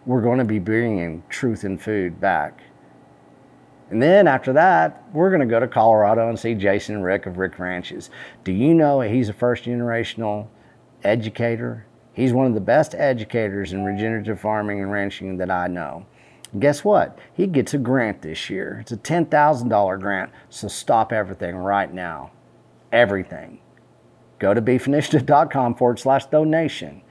we're 0.06 0.20
going 0.20 0.38
to 0.38 0.44
be 0.44 0.58
bringing 0.58 1.22
truth 1.28 1.64
and 1.64 1.80
food 1.80 2.20
back. 2.20 2.62
And 3.94 4.02
then 4.02 4.26
after 4.26 4.52
that, 4.54 5.04
we're 5.12 5.30
going 5.30 5.38
to 5.38 5.46
go 5.46 5.60
to 5.60 5.68
Colorado 5.68 6.28
and 6.28 6.36
see 6.36 6.56
Jason 6.56 7.00
Wrich 7.00 7.26
of 7.26 7.38
Wrich 7.38 7.60
Ranches. 7.60 8.10
Do 8.42 8.50
you 8.50 8.74
know 8.74 9.00
he's 9.02 9.28
a 9.28 9.32
first 9.32 9.62
generational 9.62 10.48
educator? 11.04 11.86
He's 12.12 12.32
one 12.32 12.46
of 12.46 12.54
the 12.54 12.60
best 12.60 12.96
educators 12.96 13.72
in 13.72 13.84
regenerative 13.84 14.40
farming 14.40 14.82
and 14.82 14.90
ranching 14.90 15.36
that 15.36 15.48
I 15.48 15.68
know. 15.68 16.06
And 16.50 16.60
guess 16.60 16.82
what? 16.82 17.20
He 17.32 17.46
gets 17.46 17.72
a 17.72 17.78
grant 17.78 18.22
this 18.22 18.50
year. 18.50 18.78
It's 18.80 18.90
a 18.90 18.96
$10,000 18.96 20.00
grant. 20.00 20.32
So 20.48 20.66
stop 20.66 21.12
everything 21.12 21.54
right 21.54 21.94
now. 21.94 22.32
Everything. 22.90 23.60
Go 24.40 24.54
to 24.54 24.60
beefinitiative.com 24.60 25.76
forward 25.76 26.00
slash 26.00 26.26
donation. 26.26 27.02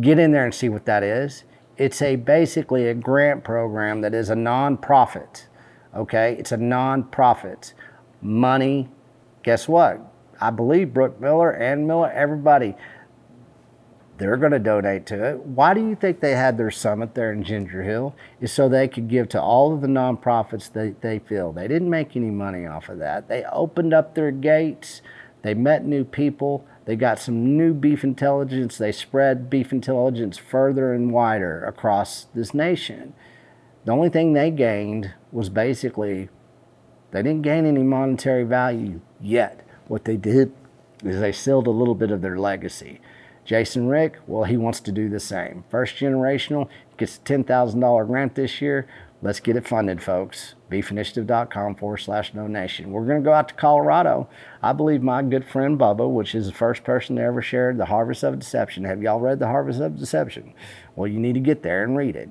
Get 0.00 0.18
in 0.18 0.32
there 0.32 0.44
and 0.44 0.52
see 0.52 0.68
what 0.68 0.86
that 0.86 1.04
is. 1.04 1.44
It's 1.76 2.02
a 2.02 2.16
basically 2.16 2.88
a 2.88 2.94
grant 2.94 3.44
program 3.44 4.00
that 4.00 4.14
is 4.14 4.30
a 4.30 4.34
nonprofit. 4.34 5.46
Okay, 5.94 6.36
it's 6.38 6.52
a 6.52 6.56
nonprofit. 6.56 7.72
Money, 8.20 8.88
guess 9.42 9.68
what? 9.68 10.00
I 10.40 10.50
believe 10.50 10.92
Brooke 10.92 11.20
Miller 11.20 11.50
and 11.50 11.86
Miller, 11.86 12.10
everybody, 12.10 12.74
they're 14.18 14.36
going 14.36 14.52
to 14.52 14.58
donate 14.58 15.06
to 15.06 15.24
it. 15.24 15.40
Why 15.40 15.74
do 15.74 15.86
you 15.86 15.94
think 15.94 16.20
they 16.20 16.32
had 16.32 16.56
their 16.56 16.70
summit 16.70 17.14
there 17.14 17.32
in 17.32 17.44
Ginger 17.44 17.82
Hill? 17.82 18.14
Is 18.40 18.52
so 18.52 18.68
they 18.68 18.88
could 18.88 19.08
give 19.08 19.28
to 19.30 19.40
all 19.40 19.72
of 19.72 19.80
the 19.80 19.88
nonprofits 19.88 20.72
that 20.72 21.00
they 21.00 21.18
feel. 21.18 21.52
They 21.52 21.68
didn't 21.68 21.90
make 21.90 22.16
any 22.16 22.30
money 22.30 22.66
off 22.66 22.88
of 22.88 22.98
that. 22.98 23.28
They 23.28 23.44
opened 23.44 23.92
up 23.92 24.14
their 24.14 24.30
gates. 24.30 25.02
They 25.42 25.54
met 25.54 25.84
new 25.84 26.04
people. 26.04 26.66
They 26.84 26.96
got 26.96 27.18
some 27.18 27.56
new 27.56 27.74
beef 27.74 28.04
intelligence. 28.04 28.78
They 28.78 28.92
spread 28.92 29.50
beef 29.50 29.72
intelligence 29.72 30.38
further 30.38 30.92
and 30.92 31.12
wider 31.12 31.64
across 31.64 32.26
this 32.34 32.54
nation. 32.54 33.14
The 33.84 33.92
only 33.92 34.08
thing 34.08 34.32
they 34.32 34.50
gained 34.50 35.12
was 35.30 35.48
basically 35.48 36.28
they 37.10 37.22
didn't 37.22 37.42
gain 37.42 37.66
any 37.66 37.82
monetary 37.82 38.44
value 38.44 39.00
yet. 39.20 39.66
What 39.88 40.04
they 40.04 40.16
did 40.16 40.52
is 41.04 41.20
they 41.20 41.32
sealed 41.32 41.66
a 41.66 41.70
little 41.70 41.94
bit 41.94 42.10
of 42.10 42.22
their 42.22 42.38
legacy. 42.38 43.00
Jason 43.44 43.88
Wrich, 43.88 44.14
well, 44.26 44.44
he 44.44 44.56
wants 44.56 44.80
to 44.80 44.92
do 44.92 45.08
the 45.10 45.20
same. 45.20 45.64
First 45.68 45.96
generational 45.96 46.68
gets 46.96 47.18
a 47.18 47.20
$10,000 47.20 48.06
grant 48.06 48.34
this 48.34 48.62
year. 48.62 48.88
Let's 49.20 49.40
get 49.40 49.56
it 49.56 49.68
funded, 49.68 50.02
folks. 50.02 50.54
Beefinitiative.com 50.70 51.76
forward 51.76 51.98
slash 51.98 52.32
donation. 52.32 52.90
We're 52.90 53.06
going 53.06 53.22
to 53.22 53.24
go 53.24 53.32
out 53.32 53.48
to 53.48 53.54
Colorado. 53.54 54.28
I 54.62 54.72
believe 54.72 55.02
my 55.02 55.22
good 55.22 55.44
friend 55.44 55.78
Bubba, 55.78 56.10
which 56.10 56.34
is 56.34 56.46
the 56.46 56.52
first 56.52 56.84
person 56.84 57.16
to 57.16 57.22
ever 57.22 57.42
share 57.42 57.72
The 57.74 57.86
Harvest 57.86 58.22
of 58.22 58.38
Deception. 58.38 58.84
Have 58.84 59.02
y'all 59.02 59.20
read 59.20 59.38
The 59.38 59.46
Harvest 59.46 59.80
of 59.80 59.98
Deception? 59.98 60.54
Well, 60.96 61.06
you 61.06 61.20
need 61.20 61.34
to 61.34 61.40
get 61.40 61.62
there 61.62 61.84
and 61.84 61.96
read 61.96 62.16
it. 62.16 62.30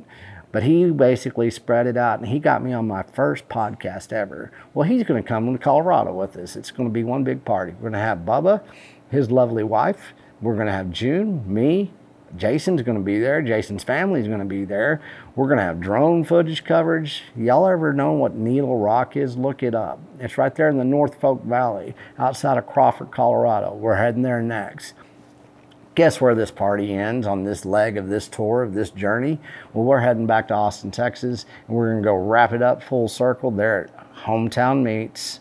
But 0.54 0.64
he 0.64 0.90
basically 0.92 1.52
spread 1.52 1.86
it 1.88 1.98
out 1.98 2.20
and 2.20 2.30
he 2.30 2.40
got 2.40 2.64
me 2.64 2.72
on 2.72 2.88
my 2.88 3.04
first 3.04 3.50
podcast 3.50 4.14
ever. 4.14 4.52
Well, 4.74 4.88
he's 4.88 5.04
going 5.04 5.22
to 5.22 5.28
come 5.28 5.52
to 5.52 5.60
Colorado 5.60 6.14
with 6.14 6.38
us. 6.38 6.56
It's 6.56 6.72
going 6.72 6.88
to 6.88 6.94
be 6.94 7.04
one 7.04 7.26
big 7.26 7.44
party. 7.44 7.74
We're 7.74 7.90
going 7.90 7.94
to 7.94 8.00
have 8.00 8.20
Bubba, 8.20 8.64
his 9.10 9.30
lovely 9.30 9.66
wife, 9.66 10.14
we're 10.42 10.56
going 10.56 10.68
to 10.68 10.74
have 10.74 10.92
June, 10.92 11.44
me, 11.52 11.92
Jason's 12.36 12.82
going 12.82 12.98
to 12.98 13.04
be 13.04 13.20
there. 13.20 13.42
Jason's 13.42 13.84
family 13.84 14.20
is 14.20 14.28
going 14.28 14.40
to 14.40 14.46
be 14.46 14.66
there. 14.66 15.02
We're 15.36 15.48
going 15.48 15.58
to 15.58 15.64
have 15.64 15.80
drone 15.80 16.24
footage 16.24 16.64
coverage. 16.64 17.24
Y'all 17.36 17.68
ever 17.68 17.94
know 17.94 18.14
what 18.14 18.36
Needle 18.36 18.78
Rock 18.78 19.16
is? 19.16 19.38
Look 19.38 19.62
it 19.62 19.76
up. 19.76 20.00
It's 20.20 20.38
right 20.38 20.54
there 20.54 20.70
in 20.70 20.78
the 20.78 20.84
North 20.84 21.20
Fork 21.20 21.44
Valley 21.44 21.96
outside 22.18 22.58
of 22.58 22.66
Crawford, 22.66 23.12
Colorado. 23.12 23.74
We're 23.74 23.96
heading 23.96 24.24
there 24.24 24.42
next. 24.42 24.94
Guess 25.96 26.20
where 26.20 26.34
this 26.34 26.52
party 26.52 26.94
ends 26.94 27.28
on 27.28 27.44
this 27.44 27.66
leg 27.66 27.98
of 27.98 28.10
this 28.10 28.28
tour, 28.28 28.64
of 28.64 28.74
this 28.74 28.90
journey? 28.90 29.40
Well, 29.74 29.86
we're 29.86 30.00
heading 30.00 30.26
back 30.26 30.48
to 30.48 30.56
Austin, 30.56 30.90
Texas, 30.92 31.46
and 31.68 31.76
we're 31.78 31.92
going 31.92 32.04
to 32.04 32.08
go 32.08 32.16
wrap 32.16 32.52
it 32.52 32.62
up 32.62 32.82
full 32.82 33.08
circle 33.08 33.52
there 33.52 33.86
at 33.86 34.16
Hometown 34.26 34.84
Meats 34.84 35.40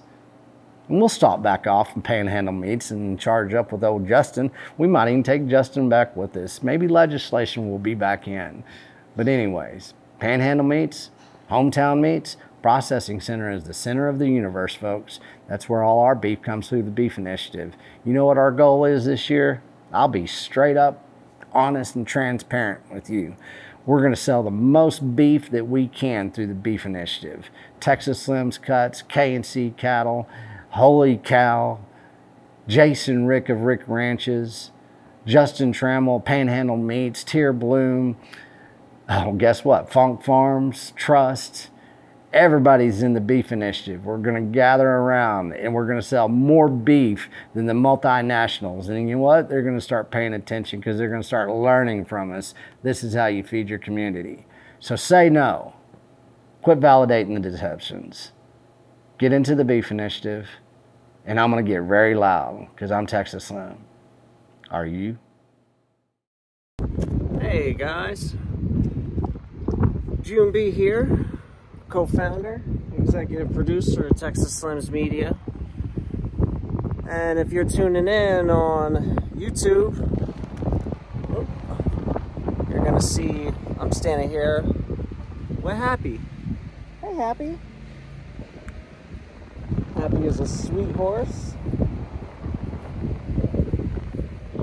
and 0.89 0.99
we'll 0.99 1.09
stop 1.09 1.43
back 1.43 1.67
off 1.67 1.95
and 1.95 2.05
panhandle 2.05 2.53
meats 2.53 2.91
and 2.91 3.19
charge 3.19 3.55
up 3.55 3.73
with 3.73 3.83
old 3.83 4.07
Justin. 4.07 4.51
We 4.77 4.89
might 4.89 5.09
even 5.09 5.23
take 5.23 5.47
Justin 5.47 5.89
back 5.89 6.15
with 6.17 6.37
us. 6.37 6.63
Maybe 6.63 6.87
legislation 6.87 7.71
will 7.71 7.79
be 7.79 7.95
back 7.95 8.29
in. 8.29 8.65
But, 9.17 9.29
anyways, 9.29 9.95
panhandle 10.19 10.67
meats, 10.67 11.11
hometown 11.51 12.01
meats, 12.01 12.37
processing 12.63 13.23
center 13.23 13.51
is 13.51 13.65
the 13.65 13.73
center 13.73 14.07
of 14.07 14.19
the 14.19 14.29
universe, 14.29 14.75
folks. 14.75 15.19
That's 15.49 15.69
where 15.69 15.83
all 15.83 16.01
our 16.01 16.15
beef 16.15 16.43
comes 16.43 16.69
through 16.69 16.83
the 16.83 16.91
Beef 16.91 17.17
Initiative. 17.17 17.75
You 18.05 18.13
know 18.13 18.27
what 18.27 18.39
our 18.39 18.53
goal 18.53 18.85
is 18.85 19.07
this 19.07 19.31
year? 19.31 19.63
I'll 19.93 20.09
be 20.09 20.27
straight 20.27 20.77
up 20.77 21.07
honest 21.53 21.95
and 21.97 22.07
transparent 22.07 22.91
with 22.91 23.11
you. 23.11 23.37
We're 23.85 24.01
going 24.01 24.15
to 24.15 24.21
sell 24.21 24.43
the 24.43 24.51
most 24.51 25.17
beef 25.17 25.51
that 25.51 25.67
we 25.67 25.89
can 25.89 26.31
through 26.31 26.47
the 26.47 26.55
Beef 26.55 26.87
Initiative. 26.87 27.51
Texas 27.81 28.27
Slims 28.27 28.61
Cuts, 28.61 29.03
K&C 29.03 29.75
Cattle, 29.77 30.29
Holy 30.71 31.19
Cow, 31.19 31.81
Jason 32.69 33.27
Wrich 33.27 33.51
of 33.51 33.63
Wrich 33.63 33.83
Ranches, 33.89 34.71
Justin 35.27 35.73
Trammell, 35.73 36.25
Panhandle 36.25 36.77
Meats, 36.77 37.25
Tier 37.25 37.53
Bloom. 37.53 38.17
Oh, 39.09 39.33
guess 39.33 39.65
what? 39.65 39.93
Funk 39.93 40.23
Farms, 40.23 40.93
Trust. 40.95 41.69
Everybody's 42.33 43.03
in 43.03 43.13
the 43.13 43.21
beef 43.21 43.53
initiative. 43.53 44.05
We're 44.05 44.17
going 44.19 44.37
to 44.37 44.53
gather 44.53 44.89
around 44.89 45.53
and 45.53 45.75
we're 45.75 45.87
going 45.87 46.01
to 46.01 46.07
sell 46.07 46.29
more 46.29 46.69
beef 46.69 47.29
than 47.55 47.67
the 47.67 47.75
multinationals. 47.75 48.89
And 48.89 49.09
you 49.09 49.17
know 49.17 49.23
what? 49.23 49.49
They're 49.49 49.63
going 49.63 49.77
to 49.77 49.81
start 49.83 50.11
paying 50.11 50.33
attention 50.33 50.81
because 50.81 50.97
they're 50.97 51.11
going 51.11 51.21
to 51.21 51.27
start 51.27 51.51
learning 51.51 52.07
from 52.07 52.33
us. 52.33 52.55
This 52.83 53.05
is 53.05 53.15
how 53.15 53.27
you 53.27 53.43
feed 53.43 53.69
your 53.69 53.79
community. 53.79 54.47
So 54.81 54.97
say 54.97 55.29
no. 55.29 55.75
Quit 56.63 56.81
validating 56.81 57.35
the 57.35 57.51
deceptions. 57.51 58.33
Get 59.19 59.33
into 59.33 59.55
the 59.55 59.65
beef 59.65 59.91
initiative 59.91 60.49
and 61.25 61.39
I'm 61.39 61.51
going 61.51 61.65
to 61.65 61.71
get 61.71 61.83
very 61.83 62.15
loud 62.15 62.69
because 62.75 62.91
I'm 62.91 63.07
Texas 63.07 63.45
Slim. 63.45 63.77
Are 64.71 64.87
you? 64.87 65.19
Hey 67.41 67.75
guys, 67.75 68.35
June 70.23 70.53
B 70.53 70.71
here, 70.71 71.27
co-founder, 71.93 72.63
executive 72.97 73.53
producer 73.53 74.07
of 74.07 74.17
Texas 74.17 74.59
Slims 74.59 74.89
Media. 74.89 75.37
And 77.07 77.39
if 77.39 77.53
you're 77.53 77.69
tuning 77.69 78.09
in 78.09 78.49
on 78.49 79.19
YouTube, 79.37 79.99
you're 82.71 82.83
gonna 82.83 82.99
see 82.99 83.51
I'm 83.79 83.93
standing 83.93 84.31
here 84.31 84.65
with 85.61 85.77
Happy. 85.77 86.19
Hey 87.03 87.15
Happy. 87.15 87.59
Happy 89.95 90.25
is 90.25 90.41
a 90.41 90.49
sweet 90.49 90.97
horse. 90.97 91.53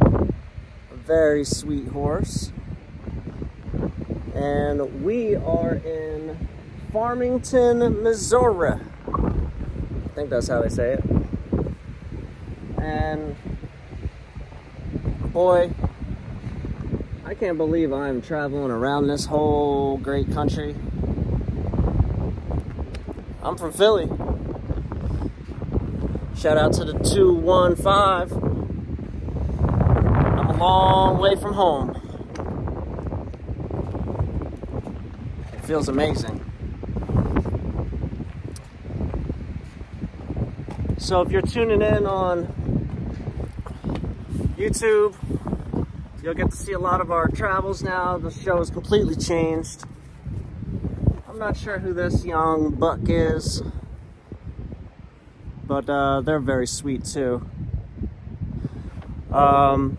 A 0.01 0.95
very 0.95 1.45
sweet 1.45 1.89
horse. 1.89 2.51
And 4.33 5.03
we 5.03 5.35
are 5.35 5.75
in 5.75 6.48
Farmington, 6.91 8.01
Missouri. 8.01 8.79
I 9.07 10.07
think 10.15 10.31
that's 10.31 10.47
how 10.47 10.61
they 10.61 10.69
say 10.69 10.93
it. 10.93 11.03
And 12.81 13.35
boy, 15.31 15.71
I 17.25 17.35
can't 17.35 17.57
believe 17.57 17.93
I'm 17.93 18.23
traveling 18.23 18.71
around 18.71 19.05
this 19.07 19.25
whole 19.25 19.97
great 19.97 20.31
country. 20.33 20.75
I'm 23.43 23.55
from 23.55 23.71
Philly. 23.71 24.07
Shout 26.35 26.57
out 26.57 26.73
to 26.73 26.85
the 26.85 26.93
215. 26.93 27.87
I'm 30.39 30.47
a 30.47 30.57
long 30.57 31.19
way 31.19 31.35
from 31.35 31.53
home. 31.53 31.95
It 35.53 35.65
feels 35.65 35.87
amazing. 35.87 36.48
So 41.09 41.21
if 41.21 41.31
you're 41.31 41.41
tuning 41.41 41.81
in 41.81 42.05
on 42.05 42.45
YouTube, 44.59 45.15
you'll 46.21 46.35
get 46.35 46.51
to 46.51 46.55
see 46.55 46.73
a 46.73 46.77
lot 46.79 47.01
of 47.01 47.11
our 47.11 47.27
travels 47.27 47.81
now. 47.81 48.19
The 48.19 48.29
show 48.29 48.59
has 48.59 48.69
completely 48.69 49.15
changed. 49.15 49.85
I'm 51.27 51.39
not 51.39 51.57
sure 51.57 51.79
who 51.79 51.95
this 51.95 52.23
young 52.25 52.75
buck 52.75 52.99
is 53.05 53.63
but 55.65 55.89
uh, 55.89 56.21
they're 56.21 56.39
very 56.39 56.67
sweet 56.67 57.05
too. 57.05 57.43
Um, 59.31 59.97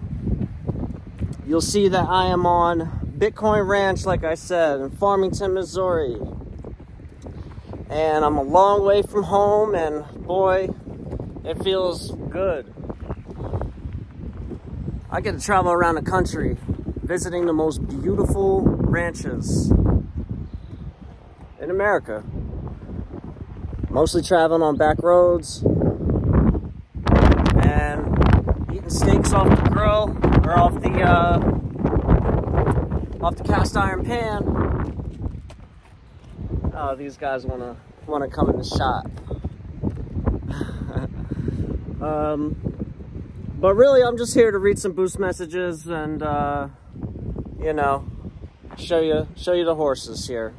you'll 1.44 1.60
see 1.60 1.88
that 1.88 2.08
I 2.08 2.26
am 2.26 2.46
on 2.46 3.14
Bitcoin 3.18 3.66
Ranch, 3.66 4.06
like 4.06 4.22
I 4.22 4.36
said, 4.36 4.78
in 4.78 4.90
Farmington, 4.90 5.54
Missouri. 5.54 6.16
And 7.88 8.24
I'm 8.24 8.36
a 8.36 8.42
long 8.42 8.84
way 8.84 9.02
from 9.02 9.24
home, 9.24 9.74
and 9.74 10.04
boy, 10.24 10.68
it 11.44 11.62
feels 11.62 12.12
good. 12.30 12.72
I 15.10 15.20
get 15.20 15.32
to 15.32 15.40
travel 15.44 15.72
around 15.72 15.96
the 15.96 16.02
country 16.02 16.56
visiting 17.02 17.46
the 17.46 17.52
most 17.52 17.78
beautiful 17.88 18.60
ranches 18.62 19.70
in 21.60 21.70
America. 21.70 22.22
Mostly 23.88 24.22
traveling 24.22 24.62
on 24.62 24.76
back 24.76 25.02
roads 25.02 25.64
and 27.64 28.06
eating 28.72 28.88
steaks 28.88 29.32
off 29.32 29.48
the 29.48 29.70
grill 29.70 30.16
or 30.44 30.56
off 30.56 30.80
the 30.80 31.02
uh, 31.02 31.40
off 33.20 33.34
the 33.34 33.42
cast 33.42 33.76
iron 33.76 34.04
pan. 34.04 34.44
Oh, 36.72 36.94
these 36.94 37.16
guys 37.16 37.44
wanna 37.44 37.76
wanna 38.06 38.28
come 38.28 38.50
in 38.50 38.56
the 38.56 38.64
shop. 38.64 39.06
Um, 42.00 42.56
but 43.58 43.74
really, 43.74 44.02
I'm 44.02 44.16
just 44.16 44.34
here 44.34 44.50
to 44.50 44.58
read 44.58 44.78
some 44.78 44.92
boost 44.92 45.18
messages 45.18 45.86
and 45.86 46.22
uh, 46.22 46.68
you 47.60 47.72
know 47.72 48.06
show 48.78 49.00
you 49.00 49.28
show 49.36 49.52
you 49.52 49.64
the 49.64 49.74
horses 49.74 50.26
here. 50.26 50.54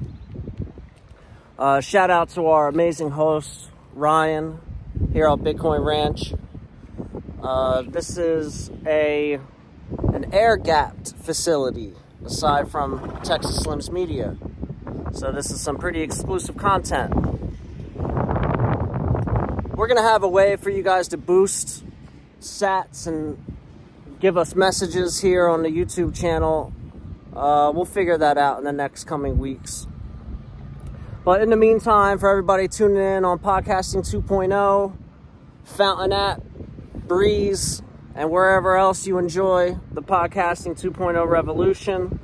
Uh, 1.58 1.82
shout 1.82 2.10
out 2.10 2.30
to 2.30 2.48
our 2.48 2.68
amazing 2.68 3.12
host 3.12 3.70
Ryan 3.94 4.60
here 5.14 5.28
at 5.28 5.40
Bitcoin 5.40 5.86
Ranch. 5.86 6.34
Uh, 7.42 7.82
this 7.84 8.18
is 8.18 8.70
a 8.86 9.40
an 10.14 10.34
air 10.34 10.58
gapped 10.58 11.16
facility 11.16 11.94
aside 12.24 12.70
from 12.70 13.20
Texas 13.24 13.66
Slims 13.66 13.92
Media. 13.92 14.38
So 15.14 15.32
this 15.32 15.52
is 15.52 15.60
some 15.60 15.78
pretty 15.78 16.02
exclusive 16.02 16.56
content. 16.56 17.14
We're 19.82 19.88
gonna 19.88 20.04
have 20.04 20.22
a 20.22 20.30
way 20.30 20.58
for 20.58 20.70
you 20.70 20.84
guys 20.84 21.08
to 21.08 21.18
boost 21.18 21.84
sats 22.40 23.08
and 23.08 23.36
give 24.20 24.38
us 24.38 24.56
messages 24.56 25.20
here 25.20 25.48
on 25.48 25.64
the 25.64 25.70
YouTube 25.70 26.16
channel. 26.16 26.72
Uh, 27.36 27.72
we'll 27.74 27.86
figure 27.86 28.16
that 28.16 28.38
out 28.38 28.60
in 28.60 28.64
the 28.64 28.72
next 28.72 29.06
coming 29.06 29.40
weeks. 29.40 29.88
But 31.26 31.42
in 31.42 31.50
the 31.50 31.56
meantime, 31.56 32.20
for 32.20 32.30
everybody 32.30 32.68
tuning 32.68 32.98
in 32.98 33.26
on 33.26 33.40
Podcasting 33.40 34.08
2.0, 34.08 34.96
Fountain 35.64 36.14
app, 36.14 36.44
Breeze, 37.08 37.82
and 38.14 38.30
wherever 38.30 38.78
else 38.78 39.08
you 39.08 39.18
enjoy 39.18 39.80
the 39.92 40.04
Podcasting 40.04 40.80
2.0 40.80 41.28
revolution, 41.28 42.20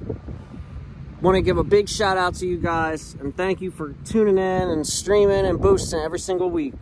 want 1.24 1.34
to 1.34 1.42
give 1.42 1.58
a 1.58 1.64
big 1.64 1.90
shout 1.90 2.18
out 2.18 2.36
to 2.36 2.46
you 2.46 2.60
guys 2.60 3.16
and 3.20 3.36
thank 3.36 3.62
you 3.62 3.72
for 3.72 3.94
tuning 4.06 4.38
in 4.38 4.70
and 4.70 4.86
streaming 4.86 5.48
and 5.48 5.60
boosting 5.60 6.00
every 6.00 6.20
single 6.20 6.52
week. 6.52 6.76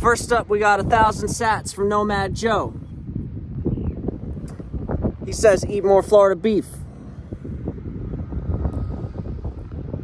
First 0.00 0.32
up, 0.32 0.48
we 0.48 0.60
got 0.60 0.78
a 0.78 0.84
thousand 0.84 1.28
sats 1.28 1.74
from 1.74 1.88
Nomad 1.88 2.34
Joe. 2.34 2.72
He 5.26 5.32
says, 5.32 5.66
eat 5.66 5.84
more 5.84 6.02
Florida 6.02 6.40
beef. 6.40 6.66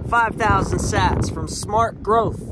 5,000 0.09 0.79
sats 0.79 1.33
from 1.33 1.49
Smart 1.49 2.03
Growth. 2.03 2.43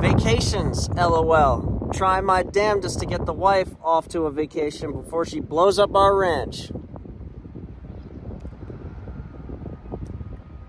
Vacations, 0.00 0.88
lol. 0.90 1.90
Try 1.94 2.20
my 2.20 2.42
damnedest 2.42 3.00
to 3.00 3.06
get 3.06 3.24
the 3.24 3.32
wife 3.32 3.70
off 3.82 4.08
to 4.08 4.22
a 4.22 4.30
vacation 4.30 4.92
before 4.92 5.24
she 5.24 5.40
blows 5.40 5.78
up 5.78 5.94
our 5.94 6.16
ranch. 6.16 6.72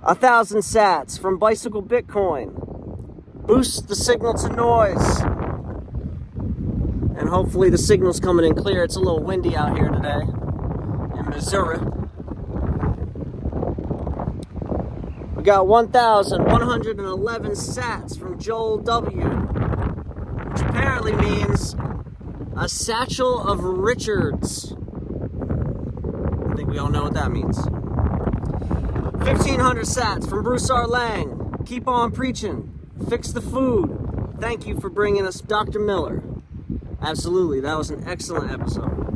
A 0.04 0.16
thousand 0.16 0.60
sats 0.60 1.20
from 1.20 1.38
Bicycle 1.38 1.84
Bitcoin. 1.84 2.56
Boost 3.46 3.88
the 3.88 3.96
signal 3.96 4.36
to 4.36 4.50
noise. 4.50 5.31
Hopefully 7.32 7.70
the 7.70 7.78
signal's 7.78 8.20
coming 8.20 8.46
in 8.46 8.54
clear. 8.56 8.84
It's 8.84 8.98
a 8.98 9.00
little 9.00 9.24
windy 9.24 9.56
out 9.56 9.78
here 9.78 9.88
today 9.88 10.20
in 10.20 11.30
Missouri. 11.30 11.80
We 15.38 15.42
got 15.42 15.66
1,111 15.66 17.52
sats 17.52 18.20
from 18.20 18.38
Joel 18.38 18.80
W., 18.80 19.30
which 19.30 20.62
apparently 20.62 21.14
means 21.14 21.74
a 22.58 22.68
satchel 22.68 23.40
of 23.40 23.64
Richards. 23.64 24.74
I 24.74 26.56
think 26.56 26.70
we 26.70 26.80
all 26.80 26.90
know 26.90 27.04
what 27.04 27.14
that 27.14 27.32
means. 27.32 27.60
1,500 29.26 29.86
sats 29.86 30.30
from 30.30 30.44
Bruce 30.44 30.70
R. 30.70 30.86
Lang. 30.86 31.64
Keep 31.66 31.88
on 31.88 32.12
preaching. 32.12 32.78
Fix 33.10 33.30
the 33.32 33.40
food. 33.40 34.36
Thank 34.42 34.68
you 34.68 34.78
for 34.82 34.90
bringing 34.90 35.26
us 35.26 35.40
Dr. 35.40 35.80
Miller. 35.80 36.22
Absolutely, 37.02 37.60
that 37.62 37.78
was 37.78 37.90
an 37.90 38.04
excellent 38.08 38.52
episode. 38.52 39.12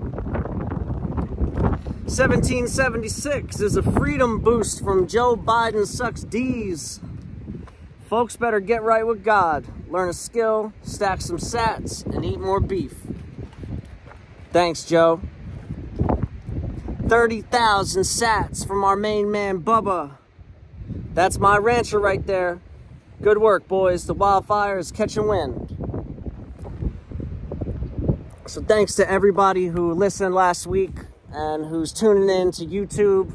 1776 2.05 3.59
is 3.59 3.75
a 3.77 3.83
freedom 3.83 4.39
boost 4.39 4.83
from 4.83 5.07
Joe 5.07 5.35
Biden 5.35 5.85
sucks 5.85 6.23
D's. 6.23 6.99
Folks 8.09 8.35
better 8.37 8.59
get 8.59 8.83
right 8.83 9.05
with 9.05 9.23
God, 9.23 9.65
learn 9.89 10.09
a 10.09 10.13
skill, 10.13 10.73
stack 10.83 11.21
some 11.21 11.37
sats, 11.37 12.05
and 12.05 12.23
eat 12.23 12.39
more 12.39 12.59
beef. 12.59 12.93
Thanks, 14.51 14.83
Joe. 14.83 15.21
30,000 17.07 18.03
sats 18.03 18.65
from 18.65 18.83
our 18.83 18.95
main 18.95 19.29
man, 19.29 19.59
Bubba. 19.59 20.17
That's 21.13 21.37
my 21.37 21.57
rancher 21.57 21.99
right 21.99 22.25
there. 22.25 22.61
Good 23.21 23.37
work, 23.37 23.67
boys. 23.67 24.05
The 24.05 24.13
wildfire 24.13 24.77
is 24.79 24.91
catching 24.91 25.27
wind. 25.27 25.74
So, 28.47 28.61
thanks 28.61 28.93
to 28.97 29.09
everybody 29.09 29.65
who 29.65 29.91
listened 29.95 30.35
last 30.35 30.67
week 30.67 30.91
and 31.31 31.65
who's 31.65 31.91
tuning 31.91 32.29
in 32.29 32.51
to 32.51 32.65
YouTube 32.65 33.33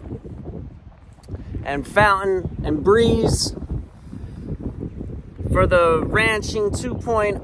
and 1.64 1.84
Fountain 1.84 2.62
and 2.62 2.84
Breeze 2.84 3.56
for 5.50 5.66
the 5.66 6.04
Ranching 6.06 6.70
2.0, 6.70 7.40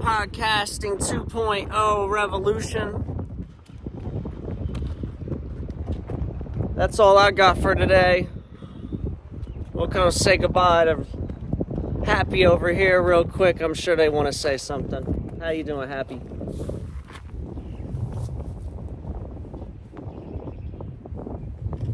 Podcasting 0.00 0.96
2.0 0.98 2.10
revolution. 2.10 3.26
That's 6.74 6.98
all 6.98 7.18
I 7.18 7.30
got 7.30 7.58
for 7.58 7.74
today. 7.74 8.28
We'll 9.74 9.88
kind 9.88 10.06
of 10.08 10.14
say 10.14 10.38
goodbye 10.38 10.86
to 10.86 11.06
Happy 12.06 12.46
over 12.46 12.72
here 12.72 13.02
real 13.02 13.24
quick. 13.24 13.60
I'm 13.60 13.74
sure 13.74 13.96
they 13.96 14.08
want 14.08 14.28
to 14.28 14.32
say 14.32 14.56
something. 14.56 15.38
How 15.42 15.50
you 15.50 15.62
doing, 15.62 15.90
Happy? 15.90 16.22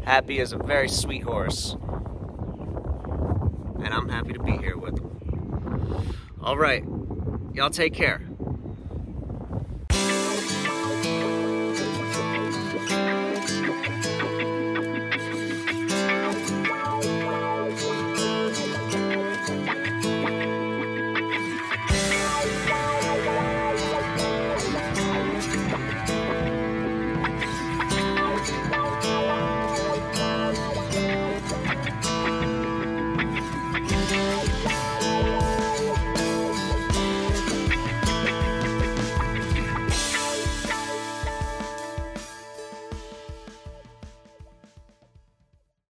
Happy 0.03 0.39
is 0.39 0.51
a 0.51 0.57
very 0.57 0.89
sweet 0.89 1.23
horse. 1.23 1.77
And 3.83 3.93
I'm 3.93 4.09
happy 4.09 4.33
to 4.33 4.39
be 4.39 4.57
here 4.57 4.77
with 4.77 4.99
him. 4.99 6.15
All 6.41 6.57
right. 6.57 6.83
Y'all 7.53 7.69
take 7.69 7.93
care. 7.93 8.21